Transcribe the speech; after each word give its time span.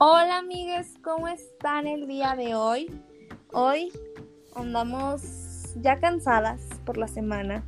Hola 0.00 0.38
amigues, 0.38 0.94
¿cómo 1.02 1.26
están 1.26 1.88
el 1.88 2.06
día 2.06 2.36
de 2.36 2.54
hoy? 2.54 2.88
Hoy 3.52 3.90
andamos 4.54 5.74
ya 5.74 5.98
cansadas 5.98 6.60
por 6.84 6.96
la 6.96 7.08
semana, 7.08 7.64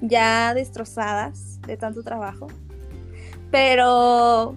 ya 0.00 0.54
destrozadas 0.54 1.60
de 1.62 1.76
tanto 1.76 2.04
trabajo, 2.04 2.46
pero 3.50 4.56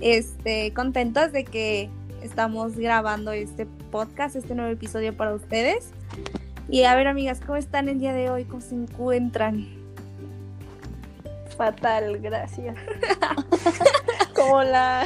este, 0.00 0.72
contentas 0.72 1.32
de 1.32 1.42
que 1.42 1.90
estamos 2.22 2.76
grabando 2.76 3.32
este 3.32 3.66
podcast, 3.90 4.36
este 4.36 4.54
nuevo 4.54 4.70
episodio 4.70 5.16
para 5.16 5.34
ustedes. 5.34 5.90
Y 6.68 6.84
a 6.84 6.94
ver 6.94 7.08
amigas, 7.08 7.40
¿cómo 7.40 7.56
están 7.56 7.88
el 7.88 7.98
día 7.98 8.12
de 8.12 8.30
hoy? 8.30 8.44
¿Cómo 8.44 8.60
se 8.60 8.76
encuentran? 8.76 9.66
Fatal, 11.56 12.20
gracias. 12.20 12.76
Como 14.42 14.62
la... 14.62 15.04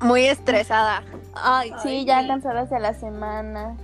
Muy 0.00 0.24
estresada. 0.24 1.02
Ay, 1.34 1.72
Sí, 1.82 2.04
ya 2.04 2.26
cansadas 2.26 2.70
de 2.70 2.80
la 2.80 2.94
semana. 2.94 3.76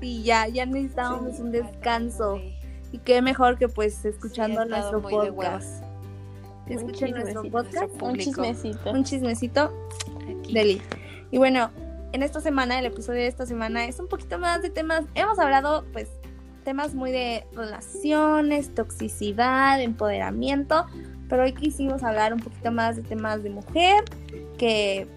Sí, 0.00 0.22
ya, 0.22 0.48
ya 0.48 0.66
necesitábamos 0.66 1.36
Sí. 1.36 1.42
un 1.42 1.52
descanso. 1.52 2.38
Y 2.90 2.98
qué 2.98 3.22
mejor 3.22 3.58
que 3.58 3.68
pues 3.68 4.04
escuchando 4.04 4.62
Sí, 4.64 4.68
nuestro 4.68 5.00
podcast. 5.02 5.82
Que 6.66 6.74
escuchen 6.74 7.12
nuestro 7.12 7.42
podcast. 7.50 7.74
nuestro 7.74 8.06
Un 8.06 8.16
chismecito. 8.16 8.90
Un 8.90 9.04
chismecito 9.04 9.72
Aquí. 10.40 10.52
Deli. 10.52 10.82
Y 11.30 11.38
bueno, 11.38 11.70
en 12.12 12.22
esta 12.22 12.40
semana, 12.40 12.78
el 12.78 12.86
episodio 12.86 13.20
de 13.20 13.28
esta 13.28 13.46
semana 13.46 13.86
es 13.86 13.98
un 13.98 14.08
poquito 14.08 14.38
más 14.38 14.60
de 14.62 14.68
temas. 14.70 15.04
Hemos 15.14 15.38
hablado, 15.38 15.84
pues, 15.92 16.08
temas 16.64 16.94
muy 16.94 17.10
de 17.10 17.46
relaciones, 17.54 18.74
toxicidad, 18.74 19.80
empoderamiento. 19.80 20.86
Pero 21.28 21.44
hoy 21.44 21.54
quisimos 21.54 22.02
hablar 22.02 22.34
un 22.34 22.40
poquito 22.40 22.70
más 22.70 22.96
de 22.96 23.02
temas 23.02 23.42
de 23.42 23.48
mujer, 23.48 24.04
que 24.62 25.08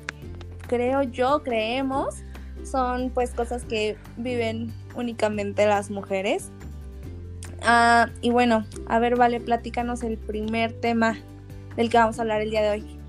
creo 0.68 1.04
yo, 1.04 1.44
creemos, 1.44 2.16
son 2.64 3.12
pues 3.12 3.30
cosas 3.30 3.64
que 3.64 3.96
viven 4.18 4.74
únicamente 4.96 5.68
las 5.68 5.92
mujeres. 5.92 6.50
Ah, 7.62 8.10
y 8.22 8.32
bueno, 8.32 8.66
a 8.88 8.98
ver, 8.98 9.16
vale, 9.16 9.40
platícanos 9.40 10.02
el 10.02 10.18
primer 10.18 10.74
tema 10.74 11.20
del 11.76 11.92
que 11.92 11.98
vamos 12.00 12.18
a 12.18 12.24
hablar 12.24 12.42
el 12.42 12.50
día 12.50 12.64
de 12.64 12.70
hoy. 12.72 13.00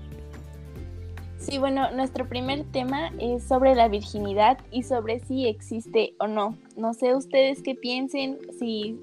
Sí, 1.39 1.57
bueno, 1.57 1.89
nuestro 1.89 2.29
primer 2.29 2.65
tema 2.65 3.11
es 3.17 3.43
sobre 3.43 3.73
la 3.73 3.87
virginidad 3.87 4.59
y 4.69 4.83
sobre 4.83 5.19
si 5.21 5.47
existe 5.47 6.13
o 6.19 6.27
no. 6.27 6.55
No 6.75 6.93
sé 6.93 7.15
ustedes 7.15 7.63
qué 7.63 7.73
piensen, 7.73 8.37
si, 8.59 9.01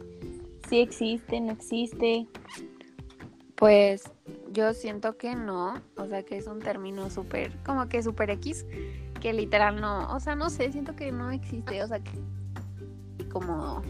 si 0.68 0.78
existe, 0.78 1.40
no 1.40 1.50
existe. 1.50 2.28
Pues 3.56 4.04
yo 4.54 4.72
siento 4.72 5.18
que 5.18 5.34
no, 5.34 5.74
o 5.96 6.06
sea 6.06 6.22
que 6.22 6.38
es 6.38 6.46
un 6.46 6.60
término 6.60 7.10
súper, 7.10 7.52
como 7.64 7.88
que 7.88 8.02
súper 8.02 8.30
X, 8.30 8.64
que 9.20 9.32
literal 9.32 9.80
no, 9.80 10.14
o 10.14 10.20
sea, 10.20 10.36
no 10.36 10.48
sé, 10.48 10.72
siento 10.72 10.96
que 10.96 11.12
no 11.12 11.30
existe, 11.30 11.82
o 11.82 11.88
sea, 11.88 12.00
que 12.00 12.12
como, 13.30 13.82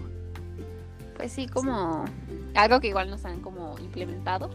pues 1.17 1.33
sí, 1.33 1.47
como 1.47 2.07
algo 2.55 2.81
que 2.81 2.89
igual 2.89 3.11
nos 3.11 3.25
han 3.25 3.41
como 3.41 3.79
implementado 3.79 4.51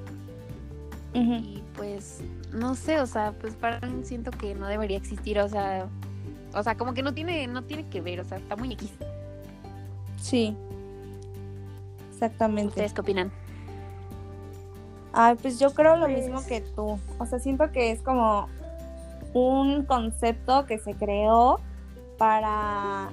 y 1.14 1.64
pues 1.76 2.22
no 2.52 2.76
sé, 2.76 3.00
o 3.00 3.06
sea, 3.06 3.32
pues 3.40 3.56
para 3.56 3.80
mí 3.88 4.04
siento 4.04 4.32
que 4.32 4.56
no 4.56 4.68
debería 4.68 4.98
existir, 4.98 5.40
o 5.40 5.48
sea, 5.48 5.88
o 6.54 6.64
sea, 6.64 6.76
como 6.76 6.94
que 6.94 7.04
no 7.04 7.14
tiene, 7.14 7.48
no 7.48 7.64
tiene 7.64 7.88
que 7.88 8.02
ver, 8.02 8.20
o 8.20 8.26
sea, 8.26 8.38
está 8.38 8.56
muy 8.56 8.74
X. 8.74 8.92
Sí. 10.18 10.56
Exactamente. 12.12 12.70
¿Ustedes 12.70 12.94
qué 12.94 13.02
opinan? 13.02 13.32
Ay, 15.14 15.36
pues 15.42 15.60
yo 15.60 15.74
creo 15.74 15.96
lo 15.98 16.06
Pues- 16.06 16.20
mismo 16.26 16.46
que 16.46 16.62
tú. 16.62 17.00
O 17.18 17.26
sea, 17.26 17.40
siento 17.40 17.72
que 17.72 17.92
es 17.92 18.02
como 18.02 18.48
un 19.34 19.86
concepto 19.86 20.66
que 20.66 20.78
se 20.80 20.94
creó 20.94 21.60
para. 22.18 23.10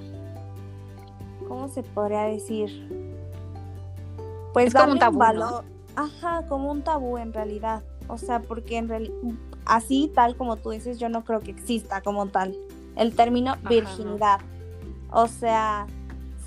¿Cómo 1.47 1.69
se 1.69 1.83
podría 1.83 2.23
decir? 2.23 2.69
Pues 4.53 4.67
Es 4.67 4.73
como 4.73 4.93
un 4.93 4.99
tabú, 4.99 5.17
valor. 5.19 5.63
Ajá, 5.95 6.45
como 6.47 6.71
un 6.71 6.81
tabú 6.83 7.17
en 7.17 7.33
realidad. 7.33 7.83
O 8.07 8.17
sea, 8.17 8.39
porque 8.41 8.77
en 8.77 8.89
realidad, 8.89 9.13
así 9.65 10.11
tal 10.13 10.35
como 10.35 10.57
tú 10.57 10.71
dices, 10.71 10.99
yo 10.99 11.09
no 11.09 11.23
creo 11.23 11.39
que 11.39 11.51
exista 11.51 12.01
como 12.01 12.27
tal 12.27 12.55
el 12.95 13.15
término 13.15 13.55
no. 13.63 13.69
virginidad. 13.69 14.39
O 15.11 15.27
sea, 15.27 15.87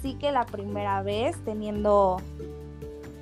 sí 0.03 0.15
que 0.15 0.33
la 0.33 0.45
primera 0.47 1.03
vez 1.03 1.37
teniendo 1.45 2.19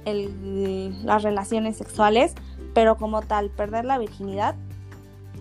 el- 0.04 1.04
las 1.04 1.22
relaciones 1.22 1.76
sexuales, 1.76 2.34
pero 2.74 2.96
como 2.96 3.22
tal, 3.22 3.50
perder 3.50 3.84
la 3.84 3.98
virginidad, 3.98 4.54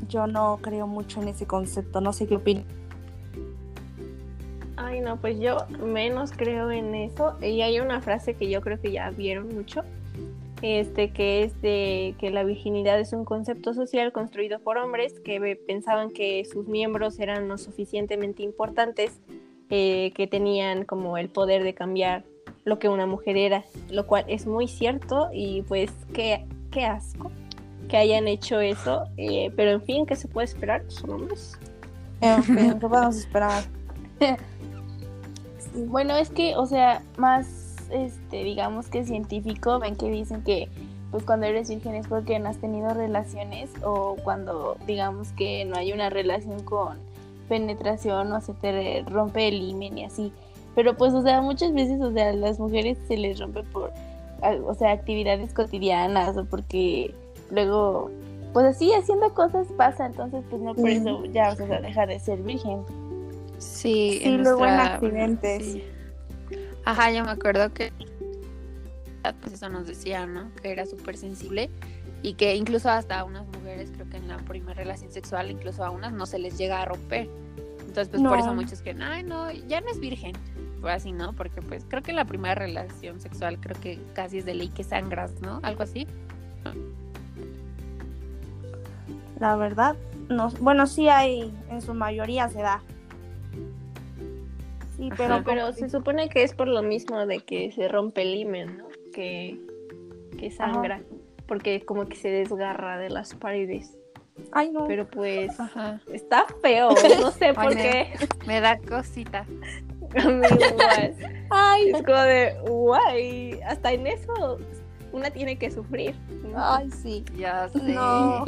yo 0.10 0.28
no 0.28 0.60
creo 0.62 0.88
mucho 0.88 1.22
en 1.22 1.30
ese 1.30 1.46
concepto. 1.46 2.02
No 2.02 2.14
sé 2.14 2.28
qué 2.28 2.36
opinas. 2.36 2.66
Ay, 4.76 5.02
no, 5.02 5.18
pues 5.18 5.40
yo 5.40 5.58
menos 5.84 6.32
creo 6.32 6.72
en 6.72 6.94
eso. 6.96 7.36
Y 7.42 7.62
hay 7.62 7.80
una 7.80 8.00
frase 8.02 8.36
que 8.36 8.50
yo 8.50 8.62
creo 8.62 8.80
que 8.80 8.92
ya 8.92 9.10
vieron 9.10 9.54
mucho, 9.54 9.82
este, 10.62 11.12
que 11.12 11.44
es 11.44 11.60
de 11.62 12.16
que 12.20 12.30
la 12.30 12.44
virginidad 12.44 13.00
es 13.00 13.12
un 13.12 13.26
concepto 13.26 13.74
social 13.74 14.12
construido 14.12 14.60
por 14.60 14.78
hombres 14.78 15.20
que 15.20 15.56
pensaban 15.68 16.12
que 16.12 16.46
sus 16.46 16.68
miembros 16.68 17.20
eran 17.20 17.48
lo 17.48 17.58
suficientemente 17.58 18.44
importantes, 18.44 19.20
eh, 19.70 20.14
que 20.16 20.28
tenían 20.28 20.86
como 20.86 21.18
el 21.18 21.30
poder 21.30 21.64
de 21.64 21.74
cambiar 21.74 22.24
lo 22.68 22.80
que 22.80 22.90
una 22.90 23.06
mujer 23.06 23.38
era, 23.38 23.64
lo 23.90 24.06
cual 24.06 24.26
es 24.28 24.46
muy 24.46 24.68
cierto 24.68 25.30
y 25.32 25.62
pues 25.64 25.90
qué, 26.14 26.46
qué 26.70 26.86
asco 26.86 27.32
que 27.88 27.96
hayan 27.96 28.28
hecho 28.28 28.60
eso, 28.60 29.06
eh, 29.16 29.54
pero 29.56 29.72
en 29.72 29.82
fin, 29.82 30.06
¿qué 30.06 30.18
se 30.18 30.28
puede 30.28 30.48
esperar? 30.48 30.84
Son 30.90 31.12
hombres. 31.12 31.58
En 32.20 32.44
fin, 32.44 32.78
¿qué 32.80 32.88
podemos 32.88 33.18
esperar? 33.18 33.64
Bueno, 35.74 36.16
es 36.16 36.32
que, 36.32 36.56
o 36.56 36.66
sea, 36.66 37.04
más, 37.18 37.76
este, 37.92 38.44
digamos 38.44 38.88
que 38.88 39.06
científico, 39.06 39.78
ven 39.78 39.96
que 39.96 40.10
dicen 40.10 40.42
que, 40.42 40.70
pues 41.12 41.24
cuando 41.24 41.46
eres 41.46 41.70
virgen 41.70 41.94
es 41.94 42.08
porque 42.08 42.40
no 42.40 42.50
has 42.50 42.58
tenido 42.58 42.90
relaciones 42.96 43.70
o 43.84 44.16
cuando, 44.24 44.76
digamos 44.88 45.34
que 45.34 45.66
no 45.66 45.76
hay 45.76 45.94
una 45.94 46.10
relación 46.10 46.64
con 46.64 46.98
penetración 47.48 48.32
o 48.34 48.42
se 48.42 48.54
te 48.54 49.04
rompe 49.08 49.50
el 49.50 49.62
himen 49.62 50.00
y 50.00 50.06
así. 50.06 50.34
Pero 50.78 50.96
pues, 50.96 51.12
o 51.16 51.24
sea, 51.24 51.42
muchas 51.42 51.74
veces, 51.74 52.00
o 52.02 52.14
sea, 52.14 52.30
a 52.30 52.34
las 52.34 52.60
mujeres 52.60 53.00
se 53.08 53.18
les 53.18 53.40
rompe 53.40 53.64
por, 53.64 53.92
o 54.64 54.76
sea, 54.76 54.92
actividades 54.92 55.52
cotidianas 55.52 56.38
o 56.38 56.46
porque 56.46 57.16
luego, 57.50 58.12
pues 58.54 58.68
así, 58.68 58.94
haciendo 58.94 59.34
cosas 59.34 59.66
pasa, 59.76 60.06
entonces 60.06 60.44
pues 60.52 60.62
no 60.62 60.76
por 60.76 60.88
eso 60.88 61.26
ya 61.26 61.48
vas 61.48 61.60
a 61.62 61.82
dejar 61.82 62.10
de 62.10 62.20
ser 62.20 62.44
virgen. 62.44 62.84
Sí, 63.58 64.20
Sí, 64.22 64.38
luego 64.38 64.68
en 64.68 64.74
accidentes. 64.74 65.66
sí. 65.66 65.84
Ajá, 66.86 67.12
yo 67.12 67.24
me 67.24 67.32
acuerdo 67.32 67.74
que 67.74 67.92
pues 69.42 69.54
eso 69.54 69.70
nos 69.70 69.88
decía, 69.88 70.28
¿no? 70.28 70.52
Que 70.62 70.74
era 70.74 70.86
súper 70.86 71.18
sensible 71.18 71.72
y 72.22 72.36
que 72.36 72.56
incluso 72.56 72.92
hasta 72.92 73.22
a 73.22 73.24
unas 73.24 73.48
mujeres, 73.48 73.90
creo 73.96 74.08
que 74.12 74.18
en 74.18 74.28
la 74.28 74.38
primera 74.38 74.76
relación 74.76 75.12
sexual, 75.12 75.50
incluso 75.50 75.84
a 75.84 75.90
unas 75.90 76.14
no 76.14 76.28
se 76.28 76.38
les 76.38 76.56
llega 76.56 76.84
a 76.84 76.86
romper. 76.86 77.28
Entonces, 78.02 78.22
pues 78.22 78.30
por 78.30 78.40
eso 78.40 78.54
muchos 78.54 78.82
que, 78.82 78.96
ay, 79.02 79.24
no, 79.24 79.52
ya 79.52 79.82
no 79.82 79.90
es 79.90 80.00
virgen. 80.00 80.34
Fue 80.82 80.92
así, 80.92 81.12
¿no? 81.12 81.34
Porque 81.34 81.62
pues 81.62 81.86
creo 81.88 82.04
que 82.04 82.12
en 82.12 82.18
la 82.18 82.26
primera 82.26 82.54
relación 82.54 83.20
sexual 83.20 83.60
creo 83.60 83.80
que 83.82 84.00
casi 84.14 84.38
es 84.38 84.46
de 84.46 84.54
ley 84.54 84.70
que 84.70 84.84
sangras, 84.84 85.42
¿no? 85.42 85.60
Algo 85.64 85.84
así. 85.84 86.06
La 89.40 89.56
verdad, 89.56 89.96
no. 90.30 90.50
Bueno, 90.62 90.86
sí 90.86 91.10
hay, 91.10 91.52
en 91.70 91.82
su 91.82 91.94
mayoría 91.94 92.50
se 92.50 92.62
da. 92.62 92.82
Sí, 94.96 95.10
pero, 95.18 95.36
Ajá. 95.36 95.44
Pero 95.46 95.72
se 95.74 95.90
supone 95.90 96.30
que 96.30 96.44
es 96.44 96.54
por 96.54 96.68
lo 96.68 96.84
mismo 96.84 97.26
de 97.26 97.40
que 97.40 97.72
se 97.72 97.88
rompe 97.88 98.22
el 98.22 98.36
himen, 98.36 98.78
¿no? 98.78 98.88
Que, 99.14 99.60
que 100.38 100.52
sangra, 100.52 101.02
porque 101.48 101.82
como 101.82 102.06
que 102.06 102.16
se 102.16 102.30
desgarra 102.30 102.98
de 102.98 103.10
las 103.10 103.34
paredes. 103.34 103.97
Ay, 104.52 104.70
no. 104.72 104.86
Pero 104.88 105.06
pues 105.08 105.60
Ajá. 105.60 106.00
está 106.14 106.46
feo, 106.62 106.90
no 107.22 107.32
sé 107.32 107.54
por 107.54 107.76
qué. 107.76 108.14
Me 108.46 108.62
da 108.62 108.78
cosita. 108.80 109.46
Ay, 111.50 111.90
Es 111.92 112.04
como 112.04 112.18
de, 112.20 112.56
guay, 112.68 113.60
hasta 113.62 113.92
en 113.92 114.08
eso 114.08 114.58
una 115.12 115.30
tiene 115.32 115.58
que 115.58 115.70
sufrir. 115.72 116.16
¿no? 116.44 116.54
ay, 116.64 116.90
sí. 116.92 117.26
Ya 117.38 117.68
sé. 117.70 117.80
No. 117.82 118.46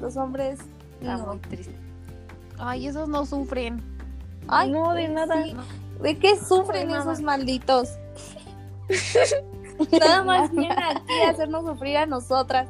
Los 0.00 0.16
hombres. 0.16 0.58
Está 1.00 1.16
No. 1.18 1.26
muy 1.26 1.38
triste. 1.38 1.74
Ay, 2.58 2.86
esos 2.86 3.08
no 3.08 3.26
sufren. 3.26 3.82
Ay, 4.48 4.70
no, 4.70 4.92
de 4.94 5.08
nada. 5.08 5.42
sí. 5.44 5.56
¿De 6.02 6.18
qué 6.18 6.36
sufren 6.36 6.88
de 6.88 6.98
esos 6.98 7.20
malditos? 7.20 7.90
Nada 9.98 10.22
más 10.24 10.50
vienen 10.52 10.78
aquí 10.78 11.20
a 11.26 11.30
hacernos 11.30 11.64
sufrir 11.64 11.96
a 11.96 12.06
nosotras. 12.06 12.68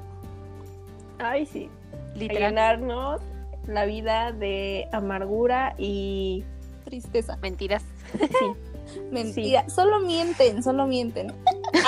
Ay, 1.18 1.46
sí. 1.46 1.68
Llenarnos 2.14 3.20
la 3.66 3.86
vida 3.86 4.32
de 4.32 4.88
amargura 4.92 5.74
y 5.78 6.44
Tristeza. 6.84 7.36
Mentiras. 7.38 7.82
Mentira. 9.10 9.68
Solo 9.68 10.00
mienten, 10.00 10.62
solo 10.62 10.86
mienten. 10.86 11.32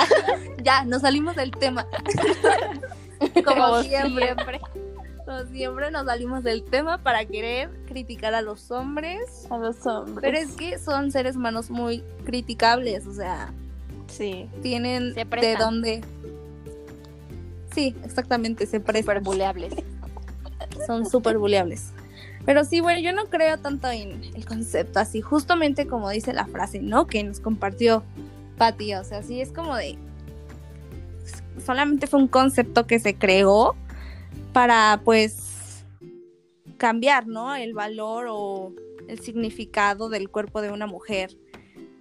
ya, 0.63 0.83
nos 0.83 1.03
salimos 1.03 1.35
del 1.35 1.51
tema. 1.51 1.85
Como 3.45 3.55
Como 3.55 3.83
siempre. 3.83 4.25
siempre. 4.25 4.61
Como 5.25 5.39
siempre 5.51 5.91
nos 5.91 6.05
salimos 6.05 6.43
del 6.43 6.63
tema 6.63 6.97
para 6.99 7.25
querer 7.25 7.69
criticar 7.85 8.33
a 8.33 8.41
los 8.41 8.71
hombres. 8.71 9.45
A 9.49 9.57
los 9.57 9.85
hombres. 9.85 10.19
Pero 10.21 10.37
es 10.37 10.55
que 10.55 10.79
son 10.79 11.11
seres 11.11 11.35
humanos 11.35 11.69
muy 11.69 12.03
criticables, 12.25 13.05
o 13.05 13.13
sea, 13.13 13.53
Sí. 14.07 14.49
tienen 14.61 15.13
Se 15.13 15.25
de 15.25 15.55
dónde. 15.57 16.01
Sí, 17.73 17.95
exactamente, 18.03 18.65
se 18.65 18.79
prestan. 18.79 19.03
Súper 19.03 19.21
buleables. 19.21 19.73
Son 20.85 21.05
súper 21.05 21.37
buleables. 21.37 21.91
Pero 22.45 22.63
sí, 22.63 22.79
bueno, 22.79 23.01
yo 23.01 23.11
no 23.11 23.25
creo 23.25 23.57
tanto 23.57 23.89
en 23.89 24.23
el 24.35 24.45
concepto 24.45 24.99
así, 24.99 25.21
justamente 25.21 25.85
como 25.87 26.09
dice 26.09 26.33
la 26.33 26.45
frase, 26.45 26.79
¿no? 26.79 27.07
Que 27.07 27.23
nos 27.23 27.39
compartió 27.39 28.03
Patti, 28.57 28.93
o 28.95 29.03
sea, 29.03 29.21
sí 29.23 29.41
es 29.41 29.51
como 29.51 29.75
de... 29.75 29.97
Solamente 31.65 32.07
fue 32.07 32.19
un 32.19 32.27
concepto 32.27 32.87
que 32.87 32.99
se 32.99 33.15
creó 33.15 33.75
para, 34.53 35.01
pues, 35.03 35.83
cambiar, 36.77 37.27
¿no? 37.27 37.55
El 37.55 37.73
valor 37.73 38.27
o 38.29 38.73
el 39.07 39.19
significado 39.19 40.09
del 40.09 40.29
cuerpo 40.29 40.61
de 40.61 40.71
una 40.71 40.87
mujer. 40.87 41.37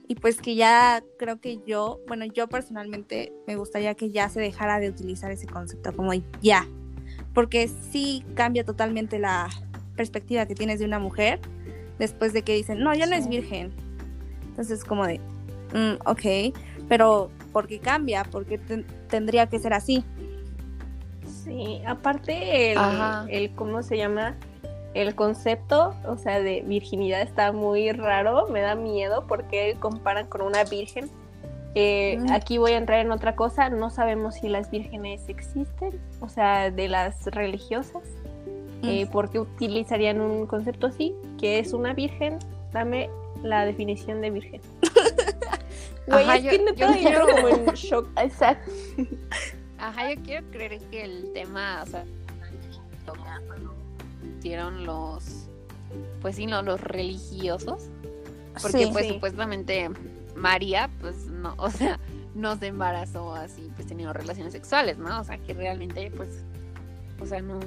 Y 0.08 0.14
pues 0.14 0.40
que 0.40 0.54
ya 0.54 1.02
creo 1.18 1.40
que 1.40 1.60
yo, 1.66 2.00
bueno, 2.06 2.26
yo 2.26 2.48
personalmente 2.48 3.32
me 3.46 3.56
gustaría 3.56 3.94
que 3.94 4.10
ya 4.10 4.28
se 4.28 4.40
dejara 4.40 4.78
de 4.78 4.88
utilizar 4.88 5.32
ese 5.32 5.46
concepto 5.46 5.92
como 5.94 6.12
ya, 6.40 6.68
porque 7.36 7.68
sí 7.68 8.24
cambia 8.34 8.64
totalmente 8.64 9.18
la 9.18 9.50
perspectiva 9.94 10.46
que 10.46 10.54
tienes 10.54 10.78
de 10.78 10.86
una 10.86 10.98
mujer 10.98 11.38
después 11.98 12.32
de 12.32 12.40
que 12.40 12.54
dicen, 12.54 12.80
no, 12.82 12.94
ya 12.94 13.04
no 13.04 13.14
es 13.14 13.28
virgen. 13.28 13.74
Entonces 14.48 14.82
como 14.84 15.06
de, 15.06 15.20
"Mm, 15.74 16.00
ok, 16.06 16.56
pero 16.88 17.30
¿por 17.52 17.66
qué 17.66 17.78
cambia? 17.78 18.24
Porque 18.24 18.56
tendría 19.10 19.48
que 19.48 19.58
ser 19.58 19.74
así. 19.74 20.02
Sí, 21.44 21.82
aparte 21.86 22.72
el, 22.72 22.78
el 23.28 23.54
¿cómo 23.54 23.82
se 23.82 23.98
llama? 23.98 24.34
El 24.94 25.14
concepto, 25.14 25.94
o 26.06 26.16
sea, 26.16 26.40
de 26.40 26.62
virginidad 26.62 27.20
está 27.20 27.52
muy 27.52 27.92
raro, 27.92 28.46
me 28.48 28.62
da 28.62 28.74
miedo 28.76 29.26
porque 29.28 29.76
comparan 29.78 30.26
con 30.26 30.40
una 30.40 30.64
virgen. 30.64 31.10
Eh, 31.78 32.16
Mm. 32.20 32.32
Aquí 32.32 32.56
voy 32.56 32.72
a 32.72 32.78
entrar 32.78 33.00
en 33.00 33.12
otra 33.12 33.36
cosa, 33.36 33.68
no 33.68 33.90
sabemos 33.90 34.36
si 34.36 34.48
las 34.48 34.70
vírgenes 34.70 35.28
existen, 35.28 36.00
o 36.20 36.28
sea, 36.30 36.70
de 36.70 36.88
las 36.88 37.26
religiosas, 37.26 38.02
eh, 38.82 39.04
Mm. 39.04 39.10
¿por 39.10 39.28
qué 39.30 39.40
utilizarían 39.40 40.20
un 40.22 40.46
concepto 40.46 40.86
así? 40.86 41.14
¿Qué 41.38 41.58
es 41.58 41.74
una 41.74 41.92
virgen? 41.92 42.38
Dame 42.72 43.10
la 43.42 43.66
definición 43.66 44.20
de 44.22 44.30
virgen. 44.30 44.60
Güey, 46.06 46.22
Ajá, 46.24 46.36
es 46.36 46.44
yo- 46.44 46.50
que 46.50 46.58
neta 46.60 46.86
yo 46.86 46.92
quiero- 47.00 47.26
como 47.26 47.48
en 47.48 47.66
shock. 47.74 48.08
Exacto. 48.22 48.70
Ajá, 49.78 50.14
yo 50.14 50.22
quiero 50.22 50.46
creer 50.52 50.78
que 50.90 51.02
el 51.04 51.32
tema, 51.34 51.82
o 51.82 51.86
sea, 51.86 52.04
lo 53.06 53.74
hicieron 54.38 54.86
los, 54.86 55.48
pues 56.22 56.36
sí, 56.36 56.46
no, 56.46 56.62
los 56.62 56.80
religiosos, 56.80 57.88
porque 58.62 58.84
Sí. 58.86 58.90
pues 58.92 59.06
Sí. 59.08 59.12
supuestamente 59.14 59.90
María, 60.36 60.88
pues 61.00 61.25
no, 61.48 61.54
o 61.62 61.70
sea, 61.70 61.98
no 62.34 62.56
se 62.56 62.66
embarazó 62.68 63.34
así, 63.34 63.70
pues 63.74 63.86
teniendo 63.86 64.12
relaciones 64.12 64.52
sexuales, 64.52 64.98
¿no? 64.98 65.20
O 65.20 65.24
sea, 65.24 65.38
que 65.38 65.54
realmente, 65.54 66.10
pues, 66.16 66.42
o 67.20 67.26
sea, 67.26 67.40
no, 67.40 67.58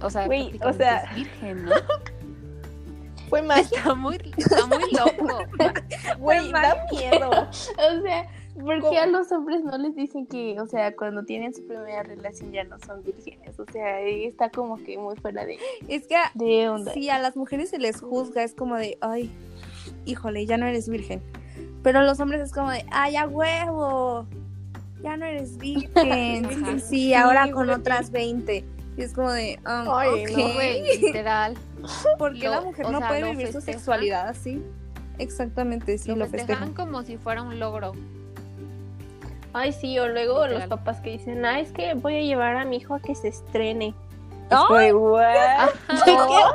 o 0.00 0.10
sea, 0.10 0.26
Güey, 0.26 0.46
o 0.56 0.58
prácticamente 0.58 0.84
sea- 0.84 1.02
es 1.10 1.14
virgen, 1.16 1.64
¿no? 1.64 1.72
Fue 3.28 3.42
magia, 3.42 3.76
Está 3.78 3.94
muy, 3.94 4.16
está 4.38 4.66
muy 4.66 4.90
loco. 4.92 5.38
güey, 6.18 6.50
da 6.50 6.86
miedo. 6.90 7.28
O 7.30 8.02
sea, 8.02 8.26
¿por 8.58 8.88
qué 8.88 8.98
a 8.98 9.06
los 9.06 9.30
hombres 9.32 9.62
no 9.64 9.76
les 9.76 9.94
dicen 9.94 10.26
que, 10.26 10.58
o 10.58 10.64
sea, 10.66 10.96
cuando 10.96 11.24
tienen 11.24 11.52
su 11.54 11.66
primera 11.66 12.02
relación 12.04 12.52
ya 12.52 12.64
no 12.64 12.78
son 12.78 13.02
vírgenes? 13.02 13.60
O 13.60 13.66
sea, 13.70 13.96
ahí 13.96 14.24
está 14.24 14.48
como 14.48 14.82
que 14.82 14.96
muy 14.96 15.14
fuera 15.16 15.44
de, 15.44 15.58
Es 15.88 16.06
que 16.06 16.16
de 16.36 16.70
onda. 16.70 16.94
si 16.94 17.10
a 17.10 17.18
las 17.18 17.36
mujeres 17.36 17.68
se 17.68 17.78
les 17.78 18.00
juzga, 18.00 18.42
es 18.42 18.54
como 18.54 18.76
de, 18.76 18.96
ay, 19.02 19.30
híjole, 20.06 20.46
ya 20.46 20.56
no 20.56 20.64
eres 20.66 20.88
virgen. 20.88 21.20
Pero 21.82 22.02
los 22.02 22.18
hombres 22.20 22.40
es 22.40 22.52
como 22.52 22.70
de, 22.70 22.84
ay, 22.90 23.16
a 23.16 23.26
huevo, 23.26 24.26
ya 25.02 25.16
no 25.16 25.26
eres 25.26 25.56
virgen. 25.58 26.80
Sí, 26.88 27.14
ahora 27.14 27.50
con 27.50 27.66
güey. 27.66 27.78
otras 27.78 28.10
20. 28.10 28.64
Y 28.96 29.02
es 29.02 29.12
como 29.14 29.30
de, 29.30 29.60
um, 29.64 29.88
Ay, 29.94 30.24
ok, 30.24 30.30
no, 30.36 30.54
Güey, 30.54 30.98
literal. 31.00 31.56
¿por 32.18 32.32
qué 32.34 32.44
Lo- 32.46 32.50
la 32.50 32.60
mujer 32.62 32.90
no 32.90 32.98
sea, 32.98 33.08
puede 33.08 33.30
vivir 33.30 33.52
su 33.52 33.60
sexualidad 33.60 34.28
así? 34.28 34.62
Exactamente, 35.18 35.98
sí, 35.98 36.10
lo 36.10 36.16
lo, 36.16 36.26
festejan 36.26 36.46
festejan. 36.68 36.74
como 36.74 37.02
si 37.04 37.16
fuera 37.16 37.42
un 37.42 37.58
logro. 37.60 37.92
Ay, 39.52 39.72
sí, 39.72 39.98
o 39.98 40.08
luego 40.08 40.46
los 40.46 40.64
papás 40.66 41.00
que 41.00 41.10
dicen, 41.10 41.44
ah, 41.44 41.58
es 41.60 41.72
que 41.72 41.94
voy 41.94 42.16
a 42.16 42.20
llevar 42.20 42.56
a 42.56 42.64
mi 42.64 42.76
hijo 42.76 42.94
a 42.94 43.00
que 43.00 43.14
se 43.14 43.28
estrene. 43.28 43.94
What? 44.50 45.70
Ajá. 45.88 46.52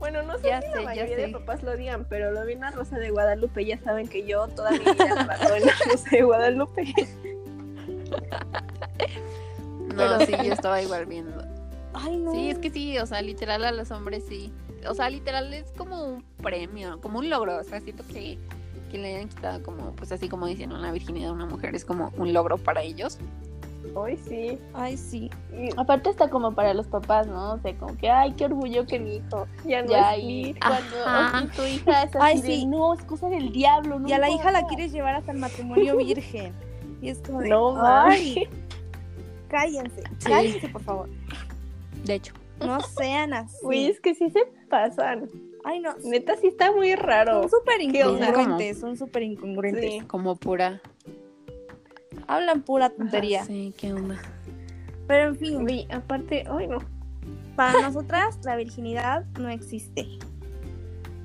Bueno, 0.00 0.22
no 0.22 0.38
sé 0.38 0.48
Ya 0.48 0.62
si 0.62 0.68
sé, 0.68 0.76
la 0.76 0.82
mayoría 0.82 1.16
de 1.16 1.28
papás 1.28 1.62
lo 1.62 1.76
digan, 1.76 2.06
pero 2.08 2.32
lo 2.32 2.44
vi 2.46 2.54
en 2.54 2.60
la 2.60 2.70
Rosa 2.70 2.98
de 2.98 3.10
Guadalupe. 3.10 3.64
Ya 3.66 3.78
saben 3.78 4.08
que 4.08 4.26
yo 4.26 4.48
toda 4.48 4.70
mi 4.72 4.78
vida 4.78 5.14
me 5.14 5.24
basó 5.26 5.54
en 5.54 5.66
la 5.66 5.72
Rosa 5.90 6.10
de 6.10 6.22
Guadalupe. 6.22 6.94
No, 9.88 9.96
Pero 9.96 10.20
sí, 10.20 10.32
yo 10.44 10.52
estaba 10.52 10.80
igual 10.82 11.06
viendo. 11.06 11.44
Ay, 11.92 12.16
no. 12.16 12.32
Sí, 12.32 12.50
es 12.50 12.58
que 12.58 12.70
sí, 12.70 12.98
o 12.98 13.06
sea, 13.06 13.20
literal 13.20 13.64
a 13.64 13.72
los 13.72 13.90
hombres 13.90 14.24
sí. 14.26 14.52
O 14.88 14.94
sea, 14.94 15.10
literal 15.10 15.52
es 15.52 15.70
como 15.72 16.02
un 16.02 16.22
premio, 16.42 17.00
como 17.00 17.18
un 17.18 17.28
logro. 17.28 17.58
O 17.58 17.64
sea, 17.64 17.80
siento 17.80 18.02
que, 18.06 18.38
que 18.90 18.98
le 18.98 19.16
hayan 19.16 19.28
quitado 19.28 19.62
como, 19.62 19.92
pues 19.92 20.12
así 20.12 20.28
como 20.30 20.46
dicen, 20.46 20.72
una 20.72 20.92
virginidad 20.92 21.30
a 21.30 21.32
una 21.32 21.46
mujer 21.46 21.74
es 21.74 21.84
como 21.84 22.10
un 22.16 22.32
logro 22.32 22.56
para 22.56 22.82
ellos. 22.82 23.18
Ay, 23.96 24.16
sí. 24.16 24.58
Ay, 24.74 24.96
sí. 24.96 25.30
Y 25.52 25.68
Aparte 25.76 26.10
está 26.10 26.28
como 26.30 26.54
para 26.54 26.74
los 26.74 26.86
papás, 26.86 27.26
¿no? 27.26 27.54
O 27.54 27.58
sea, 27.58 27.74
como 27.76 27.96
que, 27.96 28.08
ay, 28.10 28.32
qué 28.32 28.44
orgullo 28.46 28.86
que 28.86 28.98
mi 28.98 29.16
hijo. 29.16 29.46
ya 29.64 29.82
no 29.82 29.90
Ya, 29.90 30.14
es 30.14 30.22
y 30.22 30.54
cuando 30.60 30.96
Ajá. 31.06 31.46
tu 31.54 31.62
hija 31.62 32.02
es 32.04 32.16
así 32.16 32.18
Ay, 32.20 32.40
de, 32.40 32.46
sí. 32.46 32.66
no, 32.66 32.94
es 32.94 33.02
cosa 33.04 33.28
del 33.28 33.52
diablo. 33.52 33.98
No 33.98 34.08
Y 34.08 34.12
a 34.12 34.18
la 34.18 34.28
hija 34.30 34.50
la 34.52 34.60
importa". 34.60 34.66
quieres 34.76 34.92
llevar 34.92 35.14
hasta 35.16 35.32
el 35.32 35.38
matrimonio 35.38 35.96
virgen. 35.96 36.52
Y 37.02 37.08
es 37.08 37.18
como 37.20 37.40
de, 37.40 37.48
No, 37.48 37.74
ay, 37.82 38.48
cállense, 39.48 40.02
Sí. 40.18 40.28
cállense, 40.28 40.68
por 40.68 40.82
favor. 40.82 41.08
De 42.04 42.14
hecho. 42.14 42.34
No 42.64 42.80
sean 42.80 43.32
así. 43.32 43.56
Güey, 43.62 43.86
es 43.86 44.00
que 44.00 44.14
sí 44.14 44.28
se 44.30 44.44
pasan. 44.68 45.28
Ay, 45.64 45.80
no. 45.80 45.94
Neta, 46.04 46.36
sí 46.36 46.46
está 46.48 46.72
muy 46.72 46.94
raro. 46.94 47.42
Son 47.42 47.50
súper 47.50 47.80
incongruentes, 47.80 48.78
son 48.80 48.96
súper 48.96 49.22
incongruentes. 49.22 49.90
Sí. 49.92 50.00
Como 50.02 50.36
pura. 50.36 50.80
Hablan 52.30 52.62
pura 52.62 52.90
tontería. 52.90 53.44
Sí, 53.44 53.74
qué 53.76 53.92
onda. 53.92 54.16
Pero 55.08 55.30
en 55.30 55.36
fin, 55.36 55.86
aparte, 55.90 56.44
ay, 56.48 56.68
no. 56.68 56.78
para 57.56 57.82
nosotras 57.82 58.38
la 58.44 58.54
virginidad 58.54 59.24
no 59.40 59.48
existe. 59.48 60.06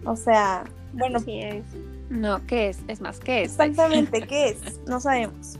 O 0.03 0.15
sea, 0.15 0.63
bueno, 0.93 1.19
Sí 1.19 1.41
es. 1.41 1.63
No, 2.09 2.43
¿qué 2.47 2.69
es? 2.69 2.79
Es 2.87 3.01
más, 3.01 3.19
¿qué 3.19 3.43
es? 3.43 3.51
exactamente 3.51 4.21
qué 4.27 4.49
es, 4.49 4.79
no 4.87 4.99
sabemos. 4.99 5.59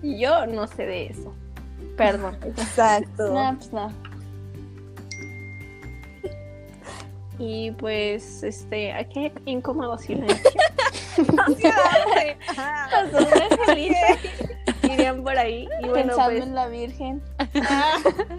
Yo 0.00 0.46
no 0.46 0.68
sé 0.68 0.86
de 0.86 1.06
eso. 1.08 1.34
Perdón. 1.96 2.38
Exacto. 2.44 3.34
No, 3.34 3.56
pues 3.58 3.72
no. 3.72 3.92
Y 7.40 7.72
pues, 7.72 8.44
este, 8.44 8.92
aquí 8.92 9.32
incómodo 9.44 9.98
silencio. 9.98 10.50
Irían 14.82 15.22
por 15.22 15.36
ahí. 15.36 15.68
Y 15.82 15.88
bueno, 15.88 16.08
Pensando 16.08 16.30
pues, 16.30 16.42
en 16.42 16.54
la 16.54 16.68
Virgen. 16.68 17.22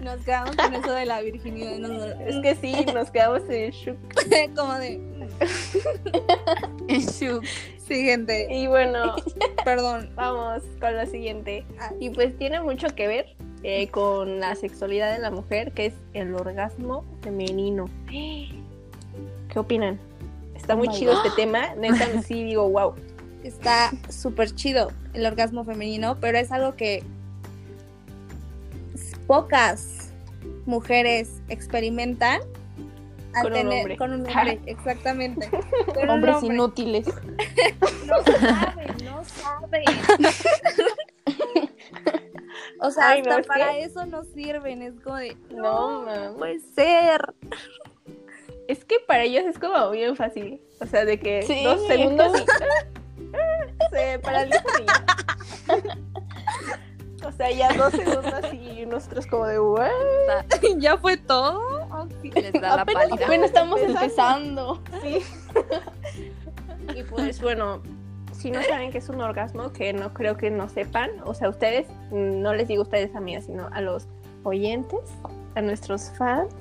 Nos 0.02 0.24
quedamos 0.24 0.56
con 0.56 0.74
eso 0.74 0.92
de 0.92 1.06
la 1.06 1.20
virginidad. 1.20 1.78
no, 1.78 1.88
no, 1.88 2.04
es 2.04 2.36
que 2.42 2.56
sí, 2.56 2.84
nos 2.92 3.10
quedamos 3.10 3.42
en 3.48 3.70
shock. 3.70 3.96
como 4.56 4.74
de, 4.74 5.00
Shook. 6.88 7.44
sí, 7.86 8.04
gente, 8.04 8.48
Y 8.50 8.66
bueno, 8.66 9.14
perdón. 9.64 10.10
vamos 10.14 10.62
con 10.80 10.96
la 10.96 11.06
siguiente. 11.06 11.64
Ah. 11.78 11.92
Y 12.00 12.10
pues 12.10 12.36
tiene 12.36 12.60
mucho 12.60 12.88
que 12.94 13.06
ver 13.06 13.36
eh, 13.62 13.88
con 13.88 14.40
la 14.40 14.54
sexualidad 14.56 15.12
de 15.12 15.20
la 15.20 15.30
mujer, 15.30 15.72
que 15.72 15.86
es 15.86 15.94
el 16.14 16.34
orgasmo 16.34 17.04
femenino. 17.22 17.88
¿Qué 18.10 19.58
opinan? 19.58 20.00
Está 20.62 20.74
Oh 20.74 20.78
muy 20.78 20.88
chido 20.88 21.12
este 21.12 21.30
tema. 21.30 21.74
Neta, 21.74 22.22
sí 22.26 22.44
digo, 22.44 22.68
wow. 22.70 22.94
Está 23.44 23.90
súper 24.08 24.54
chido 24.54 24.92
el 25.14 25.26
orgasmo 25.26 25.64
femenino, 25.64 26.16
pero 26.20 26.38
es 26.38 26.50
algo 26.52 26.74
que 26.76 27.02
pocas 29.26 30.12
mujeres 30.66 31.40
experimentan 31.48 32.40
al 33.34 33.42
Con 33.42 33.52
un 33.52 33.58
tener- 33.58 33.78
hombre. 33.80 33.96
con 33.96 34.12
un 34.12 34.20
hombre, 34.28 34.60
exactamente. 34.66 35.48
Con 35.92 36.04
un 36.04 36.10
Hombres 36.10 36.36
hombre. 36.36 36.54
inútiles. 36.54 37.06
No 38.06 38.22
saben, 38.24 38.94
no 39.04 39.24
saben. 39.24 39.84
O 42.80 42.90
sea, 42.90 43.10
Ay, 43.10 43.20
hasta 43.20 43.42
para 43.42 43.78
eso 43.78 44.04
no 44.06 44.24
sirven, 44.24 44.82
es 44.82 44.94
como 45.02 45.16
de, 45.16 45.36
No, 45.50 46.02
no, 46.04 46.36
puede 46.36 46.58
ser. 46.60 47.32
Es 48.68 48.84
que 48.84 48.96
para 49.06 49.24
ellos 49.24 49.44
es 49.44 49.58
como 49.58 49.90
bien 49.90 50.16
fácil. 50.16 50.60
O 50.80 50.86
sea, 50.86 51.04
de 51.04 51.18
que 51.18 51.42
Sí, 51.42 51.64
dos 51.64 51.86
segundos 51.86 52.32
y 52.40 53.24
se 53.94 54.18
paralizan 54.20 54.62
y 54.82 54.86
ya. 54.86 55.04
O 57.26 57.32
sea, 57.32 57.50
ya 57.50 57.72
dos 57.74 57.92
segundos 57.92 58.52
y 58.52 58.84
nosotros 58.86 59.26
como 59.26 59.46
de, 59.46 59.60
"What?". 59.60 59.88
¿Ya 60.78 60.96
fue 60.96 61.16
todo? 61.16 62.08
Les 62.34 62.52
da 62.52 62.76
la 62.76 62.82
Apenas, 62.82 63.08
pálida. 63.08 63.26
apenas 63.26 63.46
estamos 63.46 63.80
empezando. 63.80 64.82
empezando. 64.92 65.22
Sí. 66.92 66.98
y 66.98 67.02
pues 67.04 67.40
bueno, 67.40 67.80
si 68.32 68.50
no 68.50 68.60
saben 68.62 68.90
qué 68.90 68.98
es 68.98 69.08
un 69.08 69.20
orgasmo, 69.20 69.72
que 69.72 69.92
no 69.92 70.12
creo 70.12 70.36
que 70.36 70.50
no 70.50 70.68
sepan, 70.68 71.10
o 71.24 71.32
sea, 71.34 71.48
ustedes, 71.48 71.86
no 72.10 72.54
les 72.54 72.66
digo 72.68 72.82
a 72.82 72.84
ustedes 72.84 73.14
amigas, 73.14 73.44
sino 73.46 73.68
a 73.72 73.80
los 73.80 74.08
oyentes, 74.42 74.98
a 75.54 75.60
nuestros 75.62 76.10
fans, 76.18 76.52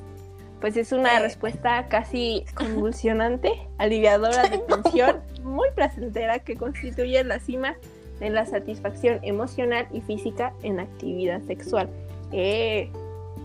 pues 0.61 0.77
es 0.77 0.91
una 0.93 1.17
Eh. 1.17 1.21
respuesta 1.21 1.87
casi 1.89 2.45
convulsionante, 2.55 3.51
aliviadora 3.77 4.43
de 4.47 4.57
tensión, 4.67 5.21
muy 5.43 5.67
placentera 5.75 6.39
que 6.39 6.55
constituye 6.55 7.21
la 7.25 7.39
cima 7.39 7.75
de 8.19 8.29
la 8.29 8.45
satisfacción 8.45 9.19
emocional 9.23 9.87
y 9.91 9.99
física 10.01 10.53
en 10.63 10.79
actividad 10.79 11.41
sexual. 11.41 11.89
Eh, 12.31 12.89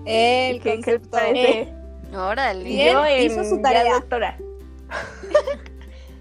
El 0.04 0.60
¿qué, 0.60 0.62
qué 0.62 0.76
les 0.76 0.84
concepto. 0.84 1.10
parece? 1.10 1.68
Órale. 2.14 2.84
Yo 2.92 3.04
en- 3.06 3.22
hizo 3.32 3.42
su 3.44 3.60
tarea. 3.62 3.94
doctora. 3.94 4.36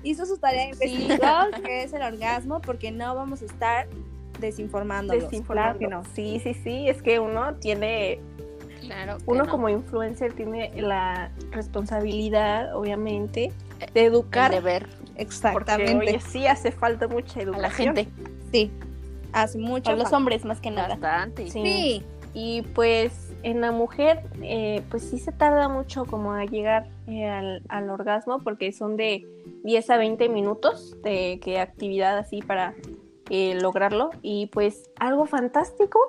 Hizo 0.03 0.25
su 0.25 0.37
tarea, 0.37 0.65
investigó 0.69 1.15
qué 1.63 1.83
es 1.83 1.91
el 1.93 2.01
orgasmo, 2.03 2.61
porque 2.61 2.91
no 2.91 3.15
vamos 3.15 3.41
a 3.41 3.45
estar 3.45 3.87
desinformándolos. 4.39 5.25
Claro 5.47 5.79
que 5.79 5.87
no. 5.87 6.03
Sí, 6.13 6.39
sí, 6.43 6.53
sí, 6.53 6.87
es 6.87 7.01
que 7.01 7.19
uno 7.19 7.55
tiene 7.55 8.19
Claro. 8.85 9.17
uno 9.25 9.43
no. 9.45 9.49
como 9.51 9.69
influencer 9.69 10.33
tiene 10.33 10.71
la 10.81 11.31
responsabilidad, 11.51 12.75
obviamente, 12.75 13.51
de 13.93 14.01
El 14.01 14.07
educar. 14.13 14.51
deber 14.51 14.83
Porque 14.87 15.21
Exactamente. 15.21 15.95
oye, 15.97 16.19
sí 16.19 16.47
hace 16.47 16.71
falta 16.71 17.07
mucha 17.07 17.39
a 17.39 17.43
educación. 17.43 17.61
la 17.61 17.69
gente. 17.69 18.07
Sí. 18.51 18.71
Hace 19.33 19.57
mucho. 19.57 19.83
Para 19.85 19.97
los 19.97 20.13
hombres 20.13 20.45
más 20.45 20.61
que 20.61 20.71
nada. 20.71 20.95
Bastante. 20.95 21.49
Sí. 21.49 21.61
Sí. 21.63 22.03
Y 22.33 22.61
pues 22.73 23.33
en 23.43 23.61
la 23.61 23.71
mujer, 23.71 24.23
eh, 24.41 24.81
pues 24.89 25.03
sí 25.03 25.19
se 25.19 25.31
tarda 25.31 25.69
mucho 25.69 26.05
como 26.05 26.33
a 26.33 26.45
llegar 26.45 26.87
eh, 27.07 27.25
al, 27.27 27.61
al 27.69 27.89
orgasmo 27.89 28.39
porque 28.39 28.71
son 28.73 28.97
de 28.97 29.25
10 29.63 29.89
a 29.89 29.97
20 29.97 30.27
minutos 30.29 31.01
de 31.01 31.39
que 31.41 31.59
actividad 31.59 32.17
así 32.17 32.41
para 32.41 32.73
eh, 33.29 33.57
lograrlo. 33.61 34.09
Y 34.21 34.47
pues 34.47 34.89
algo 34.99 35.25
fantástico 35.25 35.99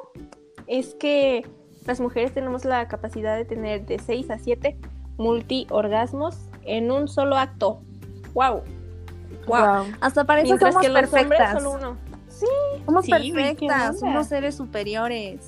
es 0.67 0.95
que 0.95 1.47
las 1.87 2.01
mujeres 2.01 2.33
tenemos 2.35 2.65
la 2.65 2.89
capacidad 2.89 3.37
de 3.37 3.45
tener 3.45 3.87
de 3.87 3.99
6 3.99 4.31
a 4.31 4.39
7 4.39 4.77
multiorgasmos 5.19 6.37
en 6.65 6.91
un 6.91 7.09
solo 7.09 7.37
acto. 7.37 7.81
¡Wow! 8.35 8.63
¡Wow! 9.47 9.87
Hasta 10.01 10.25
para 10.25 10.41
eso 10.41 10.49
Mientras 10.49 10.75
somos 10.75 10.83
que 10.87 10.91
hombres 10.93 11.11
perfectas. 11.11 11.63
solo 11.63 11.73
uno. 11.77 11.97
Somos 12.85 13.05
Sí, 13.05 13.13
¿qué 13.13 13.33
perfectas. 13.33 13.99
Somos 14.01 14.27
seres 14.27 14.55
superiores. 14.57 15.41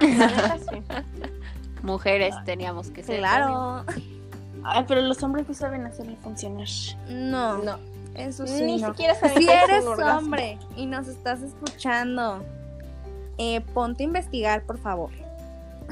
Sí. 0.00 0.06
Mujeres 1.82 2.34
teníamos 2.44 2.90
que 2.90 3.02
ser. 3.02 3.18
Claro. 3.18 3.84
Ay, 4.64 4.84
pero 4.88 5.00
los 5.02 5.22
hombres 5.22 5.48
no 5.48 5.54
saben 5.54 5.84
hacerlo 5.86 6.16
funcionar. 6.22 6.66
No. 7.08 7.58
No, 7.58 7.78
Eso 8.14 8.46
sí. 8.46 8.62
ni 8.64 8.80
no. 8.80 8.88
siquiera 8.88 9.14
saben 9.14 9.38
Si 9.38 9.48
eres 9.48 9.84
hombre 9.86 10.58
y 10.76 10.86
nos 10.86 11.06
estás 11.08 11.42
escuchando, 11.42 12.42
eh, 13.38 13.60
ponte 13.72 14.02
a 14.02 14.06
investigar, 14.06 14.64
por 14.64 14.78
favor. 14.78 15.10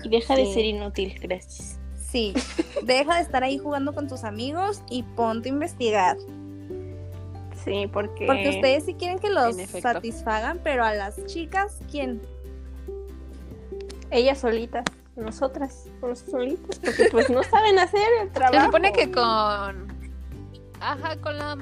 Y 0.03 0.09
deja 0.09 0.37
de 0.37 0.53
ser 0.53 0.65
inútil, 0.65 1.19
gracias. 1.21 1.79
Sí, 1.95 2.35
deja 2.85 3.17
de 3.17 3.23
estar 3.23 3.43
ahí 3.43 3.59
jugando 3.59 3.95
con 3.95 4.09
tus 4.09 4.25
amigos 4.25 4.83
y 4.91 5.03
ponte 5.03 5.49
a 5.49 5.53
investigar. 5.53 6.17
Sí, 7.65 7.89
porque... 7.93 8.27
Porque 8.27 8.51
ustedes 8.51 8.85
sí 8.85 8.95
quieren 8.95 9.19
que 9.19 9.31
los 9.31 9.57
satisfagan, 9.57 10.61
pero 10.63 10.85
a 10.85 10.95
las 10.95 11.25
chicas, 11.27 11.79
¿quién? 11.91 12.21
Ellas 14.11 14.39
solitas, 14.39 14.85
nosotras, 15.17 15.87
nosotras 16.01 16.31
solitas, 16.31 16.79
porque 16.79 17.09
pues 17.11 17.29
no 17.29 17.43
saben 17.43 17.79
hacer 17.79 18.09
el 18.23 18.31
trabajo. 18.31 18.61
Se 18.61 18.67
supone 18.67 18.93
que 18.93 19.11
con. 19.11 19.97
Ajá, 20.81 21.17
con 21.21 21.39
la. 21.39 21.57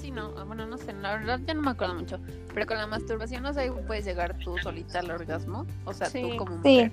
Sí, 0.00 0.10
no, 0.10 0.32
ah, 0.36 0.44
bueno, 0.44 0.66
no 0.66 0.78
sé, 0.78 0.92
la 0.94 1.16
verdad 1.16 1.40
ya 1.46 1.54
no 1.54 1.62
me 1.62 1.70
acuerdo 1.70 1.94
mucho. 1.94 2.18
Pero 2.54 2.66
con 2.66 2.76
la 2.78 2.86
masturbación, 2.86 3.44
o 3.46 3.52
sea, 3.52 3.70
puedes 3.86 4.04
llegar 4.04 4.36
tú 4.38 4.56
solita 4.58 5.00
al 5.00 5.10
orgasmo. 5.10 5.66
O 5.84 5.92
sea, 5.92 6.08
Sí. 6.08 6.22
tú 6.22 6.36
como 6.36 6.56
mujer. 6.56 6.90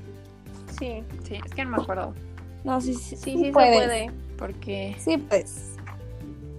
Sí, 0.80 1.04
Sí, 1.24 1.36
es 1.46 1.54
que 1.54 1.66
no 1.66 1.72
me 1.78 1.84
acuerdo. 1.84 2.14
No, 2.64 2.80
sí, 2.82 2.94
sí, 2.94 3.02
sí, 3.02 3.16
sí, 3.18 3.32
sí, 3.38 3.46
se 3.46 3.52
puede. 3.52 4.12
Porque. 4.38 4.96
Sí, 5.00 5.18
pues. 5.18 5.76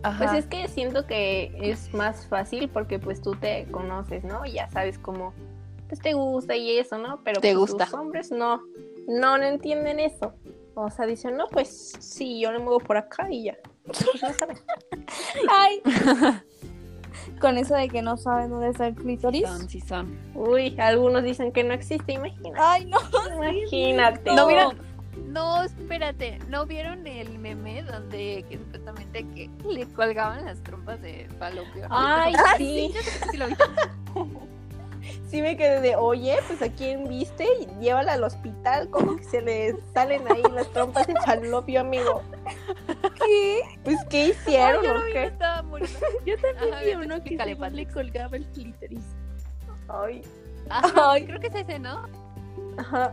Ajá. 0.02 0.18
Pues 0.24 0.44
es 0.44 0.46
que 0.46 0.68
siento 0.68 1.06
que 1.06 1.56
es 1.60 1.92
más 1.94 2.26
fácil 2.26 2.68
porque 2.68 2.98
pues 2.98 3.22
tú 3.22 3.34
te 3.36 3.64
conoces, 3.70 4.22
¿no? 4.22 4.44
Y 4.44 4.52
ya 4.52 4.68
sabes 4.70 4.98
cómo 4.98 5.32
pues 5.88 6.00
te 6.00 6.12
gusta 6.12 6.54
y 6.56 6.78
eso, 6.78 6.98
¿no? 6.98 7.20
Pero 7.24 7.40
Te 7.40 7.54
pues, 7.54 7.70
gusta. 7.70 7.84
los 7.86 7.94
hombres 7.94 8.30
no, 8.30 8.60
no, 9.08 9.38
no 9.38 9.44
entienden 9.44 10.00
eso. 10.00 10.34
O 10.74 10.90
sea, 10.90 11.06
dicen, 11.06 11.36
no, 11.36 11.46
pues 11.48 11.92
sí, 12.00 12.40
yo 12.40 12.52
le 12.52 12.58
muevo 12.58 12.80
por 12.80 12.96
acá 12.96 13.30
y 13.30 13.44
ya. 13.44 13.56
Pues 13.84 14.04
no 14.22 14.32
saben. 14.34 14.58
Ay. 15.50 15.80
Con 17.40 17.58
eso 17.58 17.74
de 17.74 17.88
que 17.88 18.02
no 18.02 18.16
saben 18.16 18.50
dónde 18.50 18.68
está 18.70 18.88
el 18.88 18.94
clítoris. 18.94 19.46
Son, 19.46 19.68
sí 19.68 19.80
son. 19.80 20.18
Uy, 20.34 20.76
algunos 20.78 21.22
dicen 21.22 21.52
que 21.52 21.62
no 21.64 21.72
existe, 21.74 22.12
imagínate. 22.12 22.56
Ay, 22.58 22.86
no. 22.86 22.98
Imagínate. 23.36 24.34
¿No 24.34 24.46
vieron? 24.46 24.78
No, 25.28 25.62
espérate, 25.64 26.38
¿no 26.48 26.64
vieron 26.66 27.06
el 27.06 27.38
meme 27.38 27.82
donde 27.82 28.44
que 28.48 28.58
supuestamente 28.58 29.26
que 29.34 29.50
le 29.68 29.86
colgaban 29.92 30.44
las 30.44 30.62
trompas 30.62 31.00
de 31.02 31.28
falopio? 31.38 31.86
Ay, 31.90 32.34
Ah, 32.36 32.54
sí. 32.56 32.92
Sí 33.30 33.36
lo 33.36 33.48
vi. 33.48 33.54
Sí 35.34 35.42
me 35.42 35.56
quedé 35.56 35.80
de, 35.80 35.96
oye, 35.96 36.36
pues 36.46 36.62
a 36.62 36.68
quién 36.72 37.08
viste, 37.08 37.44
llévala 37.80 38.12
al 38.12 38.22
hospital, 38.22 38.88
como 38.88 39.16
que 39.16 39.24
se 39.24 39.42
le 39.42 39.74
salen 39.92 40.22
ahí 40.30 40.42
las 40.54 40.68
trompas 40.68 41.08
de 41.08 41.14
falopio, 41.26 41.80
amigo. 41.80 42.22
¿Qué? 43.16 43.62
Pues, 43.82 43.96
¿qué 44.08 44.20
Ay, 44.26 44.30
hicieron 44.30 44.84
yo 44.84 44.92
o 44.92 44.94
lo 44.94 45.00
vi, 45.00 45.06
me 45.06 45.12
qué? 45.12 45.24
estaba 45.24 45.62
muriendo. 45.62 45.98
Yo 46.24 46.34
también 46.38 46.72
Ajá, 46.72 46.84
vi 46.84 46.94
uno 46.94 47.24
que 47.24 47.36
según 47.36 47.74
le 47.74 47.86
colgaba 47.88 48.36
el 48.36 48.46
clítoris. 48.52 49.04
Ay, 49.88 50.22
Ajá, 50.70 51.10
Ay. 51.10 51.26
creo 51.26 51.40
que 51.40 51.48
es 51.48 51.54
ese, 51.56 51.80
¿no? 51.80 52.04
ajá. 52.78 53.12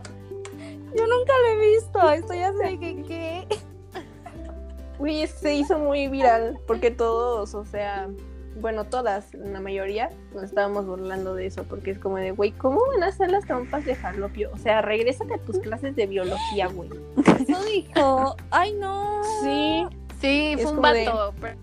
Yo 0.96 1.06
nunca 1.08 1.32
lo 1.40 1.46
he 1.48 1.70
visto. 1.72 2.08
Estoy 2.12 2.38
así 2.38 2.78
que, 2.78 3.02
¿qué? 3.02 3.46
Uy, 5.00 5.26
se 5.26 5.54
hizo 5.54 5.76
muy 5.76 6.06
viral 6.06 6.60
porque 6.68 6.92
todos, 6.92 7.52
o 7.56 7.64
sea, 7.64 8.08
bueno, 8.60 8.84
todas, 8.84 9.32
la 9.34 9.60
mayoría, 9.60 10.10
nos 10.34 10.44
estábamos 10.44 10.86
burlando 10.86 11.34
de 11.34 11.46
eso 11.46 11.64
porque 11.64 11.90
es 11.92 11.98
como 11.98 12.16
de, 12.16 12.30
güey, 12.32 12.52
¿cómo 12.52 12.80
van 12.88 13.02
a 13.02 13.06
hacer 13.08 13.30
las 13.30 13.44
trompas 13.46 13.84
de 13.84 13.94
falopio? 13.94 14.50
O 14.52 14.58
sea, 14.58 14.82
regrésate 14.82 15.34
a 15.34 15.38
tus 15.38 15.58
clases 15.58 15.96
de 15.96 16.06
biología, 16.06 16.66
güey. 16.68 16.90
Eso 17.48 17.62
dijo. 17.64 18.36
Ay, 18.50 18.74
no. 18.74 19.22
Sí. 19.42 19.86
Sí, 20.20 20.52
Es 20.54 20.62
fue 20.62 20.70
un 20.72 20.76
como 20.76 20.92
de- 20.92 21.06
vato. 21.06 21.34
Pero 21.40 21.56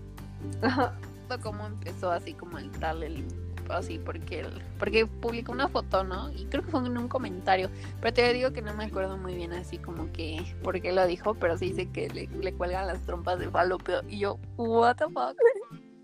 Ajá. 0.62 0.94
cómo 1.42 1.66
empezó 1.66 2.10
así 2.10 2.34
como 2.34 2.58
el 2.58 2.70
tal, 2.72 3.02
el 3.02 3.24
así, 3.70 3.98
porque 3.98 4.40
el- 4.40 4.62
porque 4.80 5.06
publicó 5.06 5.52
una 5.52 5.68
foto, 5.68 6.02
¿no? 6.02 6.28
Y 6.32 6.46
creo 6.46 6.64
que 6.64 6.70
fue 6.72 6.80
en 6.84 6.98
un 6.98 7.06
comentario. 7.06 7.70
Pero 8.00 8.12
te 8.12 8.32
digo 8.32 8.52
que 8.52 8.62
no 8.62 8.74
me 8.74 8.86
acuerdo 8.86 9.16
muy 9.16 9.34
bien 9.36 9.52
así 9.52 9.78
como 9.78 10.10
que 10.12 10.42
por 10.64 10.80
qué 10.80 10.92
lo 10.92 11.06
dijo, 11.06 11.34
pero 11.34 11.56
sí 11.56 11.66
dice 11.66 11.88
que 11.88 12.08
le, 12.10 12.26
le 12.42 12.52
cuelgan 12.52 12.88
las 12.88 13.00
trompas 13.06 13.38
de 13.38 13.48
falopio. 13.48 14.02
Y 14.08 14.18
yo, 14.18 14.38
what 14.56 14.96
the 14.96 15.04
fuck? 15.04 15.36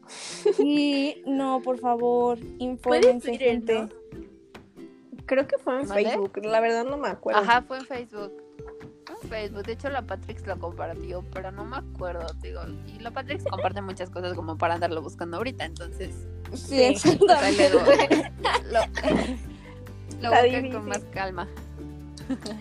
Sí, 0.09 1.23
no, 1.27 1.61
por 1.63 1.79
favor, 1.79 2.39
infórmense, 2.59 3.37
gente. 3.39 3.75
¿no? 3.83 3.89
Creo 5.27 5.47
que 5.49 5.59
fue 5.59 5.81
en 5.83 5.89
¿Vale? 5.89 6.05
Facebook, 6.11 6.39
la 6.45 6.61
verdad 6.61 6.85
no 6.85 6.97
me 6.97 7.09
acuerdo. 7.09 7.41
Ajá, 7.41 7.63
fue 7.63 7.79
en 7.79 7.87
Facebook. 7.87 8.33
Facebook. 9.29 9.65
De 9.65 9.73
hecho, 9.73 9.89
la 9.91 10.03
Patrix 10.03 10.47
lo 10.47 10.57
compartió, 10.59 11.25
pero 11.33 11.51
no 11.51 11.65
me 11.65 11.77
acuerdo, 11.79 12.27
digo. 12.43 12.61
Y 12.87 13.01
la 13.01 13.11
Patrix 13.11 13.43
comparte 13.45 13.81
muchas 13.83 14.11
cosas 14.11 14.35
como 14.35 14.57
para 14.57 14.75
andarlo 14.75 15.03
buscando 15.03 15.39
ahorita, 15.39 15.65
entonces. 15.65 16.15
Sí, 16.55 16.81
exactamente. 16.83 17.71
luego- 17.71 17.91
lo, 18.71 18.73
lo 18.73 18.79
Está 18.79 20.31
buscan 20.31 20.43
difícil. 20.45 20.73
con 20.73 20.89
más 20.89 21.01
calma. 21.13 21.49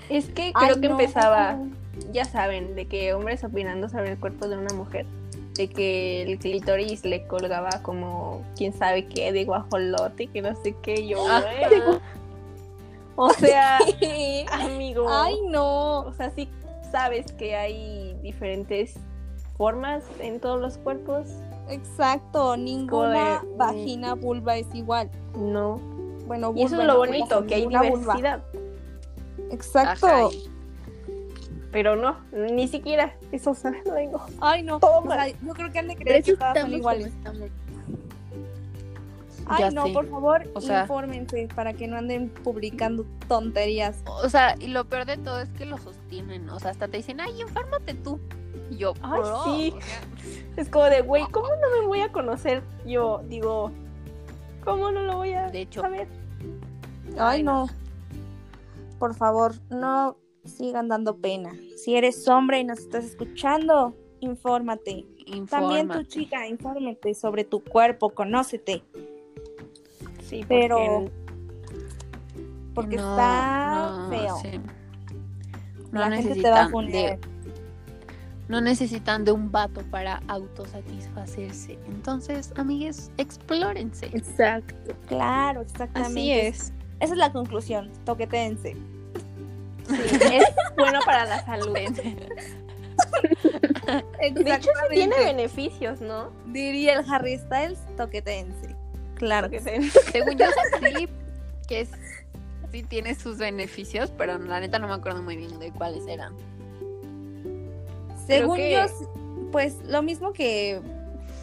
Es 0.09 0.25
que 0.29 0.51
Ay, 0.55 0.67
creo 0.69 0.81
que 0.81 0.89
no. 0.89 0.99
empezaba, 0.99 1.57
ya 2.11 2.25
saben, 2.25 2.73
de 2.75 2.87
que 2.87 3.13
hombres 3.13 3.43
opinando 3.43 3.89
sobre 3.89 4.11
el 4.13 4.17
cuerpo 4.19 4.47
de 4.47 4.57
una 4.57 4.73
mujer, 4.73 5.05
de 5.55 5.69
que 5.69 6.23
el 6.23 6.37
clítoris 6.37 7.05
le 7.05 7.25
colgaba 7.27 7.69
como 7.81 8.41
quién 8.57 8.73
sabe 8.73 9.05
qué 9.07 9.31
de 9.31 9.45
guajolote, 9.45 10.27
que 10.27 10.41
no 10.41 10.55
sé 10.61 10.75
qué, 10.81 11.07
yo, 11.07 11.17
güey. 11.23 11.99
O 13.15 13.29
sea, 13.31 13.79
amigo. 14.51 15.05
Ay, 15.09 15.39
no. 15.47 15.99
O 16.01 16.13
sea, 16.13 16.29
sí 16.31 16.49
sabes 16.91 17.31
que 17.33 17.55
hay 17.55 18.13
diferentes 18.21 18.95
formas 19.57 20.03
en 20.19 20.39
todos 20.39 20.59
los 20.59 20.77
cuerpos. 20.77 21.27
Exacto, 21.69 22.57
ninguna 22.57 23.39
Joder, 23.39 23.57
vagina 23.57 24.13
vulva 24.15 24.57
es 24.57 24.67
igual. 24.73 25.09
No. 25.37 25.77
Bueno, 26.27 26.53
Y 26.55 26.63
eso 26.63 26.75
vulva 26.75 26.83
es 26.83 26.87
lo 26.87 26.97
bonito, 26.97 27.45
que 27.45 27.55
hay 27.55 27.63
vulva. 27.65 27.81
diversidad. 27.81 28.43
Exacto. 29.51 30.07
Ajá, 30.07 30.27
Pero 31.75 31.97
no, 31.97 32.15
ni 32.31 32.69
siquiera 32.69 33.17
eso 33.33 33.53
no 33.85 33.93
vengo. 33.95 34.25
Ay, 34.39 34.63
no. 34.63 34.79
Todo 34.79 34.99
O 35.01 35.11
sea, 35.11 35.27
yo 35.27 35.53
creo 35.53 35.69
que 35.73 35.79
han 35.79 35.89
de 35.89 35.97
creer 35.97 36.23
que 36.23 36.31
todas 36.37 36.53
son 36.57 36.71
estamos 36.73 36.77
iguales. 36.77 37.11
Ay, 39.45 39.59
Ya 39.59 39.71
no, 39.71 39.85
sé. 39.87 39.91
por 39.91 40.09
favor, 40.09 40.49
O 40.53 40.61
sea- 40.61 40.83
infórmense 40.83 41.49
para 41.53 41.73
que 41.73 41.87
no 41.87 41.97
anden 41.97 42.29
publicando 42.29 43.05
tonterías. 43.27 43.97
O 44.05 44.29
sea, 44.29 44.55
y 44.57 44.67
lo 44.67 44.85
peor 44.85 45.03
de 45.05 45.17
todo 45.17 45.41
es 45.41 45.49
que 45.49 45.65
lo 45.65 45.77
sostienen. 45.77 46.49
O 46.49 46.59
sea, 46.61 46.71
hasta 46.71 46.87
te 46.87 46.95
dicen, 46.95 47.19
ay, 47.19 47.41
infórmate 47.41 47.93
tú. 47.93 48.21
Y 48.71 48.77
yo, 48.77 48.93
Ay, 49.01 49.19
bro, 49.19 49.43
sí. 49.43 49.73
o 49.77 49.81
sea, 49.81 49.99
Es 50.55 50.69
como 50.69 50.85
de, 50.85 51.01
güey, 51.01 51.25
¿cómo 51.29 51.47
no 51.49 51.81
me 51.81 51.87
voy 51.87 51.99
a 51.99 52.09
conocer? 52.13 52.63
Yo 52.85 53.21
digo, 53.27 53.69
¿cómo 54.63 54.93
no 54.93 55.01
lo 55.01 55.17
voy 55.17 55.33
a 55.33 55.49
De 55.51 55.59
hecho. 55.63 55.81
saber? 55.81 56.07
Ay, 57.19 57.43
no. 57.43 57.67
Por 58.97 59.13
favor, 59.13 59.55
no 59.69 60.15
sigan 60.45 60.87
dando 60.87 61.17
pena. 61.17 61.53
Si 61.77 61.95
eres 61.95 62.27
hombre 62.27 62.59
y 62.59 62.63
nos 62.63 62.79
estás 62.79 63.03
escuchando, 63.05 63.95
infórmate. 64.19 65.05
También 65.49 65.89
tu 65.89 66.03
chica, 66.03 66.47
infórmate 66.47 67.13
sobre 67.15 67.43
tu 67.43 67.63
cuerpo, 67.63 68.09
conócete. 68.11 68.83
Sí, 70.23 70.43
Pero- 70.47 70.77
porque 70.77 71.11
Porque 72.73 72.95
No, 72.97 73.11
está 73.11 73.89
no, 73.89 74.09
feo. 74.09 74.37
sí. 74.41 74.59
No 75.91 75.99
La 76.01 76.11
gente 76.17 76.41
te 76.41 76.49
va 76.49 76.65
a 76.65 76.67
necesitan 76.67 76.71
poner. 76.71 77.19
de, 77.21 77.27
no 78.49 78.59
necesitan 78.61 79.23
de 79.23 79.31
un 79.31 79.49
vato 79.49 79.81
para 79.89 80.21
autosatisfacerse. 80.27 81.79
Entonces, 81.87 82.51
amigues, 82.57 83.11
explórense. 83.17 84.07
Exacto. 84.07 84.93
Claro, 85.07 85.61
exactamente. 85.61 86.19
Así 86.19 86.31
es. 86.31 86.73
Esa 86.99 87.13
es 87.13 87.17
la 87.17 87.31
conclusión. 87.31 87.89
Toquetense. 88.03 88.75
Sí, 89.87 89.95
es 90.33 90.43
bueno 90.77 90.99
para 91.05 91.25
la 91.25 91.45
salud. 91.45 91.73
De 91.73 91.85
hecho, 94.55 94.69
sí 94.89 94.93
tiene 94.93 95.15
beneficios, 95.17 96.01
¿no? 96.01 96.31
Diría 96.47 96.99
el 96.99 97.05
Harry 97.11 97.37
Styles, 97.37 97.77
toquetense. 97.97 98.75
Claro 99.15 99.49
que 99.49 99.59
sí. 99.59 99.89
Según 100.11 100.37
yo 100.37 100.45
sí, 100.81 101.07
que 101.67 101.81
es- 101.81 101.89
sí 102.71 102.83
tiene 102.83 103.15
sus 103.15 103.37
beneficios, 103.37 104.11
pero 104.17 104.37
la 104.39 104.59
neta 104.59 104.79
no 104.79 104.87
me 104.87 104.93
acuerdo 104.95 105.21
muy 105.21 105.37
bien 105.37 105.57
de 105.59 105.71
cuáles 105.71 106.05
eran. 106.07 106.33
Según 108.27 108.57
que- 108.57 108.71
yo, 108.73 108.85
pues 109.51 109.75
lo 109.85 110.01
mismo 110.01 110.33
que 110.33 110.81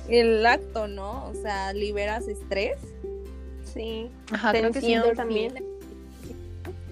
el 0.09 0.45
acto, 0.45 0.89
¿no? 0.89 1.27
O 1.29 1.35
sea, 1.35 1.73
liberas 1.73 2.27
estrés. 2.29 2.77
Sí. 3.73 4.11
Ajá, 4.33 4.51
creo 4.51 4.71
que 4.73 4.81
sí. 4.81 4.87
Tensión 4.89 5.17
también. 5.17 5.65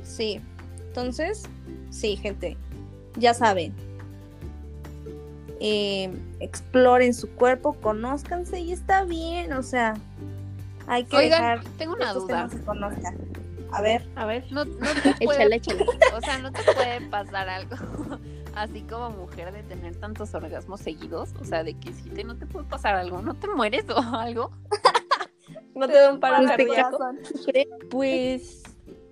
Sí. 0.05 0.41
Entonces, 0.91 1.45
sí, 1.91 2.17
gente. 2.17 2.57
Ya 3.17 3.33
saben. 3.33 3.73
Eh, 5.61 6.13
exploren 6.41 7.15
su 7.15 7.31
cuerpo, 7.31 7.75
conózcanse 7.75 8.59
y 8.59 8.73
está 8.73 9.05
bien. 9.05 9.53
O 9.53 9.63
sea, 9.63 9.95
hay 10.89 11.05
que 11.05 11.17
Oigan, 11.17 11.41
dejar 11.41 11.65
tengo 11.79 11.95
una 11.95 12.13
duda. 12.13 12.49
se. 12.49 12.59
A 13.73 13.81
ver. 13.83 14.05
A 14.17 14.27
ver. 14.27 14.51
No, 14.51 14.65
no 14.65 14.75
te 15.19 15.25
puede, 15.25 15.39
Échale, 15.39 15.57
échale. 15.57 15.87
o 16.17 16.21
sea, 16.21 16.39
no 16.39 16.51
te 16.51 16.63
puede 16.65 17.01
pasar 17.03 17.49
algo 17.49 17.77
así 18.57 18.81
como 18.83 19.11
mujer 19.11 19.53
de 19.53 19.63
tener 19.63 19.95
tantos 19.95 20.35
orgasmos 20.35 20.81
seguidos, 20.81 21.31
o 21.41 21.45
sea, 21.45 21.63
de 21.63 21.75
que 21.75 21.93
si 21.93 22.11
te 22.11 22.25
no 22.25 22.37
te 22.37 22.47
puede 22.47 22.67
pasar 22.67 22.97
algo, 22.97 23.23
no 23.23 23.35
te 23.35 23.47
mueres 23.47 23.85
o 23.91 23.99
algo. 24.17 24.51
¿No 25.77 25.87
te 25.87 25.95
da 25.95 26.13
un 26.13 26.19
paro 26.19 26.45
cardíaco? 26.47 26.99
Pues 27.91 28.60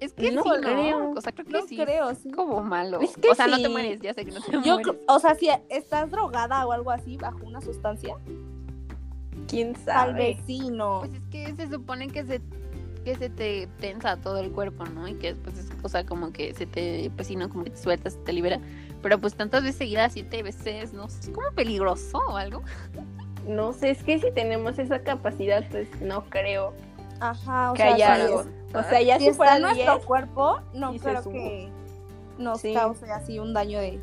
Es 0.01 0.13
que 0.13 0.31
No 0.33 0.43
sí, 0.43 0.49
¿no? 0.51 0.61
creo. 0.61 1.11
O 1.17 1.21
sea, 1.21 1.33
creo 1.33 1.47
que 1.47 1.53
No 1.53 1.67
sí. 1.67 1.77
creo, 1.77 2.15
sí. 2.15 2.29
Es 2.29 2.35
como 2.37 2.63
malo. 2.63 3.01
Es 3.01 3.17
que 3.17 3.31
o 3.31 3.35
sea, 3.35 3.47
no 3.49 3.61
te 3.61 3.69
mueres, 3.69 4.01
ya 4.01 4.15
sé 4.15 4.25
que 4.25 4.31
no 4.33 4.41
te 4.41 4.53
Yo, 4.53 4.75
mueres. 4.75 4.95
o 5.09 5.19
sea, 5.19 5.35
si 5.35 5.49
estás 5.69 6.11
drogada 6.11 6.67
o 6.67 6.73
algo 6.73 6.91
así 6.91 7.17
bajo 7.17 7.39
una 7.45 7.61
sustancia, 7.61 8.15
quién 9.49 9.73
tal 9.75 10.09
sabe. 10.11 10.13
vez 10.19 10.39
sí, 10.47 10.71
no. 10.71 11.01
Pues 11.01 11.15
es 11.15 11.27
que 11.31 11.55
se 11.57 11.69
supone 11.73 12.09
que 12.09 12.25
se 12.25 12.41
que 13.05 13.15
se 13.17 13.31
te 13.31 13.69
tensa 13.81 14.17
todo 14.19 14.39
el 14.39 14.51
cuerpo, 14.51 14.85
¿no? 14.85 15.09
Y 15.09 15.15
que 15.15 15.33
después 15.33 15.57
es 15.57 15.71
cosa 15.81 16.05
como 16.05 16.31
que 16.33 16.53
se 16.53 16.67
te, 16.67 17.11
pues 17.15 17.29
sí, 17.29 17.37
¿no? 17.37 17.49
Como 17.49 17.65
que 17.65 17.71
te 17.71 17.79
sueltas, 17.79 18.13
se 18.15 18.19
te 18.21 18.33
libera. 18.35 18.61
Pero 19.01 19.19
pues 19.19 19.35
tantas 19.35 19.63
veces 19.63 19.77
seguidas, 19.79 20.13
siete 20.13 20.43
veces, 20.43 20.93
no 20.93 21.09
sé, 21.09 21.21
es 21.21 21.29
como 21.31 21.51
peligroso 21.53 22.19
o 22.29 22.37
algo. 22.37 22.63
No 23.47 23.73
sé, 23.73 23.91
es 23.91 24.03
que 24.03 24.19
si 24.21 24.31
tenemos 24.33 24.79
esa 24.79 24.99
capacidad, 24.99 25.65
pues 25.71 25.89
no 26.03 26.25
creo 26.29 26.75
Ajá, 27.21 27.71
o 27.71 27.75
que 27.75 27.83
sea, 27.83 27.95
haya 27.95 28.15
sí, 28.17 28.23
algo. 28.23 28.41
es- 28.43 28.47
O 28.75 28.83
sea, 28.83 29.01
ya 29.01 29.19
si 29.19 29.27
si 29.27 29.33
fuera 29.33 29.59
nuestro 29.59 29.95
10, 29.95 30.07
cuerpo, 30.07 30.61
no 30.75 30.93
creo 30.95 31.23
que 31.23 31.69
nos 32.39 32.61
Sí. 32.61 32.75
cause 32.75 33.11
así 33.11 33.39
un 33.39 33.55
daño 33.55 33.81
de... 33.81 33.99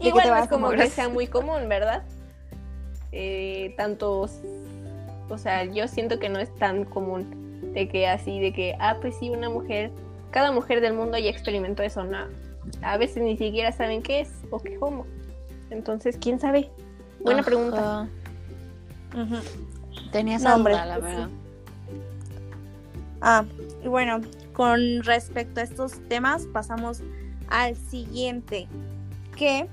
Bueno, 0.00 0.30
vas 0.30 0.40
es 0.42 0.46
a 0.46 0.50
como 0.50 0.70
que 0.70 0.88
sea 0.90 1.08
muy 1.08 1.26
común, 1.26 1.68
¿verdad? 1.68 2.02
Eh, 3.12 3.74
tantos, 3.76 4.40
o 5.28 5.38
sea, 5.38 5.64
yo 5.64 5.86
siento 5.88 6.18
que 6.18 6.28
no 6.28 6.38
es 6.38 6.54
tan 6.56 6.84
común 6.84 7.72
de 7.72 7.88
que 7.88 8.06
así, 8.08 8.40
de 8.40 8.52
que, 8.52 8.76
ah, 8.80 8.96
pues 9.00 9.16
sí, 9.16 9.30
una 9.30 9.48
mujer, 9.48 9.90
cada 10.30 10.52
mujer 10.52 10.80
del 10.80 10.94
mundo 10.94 11.16
ya 11.18 11.30
experimentó 11.30 11.82
eso, 11.82 12.04
no. 12.04 12.26
A 12.82 12.96
veces 12.96 13.22
ni 13.22 13.36
siquiera 13.36 13.72
saben 13.72 14.02
qué 14.02 14.20
es 14.20 14.30
o 14.50 14.58
qué 14.58 14.76
cómo. 14.78 15.06
Entonces, 15.70 16.16
¿quién 16.20 16.40
sabe? 16.40 16.70
Buena 17.20 17.40
Ajá. 17.40 17.46
pregunta. 17.46 18.08
Tenía 20.10 20.34
No, 20.38 20.40
esa 20.40 20.54
hombre, 20.56 20.74
duda, 20.74 20.86
la 20.86 20.98
pues 20.98 21.14
sí. 21.16 21.22
Ah, 23.26 23.44
y 23.82 23.88
bueno, 23.88 24.20
con 24.52 25.02
respecto 25.02 25.60
a 25.60 25.62
estos 25.62 25.92
temas, 26.08 26.44
pasamos 26.52 27.00
al 27.48 27.74
siguiente, 27.74 28.68
que, 29.34 29.66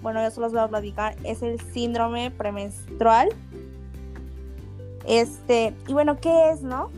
bueno, 0.00 0.22
yo 0.22 0.30
solo 0.30 0.46
os 0.46 0.52
voy 0.54 0.62
a 0.62 0.68
platicar, 0.68 1.14
es 1.22 1.42
el 1.42 1.60
síndrome 1.60 2.30
premenstrual. 2.30 3.28
Este, 5.06 5.74
y 5.86 5.92
bueno, 5.92 6.18
¿qué 6.20 6.50
es, 6.50 6.62
no? 6.62 6.90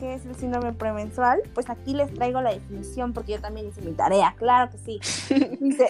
¿Qué 0.00 0.14
es 0.14 0.24
el 0.26 0.34
síndrome 0.36 0.72
premenstrual? 0.72 1.42
Pues 1.54 1.68
aquí 1.70 1.92
les 1.92 2.12
traigo 2.14 2.40
la 2.40 2.52
definición 2.54 3.12
porque 3.12 3.32
yo 3.32 3.40
también 3.40 3.68
hice 3.68 3.82
mi 3.82 3.92
tarea, 3.92 4.34
claro 4.38 4.70
que 4.70 4.78
sí. 4.78 5.00
Dice, 5.60 5.86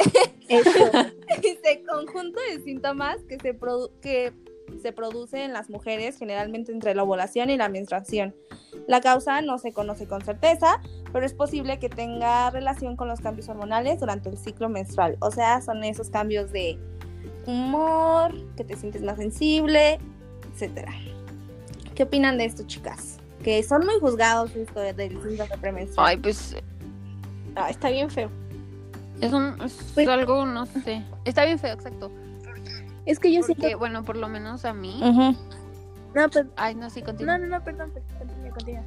dice 1.41 1.85
conjunto 1.89 2.41
de 2.51 2.63
síntomas 2.63 3.17
que 3.29 3.39
se, 3.39 3.59
produ- 3.59 3.91
que 4.01 4.33
se 4.81 4.93
produce 4.93 5.45
en 5.45 5.53
las 5.53 5.71
mujeres 5.71 6.19
generalmente 6.19 6.73
entre 6.73 6.95
la 6.95 7.03
ovulación 7.03 7.51
y 7.51 7.57
la 7.57 7.69
menstruación. 7.69 8.35
La 8.87 9.01
causa 9.01 9.41
no 9.43 9.59
se 9.59 9.73
conoce 9.73 10.07
con 10.07 10.23
certeza, 10.23 10.81
pero 11.13 11.25
es 11.27 11.33
posible 11.35 11.79
que 11.79 11.89
tenga 11.89 12.51
relación 12.51 12.97
con 12.97 13.09
los 13.09 13.21
cambios 13.21 13.49
hormonales 13.49 14.01
durante 14.01 14.29
el 14.29 14.37
ciclo 14.39 14.69
menstrual. 14.69 15.17
O 15.21 15.31
sea, 15.31 15.61
son 15.63 15.83
esos 15.85 16.11
cambios 16.11 16.53
de 16.53 16.79
humor, 17.47 18.33
que 18.57 18.65
te 18.65 18.77
sientes 18.77 19.03
más 19.03 19.17
sensible, 19.17 19.99
etcétera. 20.53 20.93
¿Qué 21.95 22.03
opinan 22.03 22.39
de 22.39 22.45
esto, 22.45 22.65
chicas? 22.67 23.19
Que 23.43 23.63
son 23.63 23.85
muy 23.87 23.99
juzgados 24.01 24.55
esto 24.57 24.81
del 24.81 25.11
síndrome 25.23 25.57
premenstrual. 25.61 26.09
Ay, 26.09 26.17
pues 26.17 26.57
Ah, 27.55 27.71
está 27.71 27.89
bien 27.91 28.11
feo. 28.11 28.29
es 29.21 29.33
un 29.33 29.59
es 29.63 29.79
Pues- 29.95 30.09
algo, 30.09 30.45
no 30.45 30.67
sé. 30.67 31.03
Está 31.25 31.45
bien 31.47 31.59
feo, 31.59 31.73
exacto. 31.73 32.11
Es 33.07 33.19
que 33.19 33.33
yo 33.33 33.43
siento. 33.43 33.63
Porque, 33.63 33.77
bueno, 33.77 34.05
por 34.05 34.17
lo 34.17 34.29
menos 34.29 34.65
a 34.65 34.73
mí. 34.75 35.01
Ujú. 35.03 35.37
No, 36.15 36.29
pues, 36.31 36.47
Ay, 36.57 36.75
no, 36.75 36.91
sí, 36.91 37.03
continúa. 37.03 37.39
no, 37.39 37.47
no, 37.47 37.59
no, 37.59 37.65
perdón, 37.65 37.91
pues, 37.93 38.05
continúa, 38.19 38.51
continúa. 38.51 38.83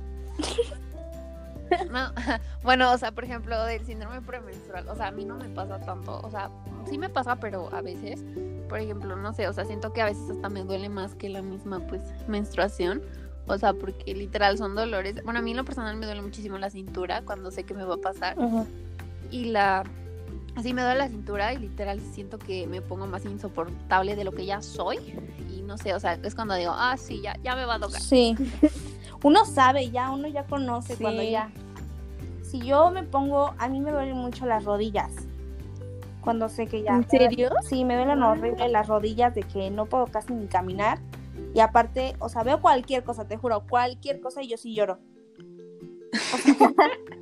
No, 1.92 2.12
bueno, 2.64 2.92
o 2.92 2.98
sea, 2.98 3.12
por 3.12 3.24
ejemplo, 3.24 3.64
del 3.66 3.86
síndrome 3.86 4.22
premenstrual, 4.22 4.88
o 4.90 4.96
sea, 4.96 5.08
a 5.08 5.12
mí 5.12 5.24
no 5.26 5.36
me 5.36 5.48
pasa 5.50 5.80
tanto, 5.80 6.20
o 6.22 6.32
sea, 6.32 6.50
sí 6.90 6.98
me 6.98 7.10
pasa, 7.10 7.36
pero 7.36 7.70
a 7.74 7.82
veces, 7.82 8.24
por 8.68 8.80
ejemplo, 8.80 9.16
no 9.16 9.34
sé, 9.34 9.48
o 9.48 9.54
sea, 9.54 9.66
siento 9.66 9.94
que 9.94 10.02
a 10.02 10.06
veces 10.06 10.30
hasta 10.32 10.50
me 10.50 10.64
duele 10.64 10.90
más 10.90 11.14
que 11.14 11.30
la 11.30 11.44
misma, 11.44 11.80
pues, 11.82 12.02
menstruación, 12.28 13.04
o 13.46 13.56
sea, 13.60 13.74
porque 13.74 14.16
literal 14.16 14.58
son 14.58 14.74
dolores, 14.74 15.24
bueno, 15.24 15.40
a 15.40 15.44
mí 15.44 15.52
en 15.52 15.58
lo 15.58 15.66
personal 15.66 15.96
me 15.98 16.08
duele 16.08 16.24
muchísimo 16.24 16.58
la 16.58 16.72
cintura 16.72 17.22
cuando 17.24 17.52
sé 17.52 17.64
que 17.64 17.76
me 17.76 17.84
va 17.84 17.96
a 17.96 18.00
pasar, 18.00 18.38
Ujú. 18.40 18.66
y 19.30 19.46
la, 19.46 19.84
así 20.56 20.74
me 20.74 20.82
duele 20.82 20.98
la 21.00 21.08
cintura 21.08 21.54
y 21.54 21.58
literal 21.58 22.00
siento 22.00 22.38
que 22.38 22.68
me 22.68 22.82
pongo 22.82 23.08
más 23.08 23.26
insoportable 23.26 24.16
de 24.16 24.24
lo 24.24 24.32
que 24.32 24.46
ya 24.46 24.62
soy, 24.62 24.98
y 25.56 25.62
no 25.62 25.78
sé, 25.78 25.94
o 25.94 26.00
sea, 26.00 26.14
es 26.24 26.36
cuando 26.36 26.56
digo, 26.56 26.72
ah, 26.76 26.96
sí, 26.98 27.22
ya, 27.22 27.38
ya 27.44 27.56
me 27.56 27.66
va 27.66 27.76
a 27.76 27.80
tocar. 27.80 28.02
Sí. 28.02 28.36
Uno 29.24 29.44
sabe 29.46 29.90
ya, 29.90 30.12
uno 30.12 30.30
ya 30.30 30.46
conoce 30.46 30.96
Sí. 30.96 31.04
cuando 31.04 31.22
ya. 31.22 31.52
Si 32.42 32.60
yo 32.62 32.90
me 32.90 33.04
pongo, 33.04 33.54
a 33.58 33.68
mí 33.68 33.82
me 33.82 33.92
duelen 33.92 34.16
mucho 34.16 34.46
las 34.46 34.64
rodillas. 34.64 35.12
Cuando 36.22 36.48
sé 36.48 36.68
que 36.68 36.84
ya. 36.84 36.96
¿En 36.96 37.10
serio? 37.10 37.50
Sí, 37.68 37.84
me 37.84 37.96
duelen 37.96 38.24
horrible 38.24 38.70
las 38.70 38.88
rodillas 38.88 39.36
de 39.36 39.44
que 39.44 39.70
no 39.72 39.88
puedo 39.88 40.06
casi 40.08 40.34
ni 40.34 40.48
caminar. 40.48 41.00
Y 41.54 41.60
aparte, 41.60 42.16
o 42.20 42.30
sea, 42.30 42.44
veo 42.44 42.62
cualquier 42.62 43.04
cosa, 43.04 43.28
te 43.28 43.36
juro, 43.36 43.66
cualquier 43.70 44.22
cosa 44.22 44.42
y 44.42 44.48
yo 44.48 44.58
sí 44.58 44.74
lloro. 44.74 45.00
Sí, 46.44 46.56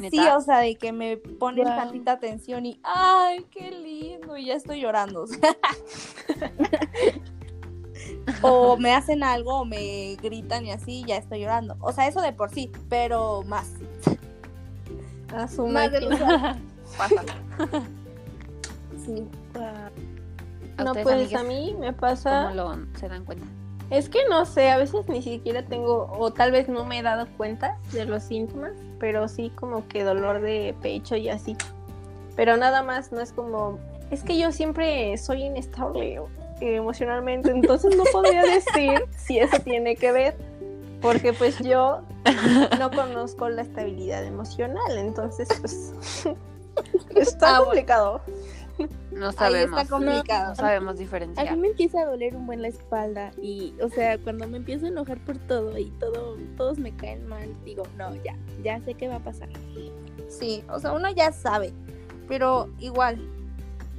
¿Neta? 0.00 0.36
o 0.36 0.40
sea, 0.40 0.58
de 0.58 0.76
que 0.76 0.92
me 0.92 1.16
ponen 1.16 1.64
tantita 1.64 2.12
atención 2.12 2.66
y 2.66 2.80
¡ay, 2.82 3.46
qué 3.50 3.70
lindo! 3.70 4.36
Y 4.36 4.46
ya 4.46 4.54
estoy 4.54 4.80
llorando. 4.80 5.22
o 5.22 5.26
sea. 5.26 5.56
o 8.42 8.76
me 8.76 8.92
hacen 8.94 9.22
algo 9.22 9.60
o 9.60 9.64
me 9.64 10.16
gritan 10.22 10.66
y 10.66 10.72
así, 10.72 11.04
ya 11.06 11.16
estoy 11.16 11.40
llorando. 11.40 11.76
O 11.80 11.92
sea, 11.92 12.06
eso 12.08 12.20
de 12.20 12.32
por 12.32 12.50
sí, 12.50 12.70
pero 12.88 13.42
más. 13.42 13.72
A 15.34 15.48
su 15.48 15.66
Más 15.66 15.90
de. 15.90 16.00
Sí. 19.04 19.28
¿A 19.56 20.84
No, 20.84 20.92
ustedes, 20.92 21.28
pues 21.28 21.34
a 21.34 21.42
mí 21.42 21.76
me 21.78 21.92
pasa. 21.92 22.44
¿Cómo 22.44 22.54
lo 22.54 22.98
se 22.98 23.08
dan 23.08 23.24
cuenta? 23.24 23.46
Es 23.90 24.08
que 24.08 24.18
no 24.28 24.44
sé, 24.46 24.70
a 24.70 24.78
veces 24.78 25.08
ni 25.08 25.22
siquiera 25.22 25.62
tengo, 25.62 26.10
o 26.18 26.32
tal 26.32 26.52
vez 26.52 26.68
no 26.68 26.84
me 26.84 26.98
he 26.98 27.02
dado 27.02 27.26
cuenta 27.36 27.78
de 27.92 28.04
los 28.06 28.22
síntomas, 28.24 28.72
pero 28.98 29.28
sí 29.28 29.50
como 29.54 29.86
que 29.88 30.04
dolor 30.04 30.40
de 30.40 30.74
pecho 30.82 31.16
y 31.16 31.28
así. 31.28 31.56
Pero 32.34 32.56
nada 32.56 32.82
más, 32.82 33.12
no 33.12 33.20
es 33.20 33.32
como, 33.32 33.78
es 34.10 34.22
que 34.22 34.38
yo 34.38 34.52
siempre 34.52 35.16
soy 35.18 35.44
inestable 35.44 36.20
emocionalmente, 36.60 37.50
entonces 37.50 37.96
no 37.96 38.04
podría 38.10 38.42
decir 38.44 39.04
si 39.16 39.38
eso 39.38 39.58
tiene 39.60 39.96
que 39.96 40.12
ver, 40.12 40.36
porque 41.00 41.32
pues 41.32 41.58
yo 41.58 42.00
no 42.78 42.90
conozco 42.90 43.48
la 43.48 43.62
estabilidad 43.62 44.24
emocional, 44.24 44.96
entonces 44.96 45.48
pues 45.60 45.92
está 47.14 47.56
Ah, 47.56 47.60
bueno. 47.60 48.20
No 49.12 49.28
Ahí 49.28 49.32
sabemos. 49.34 49.80
está 49.80 49.90
complicado. 49.96 50.48
No 50.50 50.54
sabemos 50.56 50.90
A 50.90 50.92
mí 50.94 50.98
diferenciar. 50.98 51.56
me 51.56 51.68
empieza 51.68 52.00
a 52.00 52.06
doler 52.06 52.34
un 52.34 52.46
buen 52.46 52.62
la 52.62 52.68
espalda 52.68 53.30
y, 53.40 53.74
o 53.80 53.88
sea, 53.88 54.18
cuando 54.18 54.48
me 54.48 54.56
empiezo 54.56 54.86
a 54.86 54.88
enojar 54.88 55.18
por 55.24 55.38
todo 55.38 55.78
y 55.78 55.90
todo, 56.00 56.36
todos 56.56 56.78
me 56.78 56.94
caen 56.96 57.26
mal, 57.28 57.48
digo, 57.64 57.84
no, 57.96 58.14
ya, 58.24 58.36
ya 58.62 58.80
sé 58.80 58.94
qué 58.94 59.08
va 59.08 59.16
a 59.16 59.20
pasar. 59.20 59.48
Sí, 60.28 60.64
o 60.68 60.80
sea, 60.80 60.92
uno 60.92 61.10
ya 61.10 61.30
sabe, 61.32 61.72
pero 62.26 62.68
igual, 62.80 63.18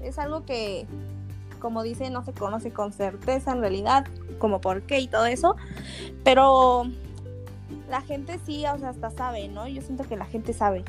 es 0.03 0.19
algo 0.19 0.43
que, 0.45 0.85
como 1.61 1.81
dice, 1.83 2.09
no 2.09 2.23
se 2.25 2.33
conoce 2.33 2.71
con 2.71 2.91
certeza 2.91 3.53
en 3.53 3.61
realidad, 3.61 4.05
como 4.39 4.59
por 4.59 4.81
qué 4.81 4.99
y 4.99 5.07
todo 5.07 5.25
eso, 5.27 5.55
pero 6.25 6.83
la 7.89 8.01
gente 8.01 8.37
sí, 8.45 8.65
o 8.65 8.77
sea, 8.77 8.89
hasta 8.89 9.11
sabe, 9.11 9.47
¿no? 9.47 9.67
Yo 9.67 9.81
siento 9.81 10.03
que 10.03 10.17
la 10.17 10.25
gente 10.25 10.51
sabe 10.53 10.83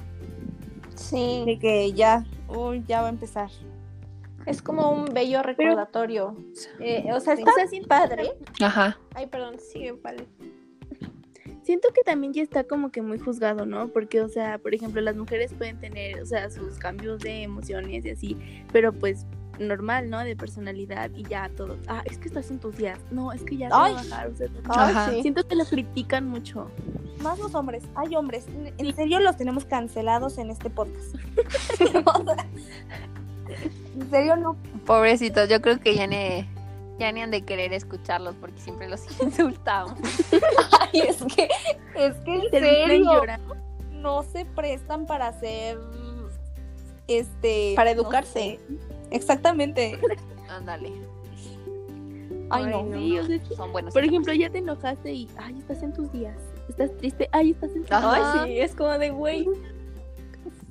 Sí, 0.96 1.44
de 1.46 1.58
que 1.58 1.92
ya, 1.92 2.24
uy, 2.48 2.82
ya 2.88 3.02
va 3.02 3.08
a 3.08 3.10
empezar. 3.10 3.50
Es 4.46 4.62
como 4.62 4.90
un 4.90 5.06
bello 5.12 5.42
recordatorio. 5.42 6.36
Eh, 6.80 7.04
o 7.12 7.20
sea, 7.20 7.34
está 7.34 7.50
O 7.50 7.54
sea, 7.54 7.66
siento, 7.66 7.88
padre. 7.88 8.30
Ajá. 8.62 8.98
Ay, 9.14 9.26
perdón, 9.26 9.56
sigue, 9.58 9.92
vale. 9.92 10.26
siento 11.62 11.88
que 11.94 12.02
también 12.02 12.32
ya 12.32 12.42
está 12.42 12.64
como 12.64 12.90
que 12.90 13.02
muy 13.02 13.18
juzgado, 13.18 13.66
¿no? 13.66 13.88
Porque, 13.88 14.20
o 14.22 14.28
sea, 14.28 14.58
por 14.58 14.74
ejemplo, 14.74 15.00
las 15.00 15.16
mujeres 15.16 15.52
pueden 15.52 15.78
tener, 15.80 16.20
o 16.22 16.26
sea, 16.26 16.48
sus 16.50 16.78
cambios 16.78 17.18
de 17.20 17.42
emociones 17.42 18.04
y 18.04 18.10
así, 18.10 18.36
pero 18.72 18.92
pues 18.92 19.26
normal, 19.58 20.10
¿no? 20.10 20.20
De 20.22 20.36
personalidad 20.36 21.10
y 21.14 21.22
ya 21.24 21.48
todo. 21.56 21.78
Ah, 21.88 22.02
es 22.04 22.18
que 22.18 22.28
estás 22.28 22.50
en 22.50 22.60
tus 22.60 22.76
días. 22.76 23.00
No, 23.10 23.32
es 23.32 23.42
que 23.42 23.56
ya 23.56 23.68
se 23.68 23.74
va 23.74 23.82
a 23.82 23.86
Ay. 23.86 23.94
bajar. 23.94 24.28
O 24.28 24.36
sea, 24.36 24.48
Ay, 24.68 25.16
sí. 25.16 25.22
siento 25.22 25.48
que 25.48 25.56
lo 25.56 25.64
critican 25.64 26.28
mucho. 26.28 26.70
Más 27.22 27.38
los 27.38 27.54
hombres, 27.54 27.82
hay 27.94 28.14
hombres, 28.16 28.46
en- 28.48 28.74
en 28.76 28.94
serio 28.94 29.18
los 29.20 29.36
tenemos 29.38 29.64
cancelados 29.64 30.36
en 30.38 30.50
este 30.50 30.68
podcast. 30.70 31.14
O 32.06 32.24
sea, 32.24 32.46
en 33.98 34.10
serio 34.10 34.36
no. 34.36 34.56
Pobrecitos, 34.84 35.48
yo 35.48 35.60
creo 35.60 35.80
que 35.80 35.94
ya 35.94 36.06
ni, 36.06 36.48
ya 36.98 37.10
ni 37.12 37.22
han 37.22 37.30
de 37.30 37.42
querer 37.44 37.72
escucharlos 37.72 38.34
porque 38.40 38.60
siempre 38.60 38.88
los 38.88 39.00
insultamos. 39.22 39.98
Ay, 40.80 41.00
es 41.00 41.16
que, 41.34 41.48
es 41.96 42.14
que 42.18 42.34
en 42.34 42.50
serio. 42.50 43.22
no 43.92 44.22
se 44.22 44.44
prestan 44.44 45.06
para 45.06 45.28
hacer 45.28 45.78
este 47.08 47.72
Para 47.76 47.94
no 47.94 48.00
educarse. 48.02 48.32
sé. 48.32 48.60
exactamente 49.10 49.98
Ándale. 50.48 50.92
ay 52.50 52.64
Ay, 52.64 52.70
no, 52.70 52.82
no. 52.84 52.96
Sí, 52.98 53.18
o 53.18 53.26
sea, 53.26 53.36
es 53.36 53.42
que, 53.48 53.54
Son 53.56 53.72
buenos. 53.72 53.92
por 53.94 54.04
ejemplo, 54.04 54.32
ya 54.32 54.50
te 54.50 54.58
enojaste 54.58 55.12
y, 55.12 55.28
ay, 55.36 55.58
estás 55.58 55.82
en 55.82 55.92
tus 55.92 56.12
días. 56.12 56.36
Estás 56.68 56.96
triste, 56.96 57.28
ay, 57.32 57.50
estás 57.50 57.70
en 57.70 57.82
tus 57.82 57.88
días. 57.90 58.02
Ay, 58.04 58.48
sí, 58.54 58.60
es 58.60 58.74
como 58.74 58.90
de, 58.98 59.10
güey, 59.10 59.46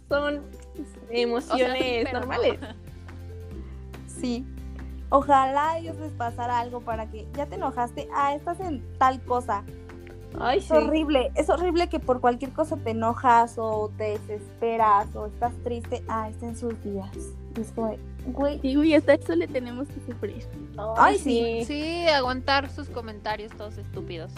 son 0.10 0.42
O 0.82 0.86
sea, 0.86 1.04
emociones 1.10 1.84
sí, 1.84 2.04
no. 2.14 2.20
normales. 2.20 2.60
sí 4.08 4.46
ojalá 5.10 5.72
a 5.72 5.78
ellos 5.80 5.98
les 5.98 6.12
pasara 6.14 6.60
algo 6.60 6.82
para 6.82 7.10
que 7.10 7.28
ya 7.36 7.46
te 7.46 7.56
enojaste 7.56 8.08
ah 8.14 8.34
estás 8.36 8.60
en 8.60 8.84
tal 8.98 9.22
cosa 9.22 9.64
Ay, 10.40 10.58
es 10.58 10.66
sí. 10.66 10.74
horrible 10.74 11.32
es 11.36 11.50
horrible 11.50 11.88
que 11.88 12.00
por 12.00 12.20
cualquier 12.20 12.52
cosa 12.52 12.76
te 12.76 12.90
enojas 12.90 13.56
o 13.58 13.92
te 13.98 14.20
desesperas 14.20 15.16
o 15.16 15.28
estás 15.28 15.54
triste 15.64 16.04
ah 16.08 16.30
está 16.30 16.48
en 16.48 16.58
sus 16.58 16.82
días 16.84 17.10
Y 17.58 17.62
es 17.62 17.72
como 17.72 17.92
de, 17.92 18.00
güey 18.26 18.60
Sí, 18.60 18.76
güey, 18.76 18.96
hasta 18.96 19.14
eso 19.14 19.36
le 19.36 19.48
tenemos 19.48 19.88
que 19.88 20.02
sufrir. 20.12 20.46
Ay, 20.98 21.18
sí. 21.18 21.64
Sí, 21.66 22.06
aguantar 22.08 22.70
sus 22.70 22.90
comentarios 22.90 23.52
todos 23.54 23.78
estúpidos. 23.78 24.32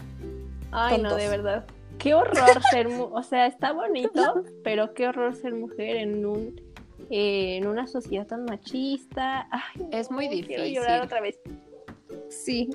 Ay, 0.72 1.02
no, 1.02 1.16
de 1.16 1.28
verdad. 1.30 1.66
Qué 2.00 2.14
horror 2.14 2.62
ser, 2.72 2.90
mu- 2.90 3.10
o 3.16 3.24
sea, 3.24 3.48
está 3.48 3.72
bonito, 3.74 4.44
pero 4.64 4.94
qué 4.94 5.08
horror 5.08 5.36
ser 5.36 5.54
mujer 5.56 5.98
en 5.98 6.26
un 6.26 6.62
eh, 7.10 7.58
en 7.58 7.68
una 7.68 7.88
sociedad 7.88 8.28
tan 8.28 8.46
machista. 8.46 9.48
Ay, 9.52 9.88
Es 9.92 10.12
muy 10.12 10.26
no, 10.26 10.32
Quiero 10.32 10.64
difícil. 10.64 10.76
llorar 10.76 11.02
otra 11.04 11.22
vez. 11.22 11.40
sí 12.30 12.70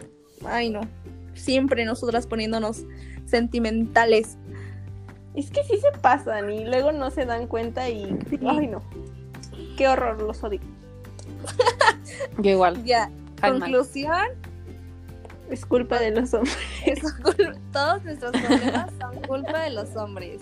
ay 0.45 0.71
no 0.71 0.81
siempre 1.35 1.85
nosotras 1.85 2.27
poniéndonos 2.27 2.85
sentimentales 3.27 4.37
Es 5.35 5.51
que 5.51 5.63
sí 5.65 5.77
se 5.79 5.97
pasan 6.01 6.53
y 6.53 6.65
luego 6.65 6.93
no 6.93 7.11
se 7.11 7.25
dan 7.27 7.47
cuenta 7.47 7.89
y 7.89 8.19
ay 8.47 8.67
no. 8.69 8.83
Qué 9.77 9.89
horror, 9.89 10.21
los 10.23 10.43
odio. 10.45 10.61
Yo 12.39 12.51
igual. 12.51 12.83
ya 12.85 13.11
conclusión 13.41 14.27
Es 15.53 15.65
culpa 15.67 15.99
de 16.01 16.11
los 16.11 16.33
hombres. 16.35 16.57
Es 16.87 17.03
cul- 17.03 17.59
todos 17.73 18.03
nuestros 18.05 18.33
problemas 18.33 18.91
son 19.01 19.17
culpa 19.23 19.61
de 19.62 19.71
los 19.71 19.95
hombres. 19.97 20.41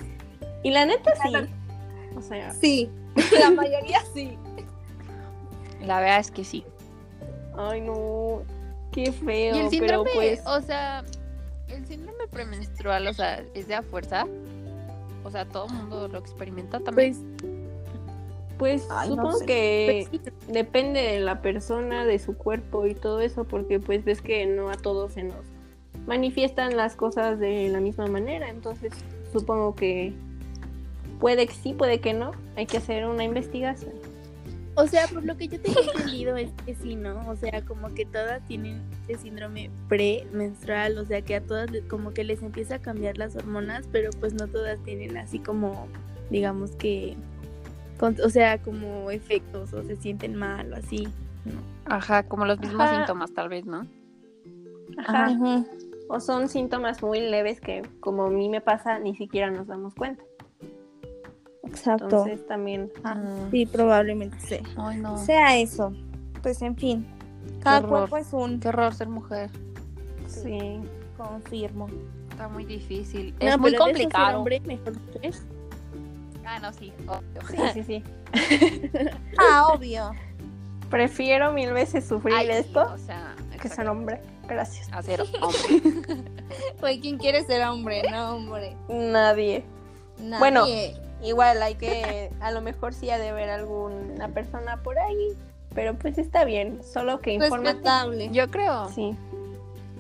Y 0.63 0.71
la 0.71 0.87
neta 0.87 1.13
sí. 1.23 1.33
O 2.17 2.23
sea, 2.23 2.53
Sí, 2.53 2.91
la 3.39 3.51
mayoría 3.51 4.01
sí. 4.15 4.39
La 5.83 6.01
verdad 6.01 6.21
es 6.21 6.31
que 6.31 6.45
sí. 6.45 6.65
ay 7.57 7.81
no. 7.81 8.43
Qué 8.93 9.13
feo, 9.13 9.55
y 9.57 9.59
el 9.61 9.69
pero 9.69 9.71
síndrome, 9.71 10.11
pues 10.15 10.43
o 10.47 10.61
sea, 10.63 11.05
el 11.69 11.87
síndrome 11.87 12.27
premenstrual, 12.29 13.07
o 13.07 13.13
sea, 13.15 13.43
es 13.55 13.69
de 13.69 13.75
a 13.77 13.83
fuerza. 13.83 14.27
O 15.23 15.31
sea, 15.31 15.45
todo 15.45 15.67
el 15.67 15.73
mundo 15.75 16.09
lo 16.09 16.19
experimenta 16.19 16.81
también. 16.81 17.15
Pues, 17.41 17.53
pues 18.61 18.87
Ay, 18.91 19.09
no 19.09 19.15
supongo 19.17 19.39
sé. 19.39 19.47
que 19.47 20.07
pues 20.11 20.23
depende 20.49 21.01
de 21.01 21.21
la 21.21 21.41
persona, 21.41 22.05
de 22.05 22.19
su 22.19 22.37
cuerpo 22.37 22.87
y 22.87 22.95
todo 22.95 23.21
eso, 23.21 23.45
porque 23.45 23.81
pues 23.81 24.05
ves 24.05 24.21
que 24.21 24.45
no 24.45 24.69
a 24.69 24.75
todos 24.75 25.15
se 25.15 25.23
nos 25.23 25.47
manifiestan 26.07 26.77
las 26.77 26.95
cosas 26.95 27.41
de 27.41 27.71
la 27.71 27.81
misma 27.81 28.07
manera, 28.07 28.51
entonces 28.51 28.93
supongo 29.33 29.75
que 29.75 30.13
puede 31.21 31.47
que 31.47 31.55
sí, 31.55 31.73
puede 31.73 32.01
que 32.01 32.13
no, 32.13 32.33
hay 32.55 32.67
que 32.67 32.77
hacer 32.77 33.07
una 33.07 33.25
investigación. 33.25 33.95
O 34.75 34.87
sea, 34.87 35.07
por 35.09 35.25
lo 35.25 35.39
que 35.39 35.49
yo 35.49 35.59
tengo 35.59 35.81
entendido 35.81 36.37
es 36.37 36.51
que 36.67 36.75
sí, 36.75 36.97
¿no? 36.97 37.27
O 37.31 37.37
sea, 37.37 37.63
como 37.65 37.89
que 37.95 38.05
todas 38.05 38.47
tienen 38.47 38.83
este 39.01 39.23
síndrome 39.23 39.71
premenstrual, 39.89 40.99
o 40.99 41.07
sea, 41.07 41.23
que 41.23 41.35
a 41.35 41.41
todas 41.41 41.71
como 41.89 42.13
que 42.13 42.25
les 42.25 42.43
empieza 42.43 42.75
a 42.75 42.79
cambiar 42.79 43.17
las 43.17 43.35
hormonas, 43.37 43.89
pero 43.91 44.11
pues 44.21 44.35
no 44.35 44.49
todas 44.49 44.79
tienen 44.85 45.17
así 45.17 45.39
como, 45.39 45.89
digamos 46.29 46.73
que, 46.73 47.17
con- 48.01 48.17
o 48.25 48.31
sea, 48.31 48.59
como 48.59 49.11
efectos 49.11 49.73
o 49.75 49.83
se 49.85 49.95
sienten 49.97 50.35
mal 50.35 50.73
o 50.73 50.77
así. 50.77 51.07
Ajá, 51.85 52.23
como 52.25 52.47
los 52.47 52.59
mismos 52.59 52.81
Ajá. 52.81 52.97
síntomas, 52.97 53.33
tal 53.33 53.49
vez, 53.51 53.67
¿no? 53.67 53.87
Ajá. 54.99 55.27
Ajá. 55.27 55.65
O 56.09 56.19
son 56.19 56.49
síntomas 56.49 57.03
muy 57.03 57.21
leves 57.21 57.61
que 57.61 57.83
como 58.01 58.25
a 58.25 58.31
mí 58.31 58.49
me 58.49 58.61
pasa 58.61 58.99
ni 58.99 59.15
siquiera 59.15 59.51
nos 59.51 59.67
damos 59.69 59.95
cuenta. 59.95 60.23
Exacto. 61.63 62.05
Entonces 62.05 62.47
también 62.47 62.91
Mm. 63.05 63.51
Sí, 63.51 63.67
probablemente 63.67 64.37
sí. 64.41 64.57
Ay, 64.77 64.99
no. 64.99 65.17
sea 65.19 65.57
eso. 65.59 65.93
Pues 66.43 66.61
en 66.63 66.75
fin, 66.77 67.07
cada 67.63 67.87
cuerpo 67.87 68.17
es 68.17 68.33
un 68.33 68.59
Qué 68.61 68.69
horror 68.69 68.93
ser 68.95 69.09
mujer. 69.09 69.51
sí. 70.27 70.81
confirmo. 71.17 71.87
Está 72.31 72.49
muy 72.49 72.65
difícil. 72.65 73.35
No, 73.43 73.49
es 73.49 73.59
muy 73.59 73.75
complicado. 73.77 74.39
hombre, 74.39 74.59
mejor 74.61 74.95
mujer. 74.99 75.35
Ah, 76.51 76.59
no, 76.59 76.73
sí. 76.73 76.93
obvio. 77.07 77.41
Sí, 77.49 77.57
sí, 77.75 77.85
sí. 77.85 78.05
Ah, 79.39 79.69
obvio. 79.69 80.11
Prefiero 80.91 81.53
mil 81.53 81.73
veces 81.73 82.05
sufrir 82.05 82.35
Ay, 82.35 82.47
sí, 82.47 82.53
esto 82.53 82.93
o 82.93 82.99
sea, 82.99 83.37
que 83.63 83.69
ser 83.69 83.89
hombre. 83.89 84.21
Gracias. 84.49 84.89
A 84.93 85.01
ser 85.01 85.21
hombre. 85.41 86.25
Güey, 86.81 87.01
¿quién 87.01 87.19
quiere 87.19 87.45
ser 87.45 87.63
hombre? 87.63 88.03
No, 88.11 88.35
hombre. 88.35 88.77
Nadie. 88.89 89.65
Nadie. 90.19 90.39
Bueno. 90.41 90.67
Igual 91.23 91.63
hay 91.63 91.75
que, 91.75 92.33
a 92.41 92.51
lo 92.51 92.63
mejor 92.63 92.95
sí 92.95 93.11
ha 93.11 93.19
de 93.19 93.29
haber 93.29 93.51
alguna 93.51 94.29
persona 94.29 94.79
por 94.83 94.99
ahí, 94.99 95.37
pero 95.75 95.95
pues 95.95 96.17
está 96.17 96.45
bien, 96.45 96.81
solo 96.83 97.21
que 97.21 97.39
respetable. 97.39 98.31
Yo 98.33 98.51
creo. 98.51 98.89
Sí. 98.89 99.15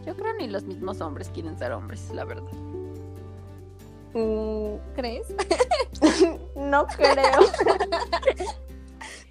Yo 0.07 0.17
creo 0.17 0.33
ni 0.39 0.49
los 0.49 0.65
mismos 0.65 1.03
hombres 1.03 1.29
quieren 1.29 1.59
ser 1.59 1.73
hombres, 1.73 2.11
la 2.15 2.25
verdad. 2.25 2.51
Mm, 4.15 4.77
¿Crees? 4.95 5.27
no 6.57 6.87
creo. 6.87 7.41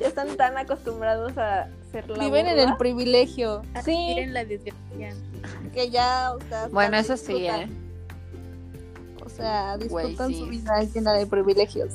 ya 0.00 0.08
están 0.08 0.36
tan 0.36 0.58
acostumbrados 0.58 1.36
a 1.38 1.68
ser 1.92 2.10
la 2.10 2.24
Viven 2.24 2.46
en 2.46 2.58
el 2.58 2.76
privilegio 2.76 3.62
Sí. 3.84 3.92
miren 3.96 4.34
la 4.34 4.44
desgracia. 4.44 5.14
que 5.72 5.90
ya, 5.90 6.32
o 6.34 6.40
sea, 6.48 6.68
Bueno, 6.68 6.96
eso 6.96 7.16
sí. 7.16 7.46
¿eh? 7.46 7.68
O 9.24 9.28
sea, 9.28 9.76
disfrutan 9.78 10.34
su 10.34 10.46
vida 10.46 10.82
llena 10.82 11.12
de 11.12 11.26
privilegios. 11.26 11.94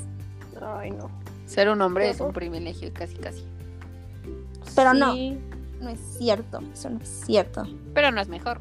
Ay, 0.61 0.91
no. 0.91 1.09
Ser 1.45 1.69
un 1.69 1.81
hombre 1.81 2.09
es 2.09 2.19
un 2.19 2.33
privilegio, 2.33 2.91
casi, 2.93 3.15
casi. 3.15 3.43
Pero 4.75 4.93
no. 4.93 5.13
No 5.81 5.89
es 5.89 5.99
cierto, 6.17 6.59
eso 6.73 6.89
no 6.89 6.99
es 6.99 7.23
cierto. 7.25 7.63
Pero 7.93 8.11
no 8.11 8.19
es 8.21 8.27
mejor. 8.27 8.59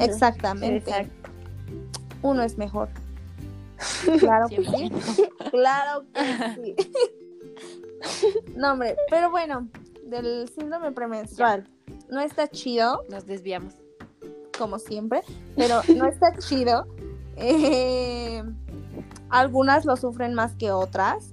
Exactamente. 0.00 0.90
Exacto. 0.90 1.30
Uno 2.22 2.42
es 2.42 2.56
mejor. 2.58 2.88
Claro 4.20 4.48
que 4.48 4.56
sí. 4.64 4.90
100%. 4.90 5.30
Claro 5.50 6.04
que 6.14 6.54
sí. 6.62 6.76
No, 8.56 8.72
hombre, 8.72 8.96
pero 9.10 9.30
bueno, 9.30 9.68
del 10.06 10.48
síndrome 10.48 10.92
premenstrual. 10.92 11.68
No 12.08 12.20
está 12.20 12.48
chido, 12.48 13.04
Nos 13.08 13.26
desviamos. 13.26 13.74
como 14.58 14.78
siempre, 14.78 15.22
pero 15.56 15.80
no 15.96 16.06
está 16.06 16.36
chido. 16.38 16.86
Eh, 17.36 18.42
algunas 19.30 19.84
lo 19.84 19.96
sufren 19.96 20.34
más 20.34 20.54
que 20.56 20.70
otras. 20.72 21.32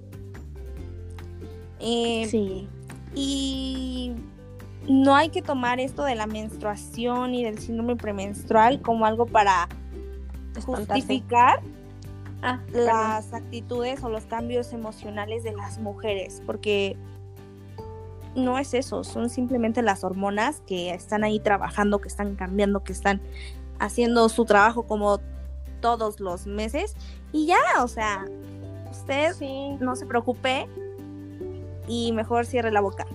Eh, 1.80 2.26
Sí. 2.30 2.68
Y 3.14 4.12
no 4.88 5.14
hay 5.16 5.28
que 5.30 5.42
tomar 5.42 5.80
esto 5.80 6.04
de 6.04 6.14
la 6.14 6.26
menstruación 6.26 7.34
y 7.34 7.42
del 7.44 7.58
síndrome 7.58 7.96
premenstrual 7.96 8.80
como 8.80 9.04
algo 9.06 9.26
para. 9.26 9.68
Justificar 10.64 11.60
Ah, 12.42 12.58
perdón. 12.72 12.86
las 12.86 13.32
actitudes 13.34 14.02
o 14.02 14.08
los 14.08 14.24
cambios 14.24 14.72
emocionales 14.72 15.44
de 15.44 15.52
las 15.52 15.78
mujeres, 15.78 16.42
porque 16.46 16.96
no 18.34 18.58
es 18.58 18.72
eso, 18.74 19.04
son 19.04 19.28
simplemente 19.28 19.82
las 19.82 20.04
hormonas 20.04 20.62
que 20.66 20.94
están 20.94 21.22
ahí 21.24 21.38
trabajando, 21.40 22.00
que 22.00 22.08
están 22.08 22.36
cambiando, 22.36 22.82
que 22.82 22.92
están 22.92 23.20
haciendo 23.78 24.28
su 24.28 24.44
trabajo 24.44 24.84
como 24.84 25.20
todos 25.80 26.20
los 26.20 26.46
meses 26.46 26.94
y 27.32 27.46
ya, 27.46 27.58
o 27.82 27.88
sea, 27.88 28.24
usted 28.90 29.34
Sí, 29.34 29.76
no 29.80 29.96
se 29.96 30.06
preocupe 30.06 30.66
y 31.88 32.12
mejor 32.12 32.46
cierre 32.46 32.70
la 32.70 32.80
boca. 32.80 33.06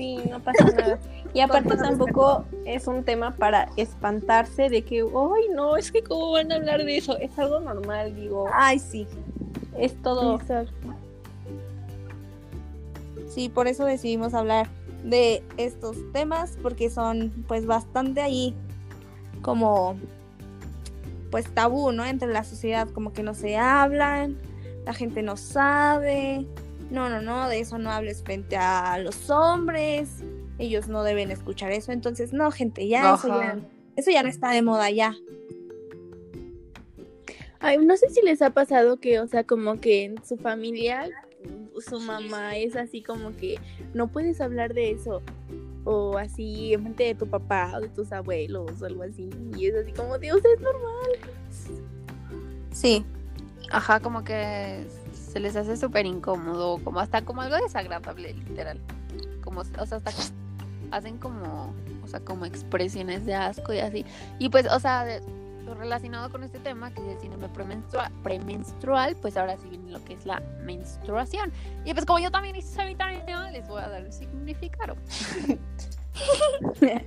Sí, 0.00 0.18
no 0.30 0.40
pasa 0.40 0.64
nada. 0.64 0.98
Y 1.32 1.40
aparte 1.40 1.76
tampoco 1.76 2.44
es 2.64 2.86
un 2.86 3.04
tema 3.04 3.30
para 3.32 3.68
espantarse 3.76 4.68
de 4.68 4.82
que, 4.82 5.00
ay, 5.00 5.54
no, 5.54 5.76
es 5.76 5.92
que 5.92 6.02
cómo 6.02 6.32
van 6.32 6.50
a 6.50 6.56
hablar 6.56 6.84
de 6.84 6.96
eso. 6.96 7.16
Es 7.18 7.38
algo 7.38 7.60
normal, 7.60 8.16
digo, 8.16 8.46
Ay, 8.52 8.78
sí. 8.78 9.06
es 9.78 9.94
todo. 10.02 10.36
Exacto. 10.40 10.72
Sí, 13.28 13.48
por 13.48 13.68
eso 13.68 13.84
decidimos 13.84 14.34
hablar 14.34 14.68
de 15.04 15.42
estos 15.56 15.96
temas 16.12 16.58
porque 16.62 16.90
son 16.90 17.44
pues 17.46 17.64
bastante 17.64 18.20
ahí 18.20 18.54
como 19.40 19.96
pues 21.30 21.48
tabú, 21.54 21.92
¿no? 21.92 22.04
Entre 22.04 22.28
la 22.28 22.42
sociedad 22.42 22.88
como 22.88 23.12
que 23.12 23.22
no 23.22 23.34
se 23.34 23.56
hablan, 23.56 24.36
la 24.84 24.94
gente 24.94 25.22
no 25.22 25.36
sabe. 25.36 26.44
No, 26.90 27.08
no, 27.08 27.22
no, 27.22 27.48
de 27.48 27.60
eso 27.60 27.78
no 27.78 27.90
hables 27.90 28.22
frente 28.22 28.56
a 28.56 28.98
los 28.98 29.30
hombres. 29.30 30.24
Ellos 30.58 30.88
no 30.88 31.04
deben 31.04 31.30
escuchar 31.30 31.70
eso. 31.70 31.92
Entonces, 31.92 32.32
no, 32.32 32.50
gente, 32.50 32.86
ya 32.88 33.14
eso 33.14 33.28
ya 33.28 33.58
eso 33.96 34.10
ya 34.10 34.22
no 34.22 34.28
está 34.28 34.50
de 34.50 34.62
moda 34.62 34.90
ya. 34.90 35.14
Ay, 37.60 37.78
no 37.78 37.96
sé 37.96 38.08
si 38.08 38.22
les 38.22 38.40
ha 38.42 38.50
pasado 38.50 38.96
que, 38.96 39.20
o 39.20 39.26
sea, 39.26 39.44
como 39.44 39.80
que 39.80 40.04
en 40.04 40.24
su 40.24 40.36
familia, 40.36 41.08
su 41.78 42.00
mamá 42.00 42.56
es 42.56 42.74
así 42.76 43.02
como 43.02 43.36
que 43.36 43.58
no 43.92 44.08
puedes 44.08 44.40
hablar 44.40 44.74
de 44.74 44.92
eso. 44.92 45.22
O 45.84 46.18
así, 46.18 46.74
enfrente 46.74 47.04
de 47.04 47.14
tu 47.14 47.26
papá 47.26 47.72
o 47.76 47.80
de 47.80 47.88
tus 47.88 48.12
abuelos 48.12 48.82
o 48.82 48.86
algo 48.86 49.02
así. 49.02 49.30
Y 49.56 49.66
es 49.66 49.74
así 49.74 49.92
como, 49.92 50.18
Dios, 50.18 50.40
es 50.44 50.60
normal. 50.60 51.10
Sí. 52.72 53.04
Ajá, 53.70 54.00
como 54.00 54.24
que 54.24 54.86
se 55.32 55.40
les 55.40 55.56
hace 55.56 55.76
súper 55.76 56.06
incómodo, 56.06 56.78
como 56.82 57.00
hasta 57.00 57.22
como 57.22 57.40
algo 57.42 57.56
desagradable, 57.56 58.34
literal. 58.34 58.78
Como, 59.42 59.60
o 59.60 59.64
sea, 59.86 59.98
hasta 59.98 60.10
hacen 60.90 61.18
como, 61.18 61.72
o 62.02 62.08
sea, 62.08 62.20
como 62.20 62.44
expresiones 62.46 63.24
de 63.24 63.34
asco 63.34 63.72
y 63.72 63.78
así. 63.78 64.04
Y 64.38 64.48
pues, 64.48 64.66
o 64.70 64.78
sea, 64.80 65.04
de- 65.04 65.22
relacionado 65.78 66.30
con 66.30 66.42
este 66.42 66.58
tema, 66.58 66.92
que 66.92 67.00
es 67.00 67.14
el 67.14 67.20
síndrome 67.20 67.48
premenstrua- 67.54 68.10
premenstrual, 68.24 69.16
pues 69.22 69.36
ahora 69.36 69.56
sí 69.56 69.68
viene 69.68 69.92
lo 69.92 70.04
que 70.04 70.14
es 70.14 70.26
la 70.26 70.40
menstruación. 70.64 71.52
Y 71.84 71.92
pues 71.94 72.04
como 72.04 72.18
yo 72.18 72.32
también 72.32 72.56
hice 72.56 72.74
sanitaria, 72.74 73.50
les 73.52 73.68
voy 73.68 73.80
a 73.80 73.88
dar 73.88 74.02
el 74.04 74.12
significado. 74.12 74.96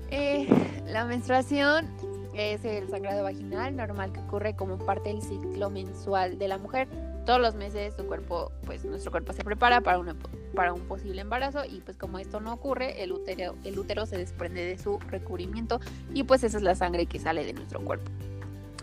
Eh, 0.10 0.48
la 0.88 1.06
menstruación 1.06 1.88
es 2.34 2.64
el 2.66 2.90
sangrado 2.90 3.24
vaginal 3.24 3.76
normal 3.76 4.12
que 4.12 4.20
ocurre 4.22 4.56
como 4.56 4.78
parte 4.80 5.10
del 5.10 5.22
ciclo 5.22 5.70
mensual 5.70 6.40
de 6.40 6.48
la 6.48 6.58
mujer. 6.58 6.88
Todos 7.26 7.40
los 7.40 7.56
meses 7.56 7.94
su 7.96 8.06
cuerpo, 8.06 8.52
pues 8.66 8.84
nuestro 8.86 9.12
cuerpo 9.12 9.34
se 9.34 9.44
prepara 9.44 9.82
para, 9.82 10.00
una, 10.00 10.16
para 10.54 10.74
un 10.74 10.82
posible 10.82 11.22
embarazo 11.22 11.64
y 11.66 11.80
pues 11.82 11.98
como 11.98 12.20
esto 12.20 12.40
no 12.42 12.54
ocurre, 12.54 13.04
el 13.04 13.14
útero, 13.14 13.56
el 13.64 13.80
útero 13.80 14.06
se 14.06 14.18
desprende 14.18 14.66
de 14.66 14.78
su 14.78 15.00
recubrimiento 15.00 15.80
y 16.14 16.24
pues 16.24 16.44
esa 16.44 16.58
es 16.58 16.64
la 16.64 16.76
sangre 16.76 17.06
que 17.06 17.20
sale 17.20 17.46
de 17.46 17.54
nuestro 17.54 17.80
cuerpo. 17.82 18.12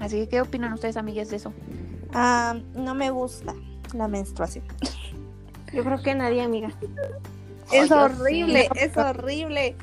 Así 0.01 0.21
que, 0.21 0.29
¿qué 0.29 0.41
opinan 0.41 0.73
ustedes, 0.73 0.97
amigues, 0.97 1.31
de 1.31 1.37
eso? 1.37 1.53
Ah, 2.15 2.59
no 2.75 2.95
me 2.95 3.11
gusta 3.11 3.55
la 3.95 4.09
menstruación. 4.09 4.65
Yo 5.73 5.85
creo 5.85 6.03
que 6.03 6.15
nadie, 6.15 6.43
amiga. 6.43 6.71
Es 7.71 7.91
horrible, 7.91 8.69
sí. 8.73 8.81
es 8.81 8.97
horrible. 8.97 9.77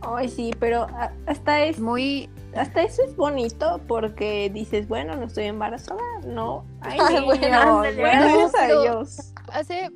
Ay, 0.00 0.28
sí, 0.28 0.50
pero 0.58 0.86
hasta 1.26 1.64
es 1.64 1.78
Muy, 1.80 2.28
hasta 2.58 2.82
eso 2.82 3.02
es 3.02 3.16
bonito 3.16 3.80
porque 3.88 4.50
dices, 4.52 4.88
bueno, 4.88 5.14
no 5.16 5.26
estoy 5.26 5.44
embarazada, 5.44 6.00
no. 6.26 6.64
Ay, 6.80 6.98
Ay, 7.02 7.14
niños, 7.14 7.24
bueno, 7.26 7.82
gracias 7.96 8.54
a 8.54 8.66
Dios. 8.80 9.32
hace 9.52 9.90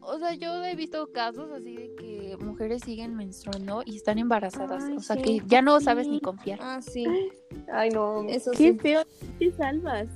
o 0.00 0.18
sea 0.18 0.32
yo 0.34 0.64
he 0.64 0.74
visto 0.74 1.12
casos 1.12 1.50
así 1.52 1.76
de 1.76 1.94
que 1.96 2.36
mujeres 2.40 2.82
siguen 2.82 3.14
menstruando 3.14 3.82
y 3.84 3.96
están 3.96 4.18
embarazadas 4.18 4.84
Ay, 4.84 4.96
o 4.96 5.00
sea 5.00 5.16
sí, 5.16 5.22
que 5.22 5.42
ya 5.46 5.60
no 5.60 5.80
sabes 5.80 6.06
sí. 6.06 6.12
ni 6.12 6.20
confiar 6.20 6.58
Ah, 6.62 6.80
sí. 6.80 7.04
Ay, 7.72 7.90
no. 7.90 8.22
Eso 8.22 8.50
Qué 8.52 8.72
sí. 8.72 8.78
feo, 8.78 9.02
te 9.38 9.52
salvas. 9.52 10.08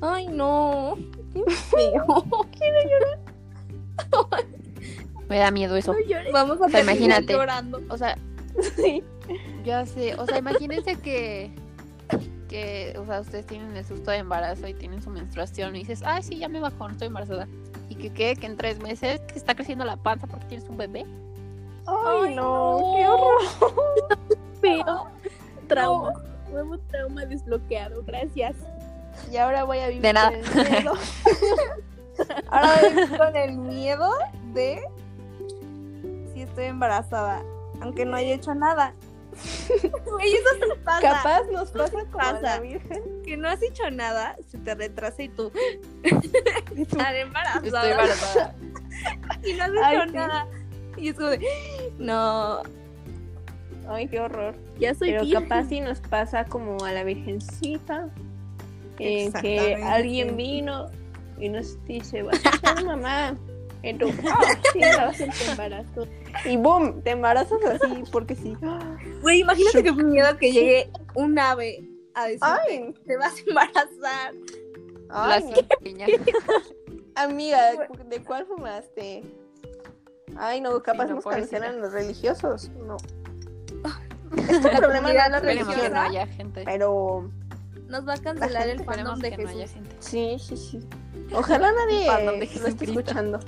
Ay, 0.00 0.26
no. 0.28 0.96
Qué 1.32 1.44
feo. 1.50 2.06
me 5.28 5.38
da 5.38 5.50
miedo 5.50 5.76
eso 5.76 5.92
No 5.92 6.00
llores. 6.00 6.32
Vamos 6.32 6.56
a 6.60 6.68
sea, 6.68 6.84
terminar 6.84 6.96
imagínate. 6.96 7.32
llorando. 7.32 7.80
o 7.88 7.96
sea 7.96 8.16
Sí. 8.76 9.02
Ya 9.64 9.84
sé 9.86 10.14
o 10.16 10.26
sea 10.26 10.38
imagínense 10.38 10.96
que 10.96 11.50
que 12.48 12.96
o 12.98 13.04
sea 13.06 13.20
ustedes 13.20 13.46
tienen 13.46 13.76
el 13.76 13.84
susto 13.84 14.10
de 14.10 14.18
embarazo 14.18 14.68
y 14.68 14.74
tienen 14.74 15.02
su 15.02 15.10
menstruación 15.10 15.74
y 15.76 15.80
dices 15.80 16.02
ay 16.04 16.22
sí 16.22 16.38
ya 16.38 16.48
me 16.48 16.60
bajó 16.60 16.86
no 16.86 16.92
estoy 16.92 17.08
embarazada 17.08 17.48
y 17.88 17.96
que 17.96 18.12
quede 18.12 18.36
que 18.36 18.46
en 18.46 18.56
tres 18.56 18.80
meses 18.80 19.24
te 19.26 19.36
está 19.36 19.54
creciendo 19.54 19.84
la 19.84 19.96
panza 19.96 20.26
porque 20.26 20.46
tienes 20.46 20.68
un 20.68 20.76
bebé 20.76 21.04
Ay, 21.88 22.30
Ay, 22.30 22.34
no, 22.34 22.80
no. 22.80 22.94
qué 22.96 23.06
horror. 23.08 23.40
Feo. 24.60 25.06
Trauma. 25.68 26.12
Nuevo 26.50 26.78
trauma 26.78 27.24
desbloqueado. 27.26 28.02
Gracias. 28.04 28.56
Y 29.30 29.36
ahora 29.36 29.62
voy 29.62 29.78
a 29.78 29.86
vivir 29.86 30.02
De 30.02 30.12
nada. 30.12 30.32
con 30.52 30.58
el 30.66 30.70
miedo. 30.72 30.92
Ahora 32.50 32.72
voy 32.80 33.18
con 33.18 33.36
el 33.36 33.56
miedo 33.58 34.10
de 34.52 34.80
si 36.34 36.42
estoy 36.42 36.64
embarazada, 36.64 37.42
aunque 37.80 38.04
no 38.04 38.16
haya 38.16 38.34
hecho 38.34 38.52
nada. 38.54 38.92
Güey, 40.04 40.34
eso 40.34 40.66
se 40.68 40.76
pasa. 40.82 41.00
Capaz 41.00 41.42
nos 41.52 41.70
pasa 41.70 42.04
como 42.10 42.20
a 42.24 42.32
la. 42.40 42.60
Virgen. 42.60 43.02
que 43.24 43.36
no 43.36 43.48
has 43.48 43.62
hecho 43.62 43.90
nada, 43.90 44.36
se 44.48 44.58
te 44.58 44.74
retrasa 44.74 45.22
y 45.22 45.28
tú 45.28 45.50
estar 46.76 47.14
embarazada. 47.14 47.66
estoy 47.66 47.90
embarazada 47.90 48.54
Y 49.44 49.52
no 49.54 49.64
has 49.64 49.70
Ay, 49.82 49.98
sí. 50.08 50.12
nada. 50.14 50.46
Y 50.96 51.08
es 51.08 51.14
como 51.16 51.28
de, 51.28 51.40
no. 51.98 52.62
Ay, 53.88 54.08
qué 54.08 54.18
horror. 54.20 54.56
Ya 54.80 54.94
soy 54.94 55.10
Pero 55.10 55.24
virgen. 55.24 55.42
capaz 55.44 55.68
si 55.68 55.80
nos 55.80 56.00
pasa 56.00 56.44
como 56.44 56.82
a 56.84 56.92
la 56.92 57.04
Virgencita. 57.04 58.08
eh, 58.98 59.30
que 59.40 59.74
alguien 59.76 60.36
vino 60.36 60.90
y 61.38 61.48
nos 61.50 61.84
dice, 61.84 62.22
vas 62.22 62.40
a 62.46 62.74
ser 62.74 62.84
mamá. 62.84 63.36
Y 63.90 63.94
tú, 63.94 64.10
"Ah, 64.28 64.54
sí, 64.72 64.80
vas 64.80 65.20
a 65.20 65.32
ser 65.32 65.50
embarazo. 65.50 66.06
Y 66.44 66.56
boom, 66.56 67.02
te 67.02 67.10
embarazas 67.10 67.58
así 67.64 68.02
porque 68.10 68.34
sí. 68.34 68.56
Güey, 69.22 69.40
imagínate 69.40 69.82
que 69.82 69.92
miedo 69.92 70.36
que 70.38 70.52
llegue 70.52 70.90
un 71.14 71.38
ave 71.38 71.88
a 72.14 72.24
decir, 72.26 72.40
Ay, 72.42 72.94
te 73.06 73.16
vas 73.16 73.34
a 73.36 73.40
embarazar. 73.48 74.34
ay, 75.10 75.44
no. 75.44 75.56
amiga, 77.14 77.58
¿de 78.08 78.22
cuál 78.22 78.46
fumaste? 78.46 79.22
Ay, 80.36 80.60
no, 80.60 80.82
capaz 80.82 81.06
no, 81.06 81.14
nos 81.16 81.24
cancelan 81.24 81.80
los 81.80 81.92
religiosos. 81.92 82.70
No. 82.86 82.96
Es 84.36 84.56
un 84.56 84.62
problema 84.76 85.08
de 85.08 85.14
la 85.14 85.24
que 85.24 85.30
no 85.30 85.40
religiosa, 85.40 86.04
haya 86.04 86.26
gente 86.26 86.62
pero 86.64 87.30
Nos 87.86 88.06
va 88.08 88.14
a 88.14 88.18
cancelar 88.18 88.68
el 88.68 88.84
fandom 88.84 89.20
de 89.20 89.30
que 89.30 89.44
no 89.44 89.48
haya 89.48 89.60
Jesús. 89.60 89.74
gente 89.74 89.96
sí, 90.00 90.36
sí, 90.40 90.56
sí. 90.56 90.80
Ojalá 91.32 91.70
nadie 91.86 92.06
lo 92.60 92.66
esté 92.66 92.86
escuchando. 92.86 93.38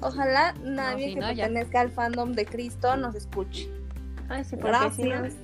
Ojalá 0.00 0.54
nadie 0.62 1.08
si 1.08 1.14
que 1.14 1.20
no, 1.20 1.32
ya. 1.32 1.44
pertenezca 1.44 1.80
al 1.80 1.90
fandom 1.90 2.32
de 2.32 2.44
Cristo 2.46 2.96
nos 2.96 3.14
escuche. 3.14 3.68
Ay, 4.28 4.44
sí, 4.44 4.56
porque 4.56 4.76
si 4.94 5.02
no, 5.04 5.08
Gracias. 5.20 5.34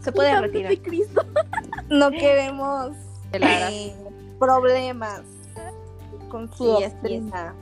se 0.00 0.12
puede 0.12 0.40
retirar. 0.40 0.70
de 0.70 0.82
Cristo. 0.82 1.24
No 1.88 2.10
queremos 2.10 2.92
eh, 3.32 3.94
problemas 4.38 5.20
con 6.30 6.48
su 6.54 6.76
Sí, 6.78 6.82
doctrina. 6.84 7.54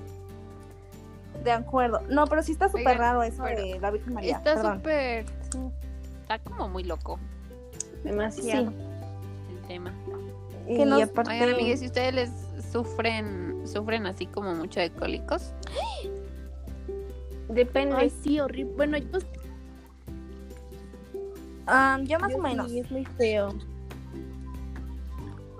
De 1.43 1.51
acuerdo. 1.53 2.01
No, 2.09 2.27
pero 2.27 2.43
sí 2.43 2.53
está 2.53 2.69
súper 2.69 2.99
raro 2.99 3.23
eso 3.25 3.43
de 3.43 3.79
la 3.81 3.91
Virgen 3.91 4.15
María. 4.15 4.37
Está 4.37 4.75
súper. 4.75 5.25
Está 6.23 6.39
como 6.39 6.69
muy 6.69 6.85
loco 6.85 7.19
Demasiado. 8.05 8.73
el 9.51 9.67
tema. 9.67 9.93
Y 10.69 10.85
nos- 10.85 11.03
aparte, 11.03 11.33
Oigan, 11.33 11.55
amigues, 11.55 11.81
si 11.81 11.87
ustedes 11.87 12.15
les 12.15 12.31
sufren, 12.71 13.67
sufren 13.67 14.07
así 14.07 14.27
como 14.27 14.55
mucho 14.55 14.79
de 14.79 14.91
cólicos, 14.91 15.53
depende. 17.53 17.97
Ay, 17.97 18.11
sí, 18.23 18.41
horrible. 18.41 18.73
Bueno, 18.77 18.99
yo, 18.99 19.19
Ah, 21.67 22.01
yo 22.03 22.19
más 22.19 22.33
yo 22.33 22.39
o 22.39 22.43
menos. 22.43 22.71
sí, 22.71 22.81
es 22.81 22.91
muy 22.91 23.05
feo. 23.05 23.55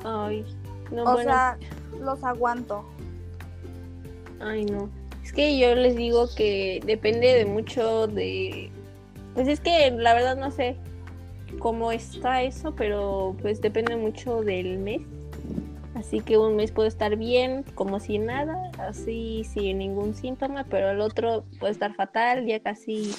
Ay, 0.05 0.45
no, 0.91 1.03
O 1.03 1.13
bueno. 1.13 1.23
sea, 1.31 1.59
los 2.01 2.23
aguanto. 2.25 2.85
Ay, 4.41 4.65
no. 4.65 4.89
Es 5.23 5.33
que 5.33 5.59
yo 5.59 5.75
les 5.75 5.97
digo 5.97 6.27
que 6.35 6.81
depende 6.85 7.29
de 7.35 7.45
mucho 7.45 8.07
de... 8.09 8.71
Pues 9.35 9.47
es 9.47 9.61
que 9.61 9.91
la 9.93 10.15
verdad 10.15 10.37
no 10.37 10.51
sé 10.51 10.77
cómo 11.61 11.93
está 11.93 12.43
eso, 12.43 12.75
pero 12.75 13.37
pues 13.41 13.61
depende 13.61 13.95
mucho 13.97 14.43
del 14.43 14.79
mes. 14.79 15.03
Así 15.95 16.21
que 16.21 16.39
un 16.39 16.57
mes 16.57 16.71
puede 16.71 16.89
estar 16.89 17.17
bien, 17.17 17.65
como 17.75 17.99
si 17.99 18.19
nada, 18.19 18.71
así 18.79 19.43
sin 19.45 19.79
ningún 19.79 20.15
síntoma, 20.15 20.65
pero 20.65 20.91
el 20.91 21.01
otro 21.01 21.45
puede 21.59 21.73
estar 21.73 21.95
fatal, 21.95 22.47
ya 22.47 22.61
casi 22.61 23.13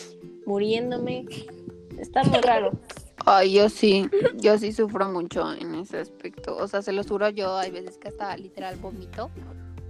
muriéndome. 0.45 1.25
Está 1.99 2.23
muy 2.23 2.39
raro. 2.39 2.71
Ay, 3.25 3.53
yo 3.53 3.69
sí, 3.69 4.09
yo 4.37 4.57
sí 4.57 4.71
sufro 4.71 5.09
mucho 5.09 5.53
en 5.53 5.75
ese 5.75 5.99
aspecto. 5.99 6.55
O 6.57 6.67
sea, 6.67 6.81
se 6.81 6.93
lo 6.93 7.03
juro, 7.03 7.29
yo 7.29 7.57
hay 7.57 7.71
veces 7.71 7.97
que 7.97 8.07
hasta 8.07 8.35
literal 8.37 8.77
vomito. 8.77 9.29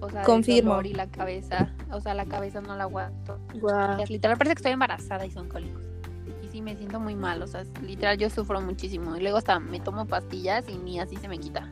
O 0.01 0.09
sea, 0.09 0.23
Confirmo. 0.23 0.81
y 0.81 0.93
la 0.93 1.09
cabeza, 1.09 1.73
o 1.91 2.01
sea, 2.01 2.15
la 2.15 2.25
cabeza 2.25 2.59
no 2.59 2.75
la 2.75 2.83
aguanto. 2.83 3.39
Guau. 3.53 4.01
Es 4.01 4.09
literal 4.09 4.35
parece 4.37 4.55
que 4.55 4.59
estoy 4.59 4.71
embarazada 4.71 5.25
y 5.25 5.31
son 5.31 5.47
cólicos. 5.47 5.83
Y 6.43 6.49
sí 6.49 6.61
me 6.61 6.75
siento 6.75 6.99
muy 6.99 7.13
mal, 7.13 7.41
o 7.43 7.47
sea, 7.47 7.63
literal 7.83 8.17
yo 8.17 8.29
sufro 8.31 8.59
muchísimo. 8.59 9.15
Y 9.15 9.21
luego 9.21 9.37
hasta 9.37 9.59
me 9.59 9.79
tomo 9.79 10.07
pastillas 10.07 10.67
y 10.67 10.75
ni 10.77 10.99
así 10.99 11.17
se 11.17 11.27
me 11.27 11.37
quita. 11.37 11.71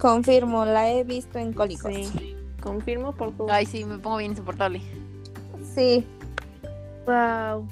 Confirmo, 0.00 0.64
la 0.64 0.90
he 0.90 1.04
visto 1.04 1.38
en 1.38 1.52
cólicos. 1.52 1.92
Sí. 1.94 2.04
Sí, 2.04 2.36
confirmo 2.62 3.12
por 3.12 3.32
tu... 3.32 3.50
Ay, 3.50 3.66
sí, 3.66 3.84
me 3.84 3.98
pongo 3.98 4.16
bien 4.16 4.32
insoportable. 4.32 4.80
Wow. 7.06 7.66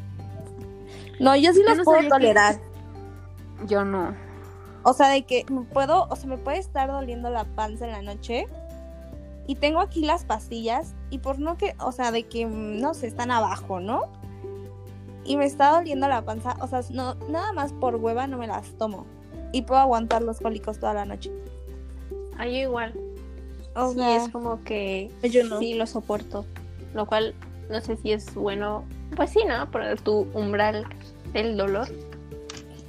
No, 1.20 1.36
yo 1.36 1.52
sí 1.52 1.60
Yo 1.62 1.68
los 1.68 1.78
no 1.78 1.84
puedo 1.84 2.00
que- 2.00 2.08
tolerar. 2.08 2.60
Yo 3.66 3.84
no. 3.84 4.14
O 4.84 4.92
sea, 4.92 5.08
de 5.08 5.22
que 5.24 5.44
me 5.50 5.62
puedo, 5.62 6.06
o 6.08 6.16
sea, 6.16 6.28
me 6.28 6.38
puede 6.38 6.58
estar 6.58 6.88
doliendo 6.90 7.28
la 7.30 7.44
panza 7.44 7.84
en 7.86 7.92
la 7.92 8.02
noche 8.02 8.46
y 9.46 9.56
tengo 9.56 9.80
aquí 9.80 10.04
las 10.04 10.24
pastillas 10.24 10.94
y 11.10 11.18
por 11.18 11.38
no 11.38 11.56
que, 11.56 11.74
o 11.80 11.92
sea, 11.92 12.12
de 12.12 12.26
que, 12.26 12.46
mm, 12.46 12.80
no 12.80 12.94
sé, 12.94 13.08
están 13.08 13.30
abajo, 13.30 13.80
¿no? 13.80 14.02
Y 15.24 15.36
me 15.36 15.44
está 15.44 15.72
doliendo 15.72 16.08
la 16.08 16.22
panza, 16.24 16.56
o 16.60 16.68
sea, 16.68 16.80
no, 16.90 17.14
nada 17.28 17.52
más 17.52 17.72
por 17.72 17.96
hueva 17.96 18.26
no 18.26 18.38
me 18.38 18.46
las 18.46 18.66
tomo 18.78 19.04
y 19.52 19.62
puedo 19.62 19.80
aguantar 19.80 20.22
los 20.22 20.38
cólicos 20.40 20.78
toda 20.78 20.94
la 20.94 21.04
noche. 21.04 21.30
Ay, 22.38 22.52
yo 22.52 22.58
igual. 22.68 22.94
O 23.74 23.92
sí, 23.92 24.00
es 24.00 24.28
como 24.30 24.62
que 24.64 25.10
yo 25.22 25.44
no. 25.44 25.58
sí 25.58 25.74
lo 25.74 25.86
soporto. 25.86 26.44
Lo 26.94 27.06
cual 27.06 27.34
no 27.70 27.80
sé 27.80 27.96
si 27.96 28.12
es 28.12 28.34
bueno. 28.34 28.84
Pues 29.14 29.30
sí, 29.30 29.40
¿no? 29.46 29.70
Para 29.70 29.94
tu 29.96 30.26
umbral 30.34 30.86
del 31.32 31.56
dolor. 31.56 31.88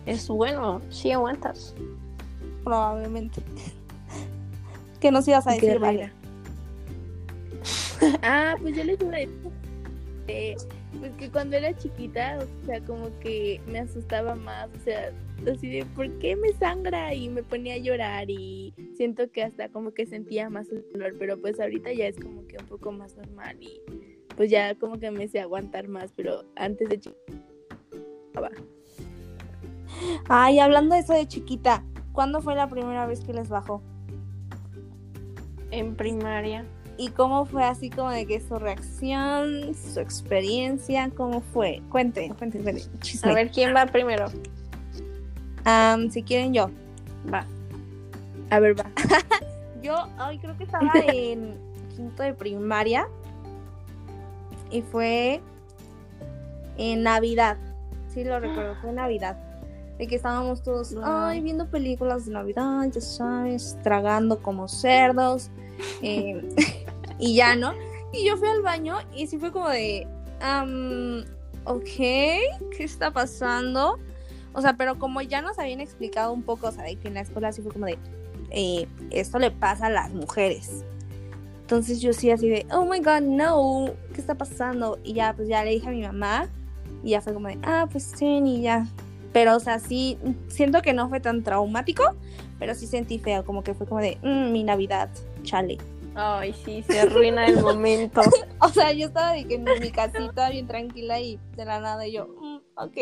Es 0.05 0.27
bueno, 0.27 0.81
sí 0.89 1.11
aguantas. 1.11 1.75
probablemente. 2.63 3.41
¿Qué 4.99 5.11
nos 5.11 5.27
ibas 5.27 5.45
a 5.47 5.51
decir, 5.51 5.79
rara. 5.79 5.79
Vale? 5.79 6.11
Ah, 8.23 8.55
pues 8.61 8.77
yo 8.77 8.85
les 8.85 9.01
iba 9.01 9.13
a 9.13 9.19
decir 9.19 9.51
eh, 10.29 10.55
pues 10.99 11.11
que 11.17 11.29
cuando 11.29 11.57
era 11.57 11.75
chiquita, 11.75 12.39
o 12.39 12.65
sea, 12.65 12.79
como 12.81 13.07
que 13.19 13.61
me 13.67 13.79
asustaba 13.79 14.35
más, 14.35 14.69
o 14.79 14.83
sea, 14.83 15.11
así 15.47 15.69
de 15.69 15.85
¿por 15.85 16.09
qué 16.19 16.35
me 16.35 16.53
sangra? 16.53 17.13
Y 17.13 17.29
me 17.29 17.43
ponía 17.43 17.75
a 17.75 17.77
llorar 17.77 18.29
y 18.29 18.73
siento 18.95 19.31
que 19.31 19.43
hasta 19.43 19.69
como 19.69 19.93
que 19.93 20.05
sentía 20.05 20.49
más 20.49 20.69
el 20.69 20.85
dolor, 20.91 21.15
pero 21.17 21.39
pues 21.39 21.59
ahorita 21.59 21.93
ya 21.93 22.07
es 22.07 22.17
como 22.17 22.45
que 22.47 22.57
un 22.57 22.65
poco 22.65 22.91
más 22.91 23.15
normal 23.15 23.57
y 23.61 23.81
pues 24.35 24.49
ya 24.49 24.75
como 24.75 24.99
que 24.99 25.11
me 25.11 25.27
sé 25.27 25.39
aguantar 25.39 25.87
más, 25.87 26.13
pero 26.15 26.45
antes 26.55 26.89
de 26.89 26.99
chiquita 26.99 27.39
Ay, 30.29 30.59
hablando 30.59 30.95
de 30.95 31.01
eso 31.01 31.13
de 31.13 31.27
chiquita, 31.27 31.83
¿cuándo 32.13 32.41
fue 32.41 32.55
la 32.55 32.69
primera 32.69 33.05
vez 33.05 33.21
que 33.21 33.33
les 33.33 33.49
bajó? 33.49 33.81
En 35.71 35.95
primaria. 35.95 36.65
¿Y 36.97 37.09
cómo 37.09 37.45
fue 37.45 37.63
así 37.63 37.89
como 37.89 38.09
de 38.11 38.25
que 38.25 38.41
su 38.41 38.55
reacción, 38.55 39.73
su 39.73 39.99
experiencia, 39.99 41.09
cómo 41.15 41.41
fue? 41.41 41.81
Cuenten. 41.89 42.33
chisme. 42.99 43.31
A 43.31 43.33
ver, 43.33 43.51
¿quién 43.51 43.73
va 43.73 43.85
primero? 43.85 44.25
Am, 45.65 46.09
si 46.09 46.23
quieren 46.23 46.53
yo. 46.53 46.69
Va. 47.31 47.45
A 48.49 48.59
ver, 48.59 48.79
va. 48.79 48.85
Yo 49.81 49.95
hoy 50.25 50.37
creo 50.39 50.57
que 50.57 50.65
estaba 50.65 50.91
en 51.07 51.57
quinto 51.95 52.23
de 52.23 52.33
primaria 52.33 53.07
y 54.71 54.81
fue 54.81 55.41
en 56.77 57.03
Navidad. 57.03 57.57
Sí, 58.13 58.23
lo 58.23 58.39
recuerdo, 58.39 58.75
fue 58.81 58.89
en 58.89 58.95
Navidad. 58.97 59.37
De 59.97 60.07
que 60.07 60.15
estábamos 60.15 60.63
todos, 60.63 60.95
ay, 61.03 61.41
viendo 61.41 61.67
películas 61.67 62.25
de 62.25 62.31
Navidad, 62.31 62.87
ya 62.89 63.01
sabes, 63.01 63.77
tragando 63.83 64.41
como 64.41 64.67
cerdos. 64.67 65.49
eh, 66.01 66.41
y 67.19 67.35
ya, 67.35 67.55
¿no? 67.55 67.73
Y 68.13 68.25
yo 68.25 68.37
fui 68.37 68.47
al 68.47 68.61
baño 68.61 68.97
y 69.13 69.27
sí 69.27 69.37
fue 69.37 69.51
como 69.51 69.69
de, 69.69 70.07
am, 70.41 71.25
ok, 71.65 71.83
¿qué 71.83 72.49
está 72.79 73.11
pasando? 73.11 73.99
O 74.53 74.61
sea, 74.61 74.73
pero 74.73 74.97
como 74.97 75.21
ya 75.21 75.41
nos 75.41 75.59
habían 75.59 75.79
explicado 75.79 76.33
un 76.33 76.43
poco, 76.43 76.67
o 76.67 76.71
sea, 76.71 76.83
de 76.83 76.95
que 76.95 77.07
en 77.07 77.13
la 77.15 77.21
escuela 77.21 77.51
sí 77.51 77.61
fue 77.61 77.71
como 77.71 77.85
de, 77.85 77.97
eh, 78.51 78.87
esto 79.11 79.39
le 79.39 79.51
pasa 79.51 79.87
a 79.87 79.89
las 79.89 80.11
mujeres. 80.11 80.83
Entonces 81.61 82.01
yo 82.01 82.13
sí 82.13 82.31
así 82.31 82.49
de, 82.49 82.65
oh 82.71 82.85
my 82.85 82.99
god, 82.99 83.21
no, 83.21 83.91
¿qué 84.13 84.21
está 84.21 84.35
pasando? 84.35 84.97
Y 85.03 85.13
ya, 85.13 85.33
pues 85.35 85.47
ya 85.47 85.63
le 85.63 85.71
dije 85.71 85.87
a 85.87 85.91
mi 85.91 86.01
mamá 86.01 86.47
y 87.03 87.11
ya 87.11 87.21
fue 87.21 87.33
como 87.33 87.47
de, 87.47 87.59
ah, 87.63 87.87
pues 87.91 88.03
sí, 88.15 88.25
y 88.43 88.61
ya. 88.61 88.87
Pero, 89.33 89.55
o 89.55 89.59
sea, 89.59 89.77
sí, 89.77 90.17
siento 90.47 90.81
que 90.81 90.93
no 90.93 91.07
fue 91.09 91.19
tan 91.19 91.43
traumático, 91.43 92.15
pero 92.57 92.73
sí 92.73 92.87
sentí 92.87 93.19
feo, 93.19 93.45
como 93.45 93.63
que 93.63 93.75
fue 93.75 93.85
como 93.85 94.01
de, 94.01 94.17
"Mm, 94.23 94.51
mi 94.51 94.63
Navidad, 94.63 95.09
chale. 95.43 95.77
Ay, 96.15 96.53
sí, 96.65 96.83
se 96.89 96.99
arruina 96.99 97.47
el 97.47 97.61
momento. 97.61 98.21
O 98.61 98.67
sea, 98.69 98.91
yo 98.91 99.05
estaba 99.07 99.33
de 99.33 99.45
que 99.45 99.55
en 99.55 99.65
mi 99.79 99.91
casita 99.91 100.49
bien 100.49 100.67
tranquila 100.67 101.19
y 101.21 101.39
de 101.55 101.63
la 101.65 101.79
nada 101.79 102.05
y 102.07 102.13
yo, 102.13 102.27
"Mm, 102.27 102.57
ok. 102.75 102.97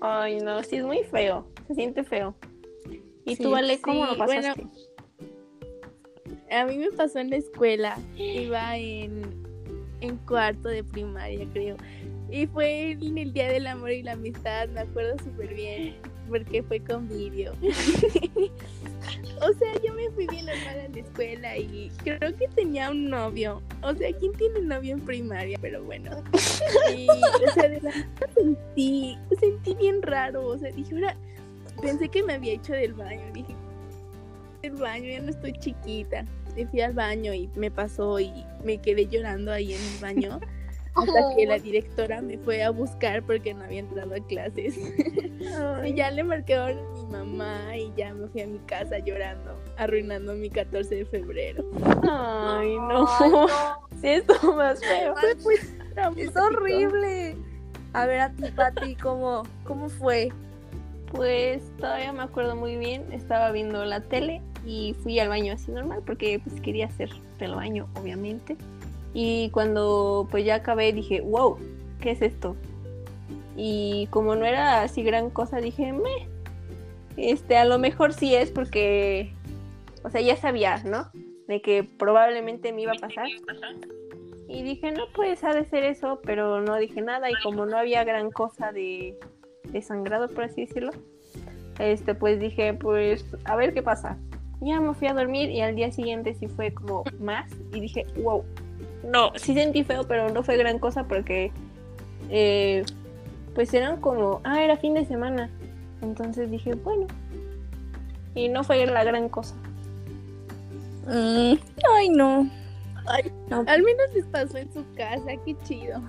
Ay, 0.00 0.38
no, 0.38 0.62
sí 0.62 0.76
es 0.76 0.84
muy 0.84 1.02
feo. 1.04 1.46
Se 1.66 1.74
siente 1.74 2.04
feo. 2.04 2.34
¿Y 3.24 3.36
Sí, 3.36 3.42
tú, 3.42 3.54
Ale, 3.54 3.80
cómo 3.80 4.04
sí, 4.06 4.12
lo 4.12 4.18
pasaste? 4.18 4.66
A 6.50 6.64
mí 6.64 6.78
me 6.78 6.90
pasó 6.92 7.18
en 7.18 7.30
la 7.30 7.36
escuela. 7.36 7.98
Iba 8.16 8.76
en, 8.76 9.22
en 10.00 10.16
cuarto 10.18 10.68
de 10.68 10.82
primaria, 10.84 11.46
creo. 11.52 11.76
Y 12.30 12.46
fue 12.46 12.92
en 12.92 13.18
el 13.18 13.32
Día 13.32 13.48
del 13.48 13.66
Amor 13.66 13.90
y 13.90 14.02
la 14.02 14.12
Amistad, 14.12 14.68
me 14.68 14.80
acuerdo 14.80 15.18
súper 15.18 15.54
bien, 15.54 15.96
porque 16.28 16.62
fue 16.62 16.80
con 16.80 17.08
vídeo. 17.08 17.52
o 19.40 19.52
sea, 19.52 19.72
yo 19.84 19.94
me 19.94 20.10
fui 20.10 20.26
bien 20.26 20.46
normal 20.46 20.80
a 20.80 20.88
la 20.88 20.98
escuela 20.98 21.56
y 21.56 21.90
creo 22.02 22.36
que 22.36 22.48
tenía 22.54 22.90
un 22.90 23.08
novio. 23.10 23.62
O 23.82 23.94
sea, 23.94 24.12
¿quién 24.18 24.32
tiene 24.32 24.60
novio 24.60 24.94
en 24.94 25.00
primaria? 25.00 25.58
Pero 25.60 25.82
bueno. 25.84 26.22
Y, 26.96 27.08
o 27.08 27.52
sea, 27.54 27.68
de 27.68 27.80
la 27.80 27.92
sentí, 28.34 29.16
sentí 29.38 29.74
bien 29.74 30.02
raro. 30.02 30.46
O 30.46 30.58
sea, 30.58 30.70
dije, 30.72 30.94
pensé 31.80 32.08
que 32.08 32.22
me 32.22 32.34
había 32.34 32.54
hecho 32.54 32.72
del 32.72 32.94
baño. 32.94 33.22
Dije, 33.32 33.54
del 34.62 34.74
baño, 34.74 35.08
ya 35.08 35.20
no 35.20 35.30
estoy 35.30 35.52
chiquita. 35.54 36.24
Y 36.56 36.64
fui 36.66 36.80
al 36.80 36.92
baño 36.92 37.32
y 37.32 37.48
me 37.54 37.70
pasó 37.70 38.18
y 38.18 38.32
me 38.64 38.78
quedé 38.78 39.06
llorando 39.06 39.52
ahí 39.52 39.74
en 39.74 39.80
el 39.80 39.98
baño. 40.00 40.40
Hasta 40.98 41.36
que 41.36 41.46
la 41.46 41.58
directora 41.58 42.20
me 42.20 42.38
fue 42.38 42.62
a 42.62 42.70
buscar 42.70 43.22
porque 43.22 43.54
no 43.54 43.64
había 43.64 43.80
entrado 43.80 44.14
a 44.14 44.26
clases. 44.26 44.78
Y 45.84 45.94
ya 45.94 46.10
le 46.10 46.24
marqué 46.24 46.56
a 46.56 46.66
mi 46.66 47.06
mamá 47.10 47.76
y 47.76 47.92
ya 47.96 48.12
me 48.12 48.26
fui 48.28 48.42
a 48.42 48.46
mi 48.46 48.58
casa 48.60 48.98
llorando, 48.98 49.56
arruinando 49.76 50.34
mi 50.34 50.50
14 50.50 50.96
de 50.96 51.04
febrero. 51.06 51.64
Ay, 52.02 52.76
no. 52.76 53.06
Ay, 53.20 53.30
no. 53.30 53.46
Sí, 54.00 54.22
más 54.54 54.80
feo. 54.80 55.14
Fue 55.16 55.34
pues 55.42 55.74
Es 56.16 56.36
horrible. 56.36 57.36
A 57.94 58.06
ver, 58.06 58.20
a 58.20 58.30
ti, 58.30 58.44
Pati, 58.54 58.94
¿cómo, 58.96 59.42
¿cómo 59.64 59.88
fue? 59.88 60.30
Pues 61.12 61.62
todavía 61.78 62.12
me 62.12 62.22
acuerdo 62.22 62.54
muy 62.54 62.76
bien. 62.76 63.12
Estaba 63.12 63.50
viendo 63.50 63.84
la 63.84 64.00
tele 64.00 64.42
y 64.64 64.94
fui 65.02 65.18
al 65.18 65.28
baño 65.28 65.54
así 65.54 65.72
normal 65.72 66.02
porque 66.06 66.40
pues 66.44 66.60
quería 66.60 66.86
hacer 66.86 67.10
el 67.40 67.54
baño, 67.54 67.88
obviamente. 67.94 68.56
Y 69.14 69.50
cuando 69.50 70.28
pues 70.30 70.44
ya 70.44 70.56
acabé 70.56 70.92
dije, 70.92 71.20
wow, 71.20 71.58
¿qué 72.00 72.12
es 72.12 72.22
esto? 72.22 72.56
Y 73.56 74.06
como 74.10 74.36
no 74.36 74.44
era 74.44 74.82
así 74.82 75.02
gran 75.02 75.30
cosa, 75.30 75.60
dije, 75.60 75.92
me, 75.92 76.28
este, 77.16 77.56
a 77.56 77.64
lo 77.64 77.78
mejor 77.78 78.12
sí 78.12 78.34
es 78.34 78.50
porque, 78.50 79.32
o 80.04 80.10
sea, 80.10 80.20
ya 80.20 80.36
sabía, 80.36 80.82
¿no? 80.84 81.10
De 81.48 81.60
que 81.60 81.82
probablemente 81.82 82.72
me 82.72 82.82
iba 82.82 82.92
a 82.92 83.00
pasar. 83.00 83.26
Y 84.48 84.62
dije, 84.62 84.92
no, 84.92 85.04
pues 85.14 85.42
ha 85.44 85.52
de 85.52 85.64
ser 85.64 85.82
eso, 85.84 86.20
pero 86.24 86.60
no 86.60 86.76
dije 86.76 87.02
nada. 87.02 87.30
Y 87.30 87.34
como 87.42 87.66
no 87.66 87.76
había 87.76 88.04
gran 88.04 88.30
cosa 88.30 88.70
de, 88.72 89.18
de 89.64 89.82
sangrado, 89.82 90.28
por 90.28 90.44
así 90.44 90.66
decirlo, 90.66 90.92
este, 91.78 92.14
pues 92.14 92.38
dije, 92.40 92.74
pues 92.74 93.24
a 93.44 93.56
ver 93.56 93.74
qué 93.74 93.82
pasa. 93.82 94.16
Ya 94.60 94.80
me 94.80 94.94
fui 94.94 95.08
a 95.08 95.14
dormir 95.14 95.50
y 95.50 95.60
al 95.60 95.74
día 95.74 95.92
siguiente 95.92 96.34
sí 96.34 96.48
fue 96.48 96.72
como 96.72 97.04
más. 97.18 97.50
Y 97.72 97.80
dije, 97.80 98.06
wow, 98.22 98.44
no, 99.04 99.32
sí 99.36 99.54
sentí 99.54 99.84
feo, 99.84 100.04
pero 100.06 100.30
no 100.30 100.42
fue 100.42 100.56
gran 100.56 100.78
cosa 100.78 101.04
porque, 101.04 101.52
eh, 102.30 102.84
pues 103.54 103.72
eran 103.74 104.00
como, 104.00 104.40
ah, 104.44 104.62
era 104.62 104.76
fin 104.76 104.94
de 104.94 105.04
semana. 105.04 105.50
Entonces 106.02 106.50
dije, 106.50 106.74
bueno. 106.74 107.06
Y 108.34 108.48
no 108.48 108.62
fue 108.62 108.86
la 108.86 109.04
gran 109.04 109.28
cosa. 109.28 109.54
Mm, 111.06 111.54
ay, 111.96 112.08
no. 112.10 112.48
Ay, 113.06 113.32
No. 113.48 113.64
Al 113.66 113.82
menos 113.82 114.06
les 114.14 114.26
pasó 114.26 114.58
en 114.58 114.72
su 114.72 114.84
casa, 114.94 115.24
qué 115.44 115.56
chido. 115.64 116.02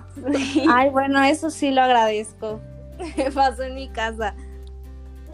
Ay, 0.70 0.90
bueno, 0.90 1.22
eso 1.22 1.50
sí 1.50 1.70
lo 1.70 1.80
agradezco. 1.82 2.60
Pasó 3.34 3.62
en 3.62 3.74
mi 3.74 3.88
casa. 3.88 4.34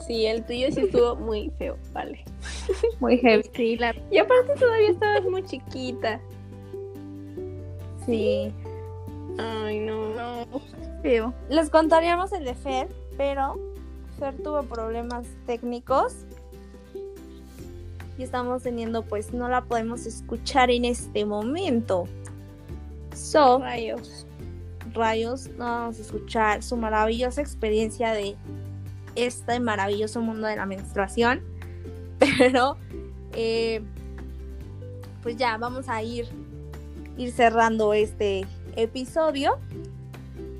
Sí, 0.07 0.27
el 0.27 0.45
tuyo 0.45 0.71
sí 0.71 0.83
estuvo 0.83 1.17
muy 1.17 1.51
feo, 1.59 1.77
vale. 1.93 2.25
Muy 3.01 3.19
heavy. 3.19 3.43
Sí, 3.55 3.77
la 3.77 3.95
Y 4.11 4.19
aparte 4.19 4.55
todavía 4.55 4.91
estabas 4.91 5.25
muy 5.25 5.43
chiquita. 5.45 6.21
Sí. 8.07 8.53
Ay, 9.39 9.81
no. 9.81 10.15
no, 10.15 10.61
feo. 11.03 11.35
Les 11.49 11.69
contaríamos 11.71 12.33
el 12.33 12.45
de 12.45 12.55
Fer, 12.55 12.89
pero 13.17 13.57
Fer 14.19 14.35
tuvo 14.43 14.63
problemas 14.63 15.27
técnicos. 15.47 16.15
Y 18.19 18.23
estamos 18.23 18.63
teniendo, 18.63 19.03
pues 19.03 19.35
no 19.35 19.49
la 19.49 19.65
podemos 19.65 20.07
escuchar 20.07 20.71
en 20.71 20.87
este 20.87 21.27
momento. 21.27 22.05
So, 23.15 23.59
Rayos. 23.59 24.27
rayos, 24.95 25.49
no 25.59 25.65
vamos 25.65 25.99
a 25.99 26.03
escuchar 26.03 26.63
su 26.63 26.77
maravillosa 26.77 27.43
experiencia 27.43 28.13
de 28.13 28.37
este 29.17 29.61
maravilloso 29.61 30.21
mundo 30.23 30.47
de 30.47 30.57
la 30.57 30.65
menstruación. 30.65 31.43
Pero, 32.39 32.79
eh, 33.35 33.83
pues 35.23 35.37
ya, 35.37 35.59
vamos 35.59 35.89
a 35.89 36.03
ir, 36.03 36.27
ir 37.17 37.33
cerrando 37.33 37.95
este 37.95 38.47
episodio. 38.77 39.59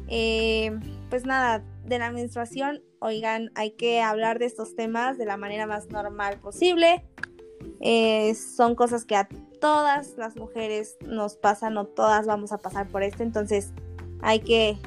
Eh, 0.09 0.79
pues 1.11 1.25
nada, 1.25 1.63
de 1.85 1.99
la 1.99 2.11
menstruación, 2.11 2.83
oigan, 2.99 3.51
hay 3.55 3.73
que 3.73 4.01
hablar 4.01 4.39
de 4.39 4.47
estos 4.47 4.75
temas 4.75 5.19
de 5.19 5.25
la 5.25 5.37
manera 5.37 5.67
más 5.67 5.89
normal 5.91 6.39
posible. 6.39 7.05
Eh, 7.81 8.35
son 8.35 8.75
cosas 8.75 9.05
que 9.05 9.17
a 9.17 9.29
todas 9.61 10.17
las 10.17 10.37
mujeres 10.37 10.97
nos 11.05 11.37
pasan, 11.37 11.75
no 11.75 11.87
todas 11.87 12.27
vamos 12.27 12.53
a 12.53 12.59
pasar 12.59 12.89
por 12.89 13.03
esto, 13.03 13.23
entonces 13.23 13.73
hay 14.21 14.41
que 14.41 14.79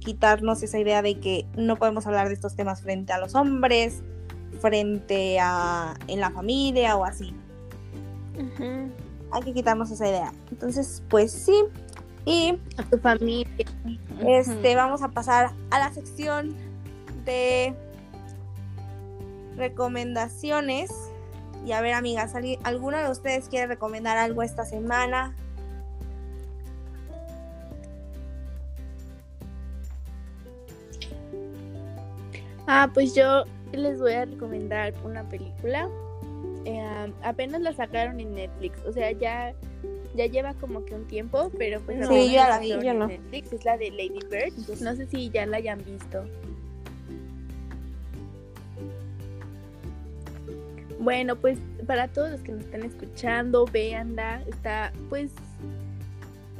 quitarnos 0.00 0.62
esa 0.62 0.78
idea 0.78 1.02
de 1.02 1.20
que 1.20 1.46
no 1.56 1.76
podemos 1.76 2.06
hablar 2.06 2.28
de 2.28 2.34
estos 2.34 2.56
temas 2.56 2.82
frente 2.82 3.12
a 3.12 3.18
los 3.18 3.34
hombres, 3.34 4.02
frente 4.60 5.38
a 5.40 5.94
en 6.08 6.20
la 6.20 6.30
familia 6.30 6.96
o 6.96 7.04
así. 7.04 7.34
Hay 8.36 9.01
que 9.40 9.52
quitarnos 9.52 9.90
esa 9.90 10.06
idea. 10.08 10.32
Entonces, 10.50 11.02
pues 11.08 11.32
sí. 11.32 11.64
Y 12.24 12.58
A 12.76 12.82
tu 12.84 12.98
familia. 12.98 13.48
este 14.26 14.76
vamos 14.76 15.02
a 15.02 15.08
pasar 15.08 15.50
a 15.70 15.78
la 15.78 15.92
sección 15.92 16.54
de 17.24 17.74
recomendaciones. 19.56 20.90
Y 21.66 21.72
a 21.72 21.80
ver, 21.80 21.94
amigas, 21.94 22.34
¿algui- 22.34 22.58
¿alguna 22.64 23.02
de 23.02 23.10
ustedes 23.10 23.48
quiere 23.48 23.66
recomendar 23.68 24.18
algo 24.18 24.42
esta 24.42 24.64
semana? 24.64 25.34
Ah, 32.66 32.88
pues 32.92 33.14
yo 33.14 33.44
les 33.72 33.98
voy 34.00 34.12
a 34.12 34.24
recomendar 34.24 34.94
una 35.04 35.24
película. 35.28 35.88
Eh, 36.64 37.12
apenas 37.22 37.60
la 37.60 37.72
sacaron 37.72 38.20
en 38.20 38.34
Netflix, 38.34 38.78
o 38.86 38.92
sea, 38.92 39.10
ya 39.12 39.54
ya 40.14 40.26
lleva 40.26 40.54
como 40.54 40.84
que 40.84 40.94
un 40.94 41.06
tiempo, 41.06 41.50
pero 41.58 41.80
pues 41.80 41.98
No. 41.98 42.08
Sí, 42.08 42.32
la 42.34 42.58
vi, 42.58 42.68
yo 42.68 42.94
no. 42.94 43.06
Netflix, 43.06 43.52
es 43.52 43.64
la 43.64 43.76
de 43.76 43.90
Lady 43.90 44.20
Bird. 44.30 44.80
No 44.80 44.94
sé 44.94 45.06
si 45.06 45.30
ya 45.30 45.46
la 45.46 45.56
hayan 45.56 45.82
visto. 45.84 46.24
Bueno, 50.98 51.34
pues 51.36 51.58
para 51.86 52.08
todos 52.08 52.30
los 52.30 52.40
que 52.42 52.52
nos 52.52 52.64
están 52.64 52.84
escuchando, 52.84 53.64
véanla, 53.66 54.42
está 54.46 54.92
pues 55.08 55.32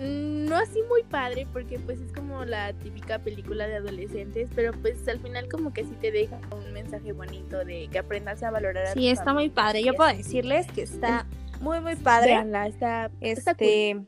no 0.03 0.57
así 0.57 0.81
muy 0.89 1.03
padre 1.05 1.47
porque 1.53 1.79
pues 1.79 2.01
es 2.01 2.13
como 2.13 2.45
la 2.45 2.73
típica 2.73 3.19
película 3.21 3.67
de 3.67 3.77
adolescentes, 3.77 4.49
pero 4.55 4.73
pues 4.73 5.07
al 5.09 5.21
final 5.21 5.49
como 5.49 5.73
que 5.73 5.85
sí 5.85 5.95
te 6.01 6.11
deja 6.11 6.39
un 6.55 6.73
mensaje 6.73 7.13
bonito 7.13 7.65
de 7.65 7.89
que 7.89 7.99
aprendas 7.99 8.43
a 8.43 8.51
valorar 8.51 8.87
a 8.87 8.93
Sí, 8.93 9.09
está 9.09 9.33
muy 9.33 9.49
padre. 9.49 9.83
Yo 9.83 9.95
puedo 9.95 10.13
decirles 10.15 10.67
que 10.73 10.83
está 10.83 11.27
muy, 11.61 11.81
muy 11.81 11.97
padre. 11.97 12.33
Véanla, 12.33 12.67
está, 12.67 13.11
está 13.21 13.55
cool. 13.55 13.67
Este. 13.69 14.01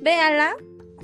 Véanla. 0.00 0.54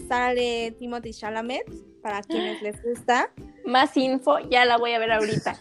Sale 0.09 0.75
Timothy 0.79 1.13
Chalamet. 1.13 1.65
Para 2.03 2.23
quienes 2.23 2.61
les 2.63 2.83
gusta. 2.83 3.31
Más 3.65 3.97
info, 3.97 4.39
ya 4.51 4.65
la 4.65 4.77
voy 4.77 4.93
a 4.93 4.99
ver 4.99 5.13
ahorita. 5.13 5.59